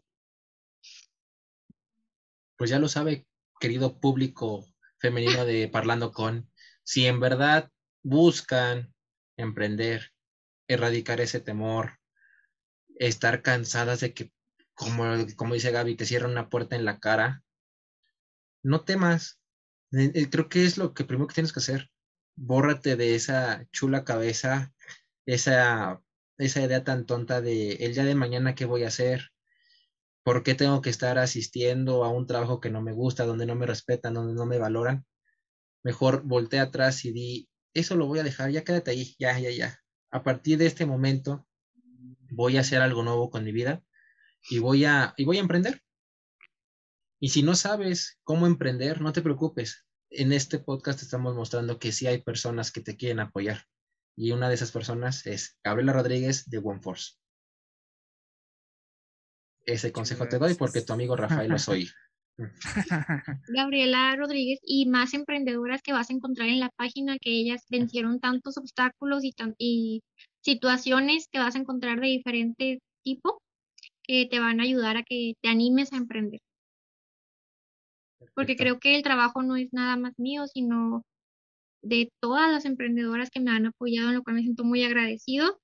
Pues 2.57 2.69
ya 2.69 2.79
lo 2.79 2.89
sabe, 2.89 3.25
querido 3.59 3.99
público 3.99 4.65
femenino 4.99 5.45
de 5.45 5.67
Parlando 5.67 6.11
con, 6.11 6.49
si 6.83 7.05
en 7.07 7.19
verdad 7.19 7.71
buscan 8.03 8.93
emprender, 9.37 10.11
erradicar 10.67 11.21
ese 11.21 11.39
temor, 11.39 11.99
estar 12.95 13.41
cansadas 13.41 14.01
de 14.01 14.13
que, 14.13 14.31
como, 14.73 15.03
como 15.35 15.53
dice 15.53 15.71
Gaby, 15.71 15.95
te 15.95 16.05
cierran 16.05 16.31
una 16.31 16.49
puerta 16.49 16.75
en 16.75 16.85
la 16.85 16.99
cara, 16.99 17.43
no 18.63 18.81
temas. 18.81 19.39
Eh, 19.91 20.11
eh, 20.13 20.29
creo 20.29 20.49
que 20.49 20.65
es 20.65 20.77
lo 20.77 20.93
que 20.93 21.05
primero 21.05 21.27
que 21.27 21.35
tienes 21.35 21.53
que 21.53 21.59
hacer. 21.59 21.89
Bórrate 22.35 22.95
de 22.95 23.15
esa 23.15 23.65
chula 23.71 24.03
cabeza, 24.03 24.73
esa, 25.25 26.01
esa 26.37 26.61
idea 26.61 26.83
tan 26.83 27.05
tonta 27.05 27.41
de 27.41 27.73
el 27.73 27.93
día 27.93 28.05
de 28.05 28.15
mañana 28.15 28.55
qué 28.55 28.65
voy 28.65 28.83
a 28.83 28.89
hacer, 28.89 29.31
por 30.29 30.43
qué 30.43 30.53
tengo 30.53 30.79
que 30.83 30.91
estar 30.91 31.17
asistiendo 31.17 32.03
a 32.03 32.09
un 32.09 32.27
trabajo 32.27 32.59
que 32.59 32.69
no 32.69 32.83
me 32.83 32.91
gusta, 32.91 33.25
donde 33.25 33.47
no 33.47 33.55
me 33.55 33.65
respetan, 33.65 34.13
donde 34.13 34.35
no 34.35 34.45
me 34.45 34.59
valoran. 34.59 35.03
Mejor 35.81 36.21
voltea 36.21 36.61
atrás 36.61 37.03
y 37.03 37.11
di, 37.11 37.49
eso 37.73 37.95
lo 37.95 38.05
voy 38.05 38.19
a 38.19 38.23
dejar, 38.23 38.51
ya 38.51 38.63
quédate 38.63 38.91
ahí, 38.91 39.15
ya, 39.17 39.39
ya, 39.39 39.49
ya. 39.49 39.79
A 40.11 40.21
partir 40.21 40.59
de 40.59 40.67
este 40.67 40.85
momento 40.85 41.47
voy 42.29 42.57
a 42.57 42.61
hacer 42.61 42.79
algo 42.83 43.01
nuevo 43.01 43.31
con 43.31 43.43
mi 43.43 43.51
vida 43.51 43.81
y 44.51 44.59
voy 44.59 44.85
a, 44.85 45.15
y 45.17 45.25
voy 45.25 45.37
a 45.37 45.41
emprender. 45.41 45.81
Y 47.19 47.29
si 47.29 47.41
no 47.41 47.55
sabes 47.55 48.19
cómo 48.23 48.45
emprender, 48.45 49.01
no 49.01 49.13
te 49.13 49.23
preocupes. 49.23 49.87
En 50.11 50.31
este 50.31 50.59
podcast 50.59 51.01
estamos 51.01 51.33
mostrando 51.33 51.79
que 51.79 51.91
sí 51.91 52.05
hay 52.05 52.21
personas 52.21 52.71
que 52.71 52.81
te 52.81 52.97
quieren 52.97 53.19
apoyar. 53.19 53.63
Y 54.15 54.31
una 54.31 54.47
de 54.47 54.53
esas 54.53 54.71
personas 54.71 55.25
es 55.25 55.57
Gabriela 55.63 55.93
Rodríguez 55.93 56.47
de 56.51 56.59
OneForce. 56.59 57.13
Ese 59.69 59.91
consejo 59.91 60.27
te 60.27 60.39
doy 60.39 60.55
porque 60.55 60.81
tu 60.81 60.93
amigo 60.93 61.15
Rafael 61.15 61.51
lo 61.51 61.59
soy. 61.59 61.87
Gabriela 63.49 64.15
Rodríguez 64.15 64.59
y 64.63 64.87
más 64.87 65.13
emprendedoras 65.13 65.83
que 65.83 65.93
vas 65.93 66.09
a 66.09 66.13
encontrar 66.13 66.49
en 66.49 66.59
la 66.59 66.71
página, 66.75 67.19
que 67.19 67.29
ellas 67.29 67.63
vencieron 67.69 68.19
tantos 68.19 68.57
obstáculos 68.57 69.23
y, 69.23 69.35
y 69.59 70.01
situaciones 70.41 71.27
que 71.31 71.37
vas 71.37 71.55
a 71.55 71.59
encontrar 71.59 71.99
de 71.99 72.07
diferente 72.07 72.79
tipo 73.03 73.43
que 74.01 74.25
te 74.25 74.39
van 74.39 74.59
a 74.59 74.63
ayudar 74.63 74.97
a 74.97 75.03
que 75.03 75.33
te 75.39 75.49
animes 75.49 75.93
a 75.93 75.97
emprender. 75.97 76.39
Porque 78.33 78.55
creo 78.55 78.79
que 78.79 78.95
el 78.95 79.03
trabajo 79.03 79.43
no 79.43 79.55
es 79.55 79.71
nada 79.71 79.97
más 79.97 80.13
mío, 80.17 80.47
sino 80.47 81.03
de 81.83 82.11
todas 82.19 82.51
las 82.51 82.65
emprendedoras 82.65 83.29
que 83.29 83.39
me 83.39 83.51
han 83.51 83.67
apoyado, 83.67 84.09
en 84.09 84.15
lo 84.15 84.23
cual 84.23 84.37
me 84.37 84.41
siento 84.41 84.63
muy 84.63 84.83
agradecido 84.83 85.59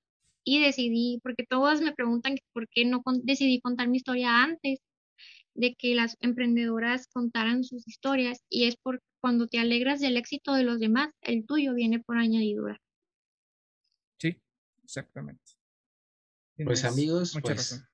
y 0.46 0.60
decidí, 0.60 1.20
porque 1.24 1.44
todas 1.44 1.82
me 1.82 1.92
preguntan 1.92 2.36
por 2.52 2.68
qué 2.68 2.84
no 2.84 3.02
decidí 3.24 3.60
contar 3.60 3.88
mi 3.88 3.96
historia 3.96 4.44
antes 4.44 4.78
de 5.54 5.74
que 5.74 5.94
las 5.96 6.16
emprendedoras 6.20 7.08
contaran 7.08 7.64
sus 7.64 7.86
historias 7.88 8.38
y 8.48 8.68
es 8.68 8.76
por 8.76 9.02
cuando 9.20 9.48
te 9.48 9.58
alegras 9.58 9.98
del 10.00 10.16
éxito 10.16 10.54
de 10.54 10.62
los 10.62 10.78
demás, 10.78 11.10
el 11.20 11.46
tuyo 11.46 11.74
viene 11.74 11.98
por 11.98 12.16
añadidura. 12.16 12.80
Sí, 14.18 14.40
exactamente. 14.84 15.42
pues 16.64 16.84
amigos, 16.84 17.36
pues, 17.42 17.84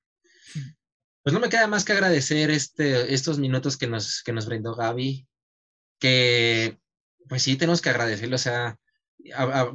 pues, 1.23 1.33
no 1.33 1.41
me 1.41 1.49
queda 1.49 1.67
más 1.69 1.87
que 1.87 1.93
agradecer 1.93 2.51
este, 2.51 3.15
estos 3.15 3.39
minutos 3.39 3.79
que 3.79 3.87
nos, 3.87 4.23
que 4.23 4.35
nos 4.35 4.45
brindó 4.45 4.75
Gaby, 4.75 5.27
que 5.99 6.79
pues 7.31 7.45
sí 7.45 7.57
tenemos 7.57 7.81
que 7.81 7.89
agradecerlo, 7.89 8.37
o 8.37 8.39
sea, 8.39 8.79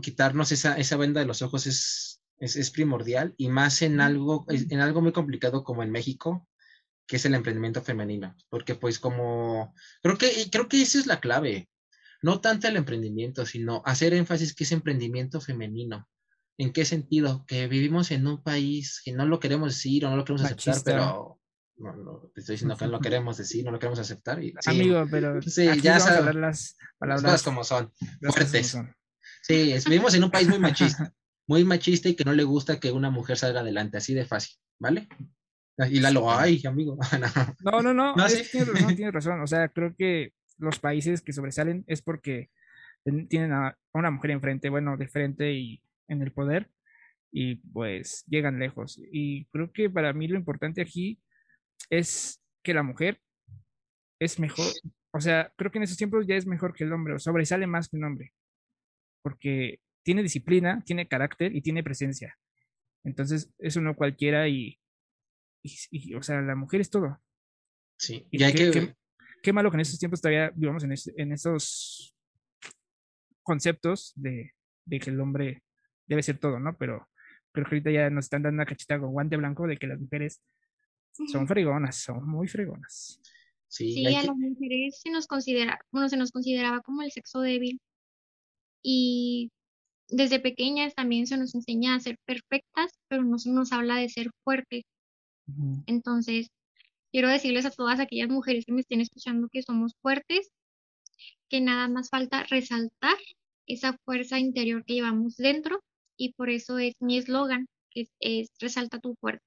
quitarnos 0.03 0.51
esa, 0.51 0.77
esa 0.77 0.97
venda 0.97 1.21
de 1.21 1.25
los 1.25 1.41
ojos 1.41 1.65
es, 1.65 2.16
es, 2.39 2.55
es, 2.55 2.71
primordial 2.71 3.33
y 3.37 3.49
más 3.49 3.81
en 3.81 4.01
algo, 4.01 4.45
en 4.47 4.79
algo 4.79 5.01
muy 5.01 5.11
complicado 5.11 5.63
como 5.63 5.83
en 5.83 5.91
México, 5.91 6.47
que 7.07 7.15
es 7.15 7.25
el 7.25 7.35
emprendimiento 7.35 7.81
femenino, 7.81 8.35
porque 8.49 8.75
pues 8.75 8.99
como, 8.99 9.73
creo 10.01 10.17
que, 10.17 10.49
creo 10.51 10.67
que 10.67 10.81
esa 10.81 10.99
es 10.99 11.07
la 11.07 11.19
clave, 11.19 11.69
no 12.21 12.41
tanto 12.41 12.67
el 12.67 12.75
emprendimiento, 12.75 13.45
sino 13.45 13.81
hacer 13.85 14.13
énfasis 14.13 14.53
que 14.53 14.63
es 14.63 14.71
emprendimiento 14.71 15.39
femenino. 15.39 16.07
¿En 16.59 16.73
qué 16.73 16.85
sentido? 16.85 17.45
Que 17.45 17.67
vivimos 17.67 18.09
en 18.11 18.25
un 18.25 18.41
país 18.41 19.01
que 19.05 19.13
no 19.13 19.25
lo 19.25 19.39
queremos 19.39 19.75
decir 19.75 20.05
o 20.05 20.09
no 20.09 20.17
lo 20.17 20.25
queremos 20.25 20.43
aceptar, 20.43 20.81
pero 20.83 21.39
no, 21.77 21.95
no, 21.95 22.31
te 22.33 22.41
estoy 22.41 22.53
diciendo 22.53 22.75
que 22.75 22.85
no 22.85 22.91
lo 22.91 22.99
queremos 23.01 23.37
decir, 23.37 23.63
no 23.63 23.71
lo 23.71 23.79
queremos 23.79 23.99
aceptar. 23.99 24.43
Y, 24.43 24.53
Amigo, 24.65 25.05
pero 25.09 25.41
sí, 25.41 25.67
ya 25.81 25.99
sabes, 25.99 26.35
las 26.35 26.77
palabras 26.97 27.43
como 27.43 27.63
son, 27.63 27.93
fuertes. 28.21 28.77
Sí, 29.43 29.73
vivimos 29.85 30.13
en 30.15 30.23
un 30.23 30.31
país 30.31 30.47
muy 30.47 30.59
machista, 30.59 31.13
muy 31.47 31.63
machista 31.63 32.09
y 32.09 32.15
que 32.15 32.25
no 32.25 32.33
le 32.33 32.43
gusta 32.43 32.79
que 32.79 32.91
una 32.91 33.09
mujer 33.09 33.37
salga 33.37 33.61
adelante, 33.61 33.97
así 33.97 34.13
de 34.13 34.25
fácil, 34.25 34.57
¿vale? 34.79 35.07
Y 35.89 35.99
la 35.99 36.11
lo 36.11 36.31
hay, 36.31 36.61
amigo. 36.65 36.97
no, 37.63 37.81
no, 37.81 37.93
no, 37.93 38.15
no 38.15 38.25
tienes 38.25 38.67
razón, 38.67 38.95
tienes 38.95 39.13
razón. 39.13 39.41
O 39.41 39.47
sea, 39.47 39.69
creo 39.69 39.95
que 39.95 40.33
los 40.57 40.79
países 40.79 41.21
que 41.21 41.33
sobresalen 41.33 41.83
es 41.87 42.01
porque 42.01 42.49
tienen 43.29 43.53
a 43.53 43.77
una 43.93 44.11
mujer 44.11 44.31
enfrente, 44.31 44.69
bueno, 44.69 44.97
de 44.97 45.07
frente 45.07 45.53
y 45.53 45.81
en 46.07 46.21
el 46.21 46.31
poder, 46.31 46.69
y 47.31 47.55
pues 47.55 48.25
llegan 48.27 48.59
lejos. 48.59 48.99
Y 49.11 49.45
creo 49.45 49.71
que 49.71 49.89
para 49.89 50.13
mí 50.13 50.27
lo 50.27 50.37
importante 50.37 50.81
aquí 50.81 51.19
es 51.89 52.41
que 52.63 52.73
la 52.73 52.83
mujer 52.83 53.21
es 54.19 54.39
mejor, 54.39 54.65
o 55.13 55.21
sea, 55.21 55.53
creo 55.55 55.71
que 55.71 55.77
en 55.77 55.83
esos 55.83 55.97
tiempos 55.97 56.25
ya 56.27 56.35
es 56.35 56.47
mejor 56.47 56.73
que 56.73 56.83
el 56.83 56.91
hombre, 56.91 57.13
o 57.13 57.19
sobresale 57.19 57.67
más 57.67 57.87
que 57.87 57.97
un 57.97 58.03
hombre, 58.03 58.33
porque 59.21 59.79
tiene 60.07 60.23
disciplina, 60.23 60.81
tiene 60.85 61.05
carácter 61.05 61.53
y 61.53 61.61
tiene 61.61 61.83
presencia. 61.83 62.39
Entonces, 63.03 63.51
eso 63.59 63.81
no 63.81 63.93
cualquiera 63.93 64.47
y 64.47 64.79
y, 65.91 66.15
o 66.15 66.23
sea, 66.23 66.41
la 66.41 66.55
mujer 66.55 66.79
es 66.79 66.89
todo. 66.89 67.19
Sí, 67.97 68.25
y, 68.31 68.41
hay 68.41 68.53
qué, 68.53 68.71
que... 68.71 68.95
Qué, 69.43 69.51
malo 69.51 69.69
que 69.69 69.75
en 69.75 69.81
estos 69.81 69.99
tiempos 69.99 70.21
todavía 70.21 70.49
vivamos 70.55 70.85
en, 70.85 70.93
en 71.17 71.33
esos 71.33 72.15
conceptos 73.43 74.13
de, 74.15 74.53
de, 74.85 74.99
que 74.99 75.09
el 75.09 75.19
hombre 75.19 75.61
debe 76.05 76.23
ser 76.23 76.37
todo, 76.37 76.57
¿no? 76.57 76.77
Pero 76.77 77.05
creo 77.51 77.65
que 77.65 77.75
ahorita 77.75 77.91
ya 77.91 78.09
nos 78.09 78.27
están 78.27 78.43
dando 78.43 78.55
una 78.55 78.65
cachita 78.65 78.97
con 78.97 79.11
guante 79.11 79.35
blanco 79.35 79.67
de 79.67 79.75
que 79.75 79.87
las 79.87 79.99
mujeres 79.99 80.41
son 81.11 81.49
fregonas, 81.49 81.97
son 81.97 82.25
muy 82.25 82.47
fregonas. 82.47 83.19
Sí, 83.67 83.93
sí 83.93 84.15
a 84.15 84.23
las 84.23 84.37
mujeres 84.37 85.01
se 85.01 85.11
nos 85.11 85.27
considera, 85.27 85.81
bueno, 85.91 86.07
se 86.07 86.15
nos 86.15 86.31
consideraba 86.31 86.79
como 86.79 87.01
el 87.01 87.11
sexo 87.11 87.41
débil. 87.41 87.81
Y 88.81 89.51
desde 90.09 90.39
pequeñas 90.39 90.95
también 90.95 91.27
se 91.27 91.37
nos 91.37 91.53
enseña 91.55 91.95
a 91.95 91.99
ser 91.99 92.17
perfectas, 92.25 92.91
pero 93.07 93.23
no 93.23 93.37
se 93.39 93.49
nos 93.51 93.71
habla 93.71 93.97
de 93.97 94.09
ser 94.09 94.29
fuertes. 94.43 94.83
Entonces, 95.85 96.49
quiero 97.11 97.29
decirles 97.29 97.65
a 97.65 97.71
todas 97.71 97.99
aquellas 97.99 98.29
mujeres 98.29 98.65
que 98.65 98.73
me 98.73 98.81
estén 98.81 99.01
escuchando 99.01 99.47
que 99.49 99.63
somos 99.63 99.93
fuertes, 100.01 100.49
que 101.49 101.61
nada 101.61 101.87
más 101.87 102.09
falta 102.09 102.43
resaltar 102.43 103.17
esa 103.65 103.97
fuerza 104.05 104.39
interior 104.39 104.83
que 104.85 104.95
llevamos 104.95 105.35
dentro 105.37 105.81
y 106.17 106.33
por 106.33 106.49
eso 106.49 106.77
es 106.79 106.95
mi 106.99 107.17
eslogan, 107.17 107.67
que 107.91 108.07
es, 108.19 108.49
resalta 108.59 108.99
tu 108.99 109.15
fuerza. 109.15 109.43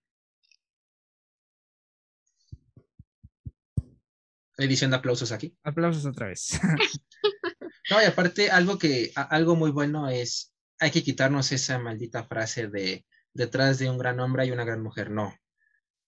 Edición 4.56 4.90
de 4.90 4.98
aplausos 4.98 5.32
aquí. 5.32 5.54
Aplausos 5.62 6.04
otra 6.04 6.28
vez. 6.28 6.60
no, 7.88 8.02
y 8.02 8.04
aparte, 8.04 8.50
algo 8.50 8.78
que, 8.78 9.12
algo 9.14 9.56
muy 9.56 9.70
bueno 9.70 10.08
es, 10.08 10.54
hay 10.78 10.90
que 10.90 11.02
quitarnos 11.02 11.52
esa 11.52 11.78
maldita 11.78 12.24
frase 12.24 12.68
de 12.68 13.06
detrás 13.32 13.78
de 13.78 13.88
un 13.88 13.98
gran 13.98 14.18
hombre 14.20 14.42
hay 14.42 14.50
una 14.50 14.64
gran 14.64 14.82
mujer. 14.82 15.10
No, 15.10 15.34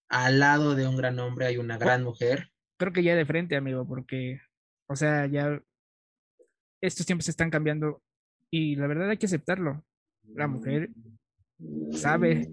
al 0.08 0.40
lado 0.40 0.74
de 0.74 0.86
un 0.86 0.96
gran 0.96 1.18
hombre 1.18 1.46
hay 1.46 1.56
una 1.56 1.78
gran 1.78 2.02
mujer. 2.02 2.50
Creo 2.78 2.92
que 2.92 3.02
ya 3.02 3.14
de 3.14 3.26
frente, 3.26 3.56
amigo, 3.56 3.86
porque, 3.86 4.40
o 4.86 4.96
sea, 4.96 5.26
ya 5.26 5.62
estos 6.80 7.06
tiempos 7.06 7.28
están 7.28 7.50
cambiando 7.50 8.02
y 8.50 8.76
la 8.76 8.86
verdad 8.86 9.10
hay 9.10 9.16
que 9.16 9.26
aceptarlo. 9.26 9.84
La 10.34 10.46
mujer 10.46 10.90
sabe, 11.92 12.52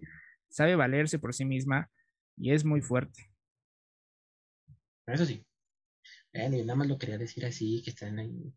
sabe 0.50 0.76
valerse 0.76 1.20
por 1.20 1.34
sí 1.34 1.46
misma 1.46 1.90
y 2.38 2.54
es 2.54 2.64
muy 2.64 2.82
fuerte. 2.82 3.32
Eso 5.08 5.26
sí. 5.26 5.44
nada 6.34 6.76
más 6.76 6.88
lo 6.88 6.98
quería 6.98 7.18
decir 7.18 7.46
así, 7.46 7.82
que 7.84 7.90
están 7.90 8.20
ahí. 8.20 8.54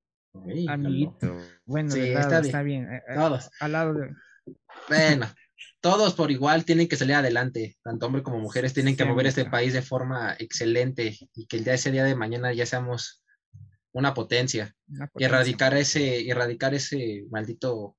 Amiguito. 0.69 1.39
Bueno, 1.65 1.95
está, 1.95 2.63
bien. 2.63 2.93
Eh, 2.93 3.03
eh, 3.09 3.15
Todos. 3.15 3.51
Al 3.61 3.73
lado 3.73 3.95
de. 3.95 4.15
Bueno, 4.89 5.27
todos 5.81 6.15
por 6.15 6.31
igual 6.31 6.65
tienen 6.65 6.89
que 6.89 6.97
salir 6.97 7.15
adelante, 7.15 7.77
tanto 7.83 8.07
hombres 8.07 8.25
como 8.25 8.39
mujeres 8.39 8.73
tienen 8.73 8.97
que 8.97 9.05
mover 9.05 9.27
este 9.27 9.45
país 9.45 9.73
de 9.73 9.83
forma 9.83 10.35
excelente 10.39 11.17
y 11.35 11.47
que 11.47 11.57
el 11.59 11.65
día 11.65 11.75
ese 11.75 11.91
día 11.91 12.05
de 12.05 12.15
mañana 12.15 12.53
ya 12.53 12.67
seamos 12.67 13.23
una 13.93 14.15
potencia, 14.15 14.75
y 15.17 15.25
erradicar 15.25 15.75
ese 15.75 16.29
erradicar 16.29 16.75
ese 16.75 17.27
maldito 17.31 17.97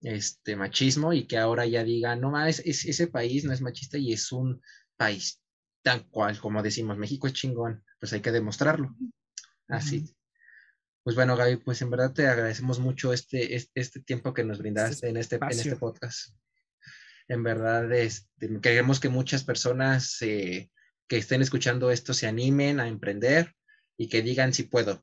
este 0.00 0.56
machismo 0.56 1.12
y 1.12 1.26
que 1.26 1.38
ahora 1.38 1.66
ya 1.66 1.84
diga, 1.84 2.16
no 2.16 2.30
más 2.30 2.60
ese 2.60 3.06
país 3.06 3.44
no 3.44 3.52
es 3.52 3.60
machista 3.60 3.98
y 3.98 4.12
es 4.12 4.32
un 4.32 4.60
país 4.96 5.40
tan 5.82 6.08
cual 6.08 6.38
como 6.38 6.62
decimos, 6.62 6.98
México 6.98 7.26
es 7.26 7.32
chingón, 7.32 7.84
pues 7.98 8.12
hay 8.12 8.20
que 8.20 8.32
demostrarlo. 8.32 8.94
Así. 9.68 10.14
Pues 11.08 11.16
bueno, 11.16 11.38
Gaby, 11.38 11.56
pues 11.56 11.80
en 11.80 11.88
verdad 11.88 12.12
te 12.12 12.26
agradecemos 12.26 12.80
mucho 12.80 13.14
este, 13.14 13.56
este, 13.56 13.80
este 13.80 14.00
tiempo 14.00 14.34
que 14.34 14.44
nos 14.44 14.58
brindaste 14.58 15.08
en 15.08 15.16
este, 15.16 15.36
en 15.36 15.52
este 15.52 15.76
podcast. 15.76 16.34
En 17.28 17.42
verdad, 17.42 17.90
este, 17.94 18.60
queremos 18.60 19.00
que 19.00 19.08
muchas 19.08 19.42
personas 19.42 20.20
eh, 20.20 20.70
que 21.06 21.16
estén 21.16 21.40
escuchando 21.40 21.90
esto 21.90 22.12
se 22.12 22.26
animen 22.26 22.78
a 22.78 22.88
emprender 22.88 23.54
y 23.96 24.10
que 24.10 24.20
digan 24.20 24.52
si 24.52 24.64
puedo, 24.64 25.02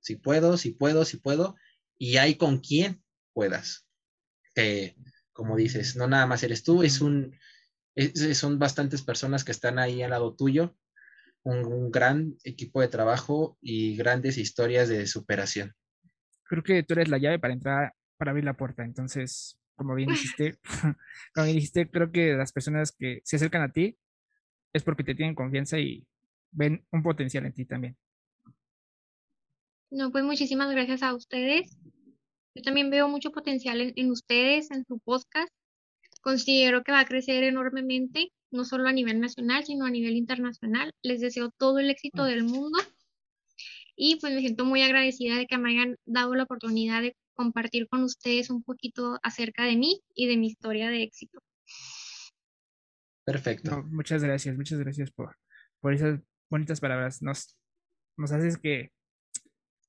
si 0.00 0.16
puedo, 0.16 0.56
si 0.56 0.70
puedo, 0.70 1.04
si 1.04 1.18
puedo, 1.18 1.56
y 1.98 2.16
hay 2.16 2.36
con 2.36 2.60
quien 2.60 3.04
puedas. 3.34 3.86
Que, 4.54 4.96
como 5.34 5.56
dices, 5.56 5.94
no 5.94 6.06
nada 6.06 6.24
más 6.24 6.42
eres 6.42 6.62
tú, 6.62 6.82
es 6.82 7.02
un, 7.02 7.38
son 8.32 8.58
bastantes 8.58 9.02
personas 9.02 9.44
que 9.44 9.52
están 9.52 9.78
ahí 9.78 10.02
al 10.02 10.08
lado 10.08 10.34
tuyo, 10.34 10.74
un, 11.44 11.64
un, 11.64 11.90
gran 11.90 12.36
equipo 12.42 12.80
de 12.80 12.88
trabajo 12.88 13.56
y 13.60 13.96
grandes 13.96 14.38
historias 14.38 14.88
de 14.88 15.06
superación. 15.06 15.72
Creo 16.44 16.62
que 16.62 16.82
tú 16.82 16.94
eres 16.94 17.08
la 17.08 17.18
llave 17.18 17.38
para 17.38 17.54
entrar, 17.54 17.94
para 18.16 18.32
abrir 18.32 18.44
la 18.44 18.56
puerta, 18.56 18.84
entonces 18.84 19.58
como 19.76 19.94
bien 19.94 20.08
dijiste, 20.10 20.58
como 21.34 21.44
bien 21.44 21.56
dijiste, 21.56 21.90
creo 21.90 22.10
que 22.10 22.34
las 22.34 22.52
personas 22.52 22.92
que 22.92 23.20
se 23.24 23.36
acercan 23.36 23.62
a 23.62 23.72
ti 23.72 23.96
es 24.72 24.82
porque 24.82 25.04
te 25.04 25.14
tienen 25.14 25.34
confianza 25.34 25.78
y 25.78 26.06
ven 26.50 26.84
un 26.90 27.02
potencial 27.02 27.46
en 27.46 27.52
ti 27.52 27.64
también. 27.64 27.96
No, 29.90 30.10
pues 30.10 30.24
muchísimas 30.24 30.70
gracias 30.70 31.02
a 31.02 31.14
ustedes. 31.14 31.78
Yo 32.54 32.62
también 32.62 32.90
veo 32.90 33.08
mucho 33.08 33.30
potencial 33.30 33.80
en, 33.80 33.92
en 33.96 34.10
ustedes, 34.10 34.70
en 34.70 34.84
su 34.84 34.98
podcast. 34.98 35.52
Considero 36.22 36.82
que 36.82 36.92
va 36.92 37.00
a 37.00 37.04
crecer 37.04 37.44
enormemente, 37.44 38.32
no 38.54 38.64
solo 38.64 38.88
a 38.88 38.92
nivel 38.92 39.20
nacional, 39.20 39.64
sino 39.64 39.84
a 39.84 39.90
nivel 39.90 40.16
internacional. 40.16 40.92
Les 41.02 41.20
deseo 41.20 41.50
todo 41.50 41.78
el 41.78 41.90
éxito 41.90 42.24
del 42.24 42.44
mundo 42.44 42.78
y 43.96 44.16
pues 44.20 44.32
me 44.32 44.40
siento 44.40 44.64
muy 44.64 44.82
agradecida 44.82 45.36
de 45.36 45.46
que 45.46 45.58
me 45.58 45.70
hayan 45.70 45.96
dado 46.04 46.34
la 46.34 46.44
oportunidad 46.44 47.02
de 47.02 47.16
compartir 47.34 47.88
con 47.88 48.02
ustedes 48.02 48.50
un 48.50 48.62
poquito 48.62 49.18
acerca 49.22 49.64
de 49.64 49.76
mí 49.76 50.00
y 50.14 50.28
de 50.28 50.36
mi 50.36 50.46
historia 50.46 50.88
de 50.88 51.02
éxito. 51.02 51.40
Perfecto. 53.24 53.82
muchas 53.84 54.22
gracias, 54.22 54.56
muchas 54.56 54.78
gracias 54.78 55.10
por, 55.10 55.36
por 55.80 55.94
esas 55.94 56.20
bonitas 56.50 56.80
palabras. 56.80 57.22
Nos, 57.22 57.56
nos 58.16 58.32
haces 58.32 58.58
que... 58.58 58.90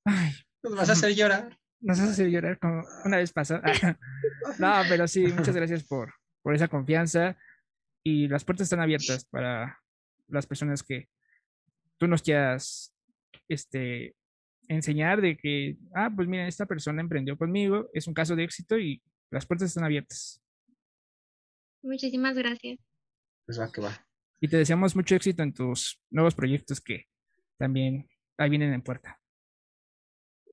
Ay, 0.04 0.32
nos 0.62 0.76
vas 0.76 0.88
a 0.88 0.92
hacer 0.92 1.14
llorar. 1.14 1.58
Nos 1.80 1.98
vas 1.98 2.08
a 2.08 2.12
hacer 2.12 2.28
llorar 2.30 2.58
como 2.58 2.82
una 3.04 3.18
vez 3.18 3.32
pasó. 3.32 3.60
no, 4.58 4.72
pero 4.88 5.06
sí, 5.06 5.26
muchas 5.26 5.54
gracias 5.54 5.84
por, 5.84 6.14
por 6.42 6.54
esa 6.54 6.68
confianza 6.68 7.36
y 8.06 8.28
las 8.28 8.44
puertas 8.44 8.66
están 8.66 8.78
abiertas 8.78 9.24
para 9.24 9.80
las 10.28 10.46
personas 10.46 10.84
que 10.84 11.08
tú 11.98 12.06
nos 12.06 12.22
quieras 12.22 12.94
este, 13.48 14.14
enseñar 14.68 15.20
de 15.20 15.36
que, 15.36 15.76
ah, 15.92 16.08
pues 16.14 16.28
mira, 16.28 16.46
esta 16.46 16.66
persona 16.66 17.00
emprendió 17.00 17.36
conmigo, 17.36 17.90
es 17.92 18.06
un 18.06 18.14
caso 18.14 18.36
de 18.36 18.44
éxito 18.44 18.78
y 18.78 19.02
las 19.32 19.44
puertas 19.44 19.70
están 19.70 19.82
abiertas. 19.82 20.40
Muchísimas 21.82 22.36
gracias. 22.38 22.78
Pues 23.44 23.58
va 23.58 23.72
que 23.72 23.80
va. 23.80 24.06
Y 24.40 24.46
te 24.46 24.58
deseamos 24.58 24.94
mucho 24.94 25.16
éxito 25.16 25.42
en 25.42 25.52
tus 25.52 26.00
nuevos 26.08 26.36
proyectos 26.36 26.80
que 26.80 27.06
también 27.58 28.08
ahí 28.38 28.50
vienen 28.50 28.72
en 28.72 28.82
puerta. 28.82 29.20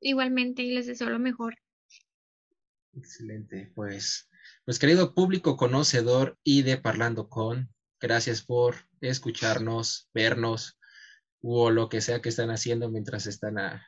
Igualmente, 0.01 0.63
y 0.63 0.73
les 0.73 0.87
deseo 0.87 1.11
lo 1.11 1.19
mejor. 1.19 1.55
Excelente, 2.93 3.71
pues 3.75 4.27
pues 4.65 4.79
querido 4.79 5.13
público 5.13 5.57
conocedor 5.57 6.37
y 6.43 6.61
de 6.61 6.77
Parlando 6.77 7.29
con, 7.29 7.69
gracias 7.99 8.41
por 8.41 8.75
escucharnos, 9.01 10.09
vernos 10.13 10.79
o 11.41 11.71
lo 11.71 11.89
que 11.89 12.01
sea 12.01 12.21
que 12.21 12.29
están 12.29 12.49
haciendo 12.49 12.89
mientras 12.89 13.27
están 13.27 13.57
a, 13.57 13.87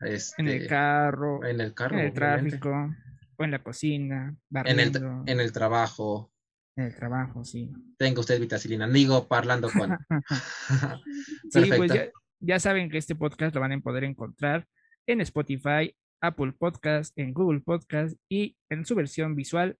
este, 0.00 0.42
en 0.42 0.48
el 0.48 0.66
carro, 0.66 1.44
en 1.44 1.60
el 1.60 1.74
carro, 1.74 1.98
en 1.98 2.06
el 2.06 2.12
tráfico, 2.12 2.94
o 3.36 3.44
en 3.44 3.50
la 3.50 3.62
cocina, 3.62 4.36
en 4.52 4.80
el, 4.80 4.92
en 5.26 5.40
el 5.40 5.52
trabajo. 5.52 6.30
En 6.76 6.86
el 6.86 6.94
trabajo, 6.96 7.44
sí. 7.44 7.70
Tenga 7.98 8.20
usted 8.20 8.40
vitacilina, 8.40 8.86
amigo, 8.86 9.28
parlando 9.28 9.70
con. 9.70 9.96
sí, 11.50 11.70
pues 11.76 11.92
ya, 11.92 12.08
ya, 12.40 12.58
saben 12.58 12.90
que 12.90 12.98
este 12.98 13.14
podcast 13.14 13.54
lo 13.54 13.60
van 13.60 13.72
a 13.72 13.80
poder 13.80 14.04
encontrar 14.04 14.66
en 15.06 15.20
Spotify, 15.20 15.94
Apple 16.20 16.52
Podcast, 16.52 17.16
en 17.16 17.32
Google 17.32 17.60
Podcast 17.60 18.16
y 18.28 18.56
en 18.70 18.84
su 18.86 18.94
versión 18.94 19.36
visual 19.36 19.76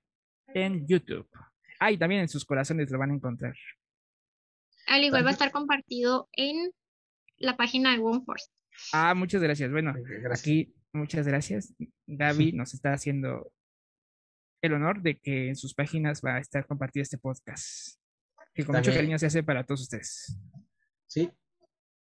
en 0.55 0.87
YouTube. 0.87 1.29
Ah, 1.79 1.93
y 1.93 1.99
también 1.99 2.23
en 2.23 2.29
sus 2.29 2.45
corazones 2.45 2.91
lo 2.91 2.99
van 2.99 3.11
a 3.11 3.15
encontrar. 3.15 3.55
Al 4.87 5.05
igual 5.05 5.25
va 5.25 5.31
a 5.31 5.33
estar 5.33 5.51
compartido 5.51 6.29
en 6.33 6.73
la 7.37 7.57
página 7.57 7.93
de 7.93 7.99
OneForce. 7.99 8.49
Ah, 8.93 9.15
muchas 9.15 9.43
gracias. 9.43 9.71
Bueno, 9.71 9.95
aquí 10.33 10.73
muchas 10.93 11.27
gracias. 11.27 11.75
Gaby 12.07 12.53
nos 12.55 12.75
está 12.75 12.93
haciendo 12.93 13.53
el 14.63 14.73
honor 14.73 15.03
de 15.03 15.19
que 15.19 15.49
en 15.49 15.57
sus 15.57 15.75
páginas 15.75 16.23
va 16.25 16.37
a 16.37 16.41
estar 16.41 16.67
compartido 16.67 17.03
este 17.03 17.19
podcast. 17.19 17.99
Que 18.55 18.65
con 18.65 18.77
mucho 18.77 18.93
cariño 18.93 19.19
se 19.19 19.27
hace 19.27 19.43
para 19.43 19.65
todos 19.65 19.83
ustedes. 19.83 20.39
Sí. 21.07 21.31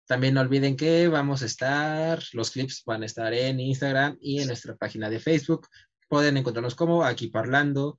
También 0.07 0.35
no 0.35 0.41
olviden 0.41 0.77
que 0.77 1.09
vamos 1.09 1.43
a 1.43 1.47
estar, 1.47 2.23
los 2.33 2.51
clips 2.51 2.83
van 2.87 3.03
a 3.03 3.07
estar 3.07 3.33
en 3.33 3.59
Instagram 3.59 4.19
y 4.21 4.41
en 4.41 4.49
nuestra 4.49 4.77
página 4.77 5.09
de 5.09 5.19
Facebook. 5.19 5.67
Pueden 6.09 6.37
encontrarnos 6.37 6.75
como 6.75 7.03
aquí 7.03 7.29
parlando, 7.29 7.99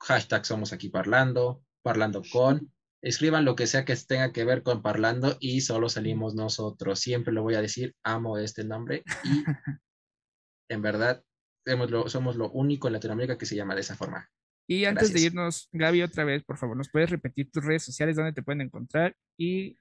hashtag 0.00 0.44
somos 0.44 0.72
aquí 0.72 0.88
parlando, 0.88 1.62
parlando 1.82 2.22
con, 2.30 2.72
escriban 3.02 3.44
lo 3.44 3.56
que 3.56 3.66
sea 3.66 3.84
que 3.84 3.96
tenga 3.96 4.32
que 4.32 4.44
ver 4.44 4.62
con 4.62 4.82
parlando 4.82 5.36
y 5.40 5.60
solo 5.60 5.88
salimos 5.88 6.34
nosotros. 6.34 7.00
Siempre 7.00 7.32
lo 7.32 7.42
voy 7.42 7.54
a 7.54 7.62
decir, 7.62 7.94
amo 8.02 8.38
este 8.38 8.64
nombre 8.64 9.04
y 9.24 9.44
en 10.68 10.82
verdad 10.82 11.22
somos 11.64 11.90
lo, 11.90 12.08
somos 12.08 12.36
lo 12.36 12.50
único 12.50 12.86
en 12.86 12.94
Latinoamérica 12.94 13.38
que 13.38 13.46
se 13.46 13.56
llama 13.56 13.74
de 13.74 13.80
esa 13.80 13.96
forma. 13.96 14.28
Y 14.68 14.84
antes 14.84 15.12
de 15.12 15.20
irnos, 15.20 15.68
Gaby, 15.72 16.02
otra 16.02 16.24
vez, 16.24 16.42
por 16.44 16.58
favor, 16.58 16.76
¿nos 16.76 16.90
puedes 16.90 17.10
repetir 17.10 17.50
tus 17.52 17.64
redes 17.64 17.84
sociales 17.84 18.16
donde 18.16 18.32
te 18.32 18.42
pueden 18.42 18.62
encontrar? 18.62 19.16
Y 19.38 19.78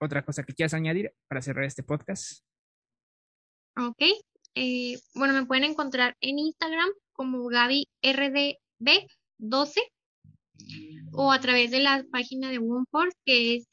otra 0.00 0.24
cosa 0.24 0.44
que 0.44 0.54
quieras 0.54 0.74
añadir 0.74 1.12
para 1.26 1.42
cerrar 1.42 1.64
este 1.64 1.82
podcast. 1.82 2.44
Ok. 3.76 4.02
Eh, 4.54 5.00
bueno, 5.14 5.34
me 5.34 5.46
pueden 5.46 5.64
encontrar 5.64 6.16
en 6.20 6.38
Instagram 6.38 6.88
como 7.12 7.48
Gaby 7.48 7.88
RDB 8.02 9.08
12 9.38 9.80
o 11.12 11.32
a 11.32 11.40
través 11.40 11.70
de 11.70 11.80
la 11.80 12.04
página 12.10 12.50
de 12.50 12.58
OneForce 12.58 13.16
que 13.24 13.56
es 13.56 13.68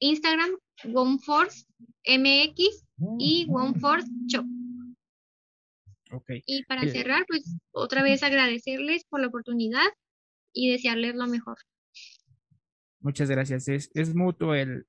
Instagram 0.00 0.50
OneForce 0.84 1.66
MX 2.06 2.86
y 3.18 3.46
OneForce 3.48 4.08
Shop. 4.26 4.46
Okay. 6.12 6.42
Y 6.46 6.64
para 6.64 6.88
cerrar, 6.88 7.24
pues 7.28 7.56
otra 7.70 8.02
vez 8.02 8.22
agradecerles 8.22 9.04
por 9.04 9.20
la 9.20 9.28
oportunidad 9.28 9.86
y 10.52 10.72
desearles 10.72 11.14
lo 11.14 11.26
mejor. 11.28 11.56
Muchas 13.00 13.30
gracias. 13.30 13.68
Es, 13.68 13.90
es 13.94 14.14
mutuo 14.14 14.54
el, 14.54 14.86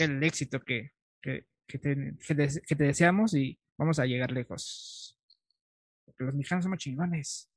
el 0.00 0.22
éxito 0.22 0.60
que, 0.60 0.92
que, 1.22 1.46
que, 1.66 1.78
te, 1.78 2.14
que, 2.26 2.76
te, 2.76 2.84
deseamos 2.84 3.34
y 3.34 3.58
vamos 3.78 3.98
a 3.98 4.06
llegar 4.06 4.30
lejos. 4.32 5.18
Porque 6.04 6.24
los 6.24 6.34
mexicanos 6.34 6.64
somos 6.64 6.78
chingones. 6.78 7.50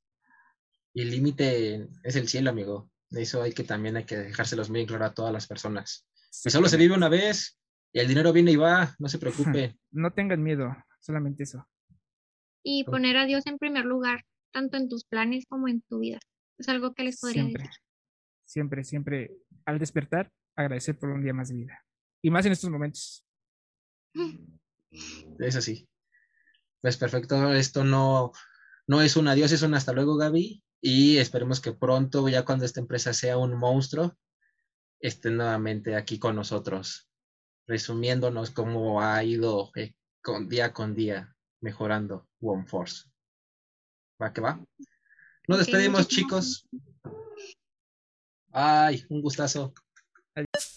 Y 0.94 1.02
el 1.02 1.10
límite 1.10 1.88
es 2.02 2.16
el 2.16 2.28
cielo, 2.28 2.50
amigo. 2.50 2.90
Eso 3.10 3.42
hay 3.42 3.52
que 3.52 3.64
también 3.64 3.96
hay 3.96 4.04
que 4.04 4.16
dejárselos 4.16 4.70
muy 4.70 4.86
claro 4.86 5.04
a 5.04 5.14
todas 5.14 5.32
las 5.32 5.46
personas. 5.46 6.06
Pues 6.42 6.52
solo 6.52 6.68
se 6.68 6.76
vive 6.76 6.94
una 6.94 7.08
vez 7.08 7.58
y 7.92 8.00
el 8.00 8.08
dinero 8.08 8.32
viene 8.32 8.52
y 8.52 8.56
va, 8.56 8.94
no 8.98 9.08
se 9.08 9.18
preocupe. 9.18 9.76
No 9.90 10.10
tengan 10.10 10.42
miedo, 10.42 10.74
solamente 11.00 11.42
eso. 11.42 11.68
Y 12.64 12.84
poner 12.84 13.18
a 13.18 13.26
Dios 13.26 13.46
en 13.46 13.58
primer 13.58 13.84
lugar, 13.84 14.24
tanto 14.50 14.78
en 14.78 14.88
tus 14.88 15.04
planes 15.04 15.44
como 15.46 15.68
en 15.68 15.82
tu 15.82 15.98
vida. 15.98 16.18
Es 16.56 16.68
algo 16.70 16.94
que 16.94 17.04
les 17.04 17.20
podría 17.20 17.42
siempre, 17.42 17.64
decir. 17.64 17.80
Siempre, 18.46 18.84
siempre, 18.84 19.30
al 19.66 19.78
despertar, 19.78 20.32
agradecer 20.56 20.98
por 20.98 21.10
un 21.10 21.22
día 21.22 21.34
más 21.34 21.48
de 21.48 21.56
vida. 21.56 21.84
Y 22.22 22.30
más 22.30 22.46
en 22.46 22.52
estos 22.52 22.70
momentos. 22.70 23.24
Es 25.38 25.56
así. 25.56 25.88
Pues 26.82 26.98
perfecto, 26.98 27.52
esto 27.54 27.82
no, 27.82 28.32
no 28.86 29.02
es 29.02 29.16
un 29.16 29.28
adiós, 29.28 29.52
es 29.52 29.62
un 29.62 29.74
hasta 29.74 29.92
luego, 29.92 30.16
Gaby 30.16 30.62
y 30.82 31.18
esperemos 31.18 31.60
que 31.60 31.72
pronto, 31.72 32.28
ya 32.28 32.44
cuando 32.44 32.64
esta 32.64 32.80
empresa 32.80 33.14
sea 33.14 33.38
un 33.38 33.56
monstruo, 33.56 34.18
esté 34.98 35.30
nuevamente 35.30 35.94
aquí 35.94 36.18
con 36.18 36.34
nosotros, 36.34 37.08
resumiéndonos 37.68 38.50
cómo 38.50 39.00
ha 39.00 39.22
ido 39.22 39.70
eh, 39.76 39.94
con, 40.20 40.48
día 40.48 40.72
con 40.72 40.94
día 40.94 41.34
mejorando 41.60 42.28
OneForce. 42.40 43.08
¿Va 44.20 44.32
que 44.32 44.40
va? 44.40 44.60
Nos 45.46 45.58
despedimos, 45.58 46.08
chicos. 46.08 46.66
Ay, 48.50 49.06
un 49.08 49.22
gustazo. 49.22 49.72
Adiós. 50.34 50.71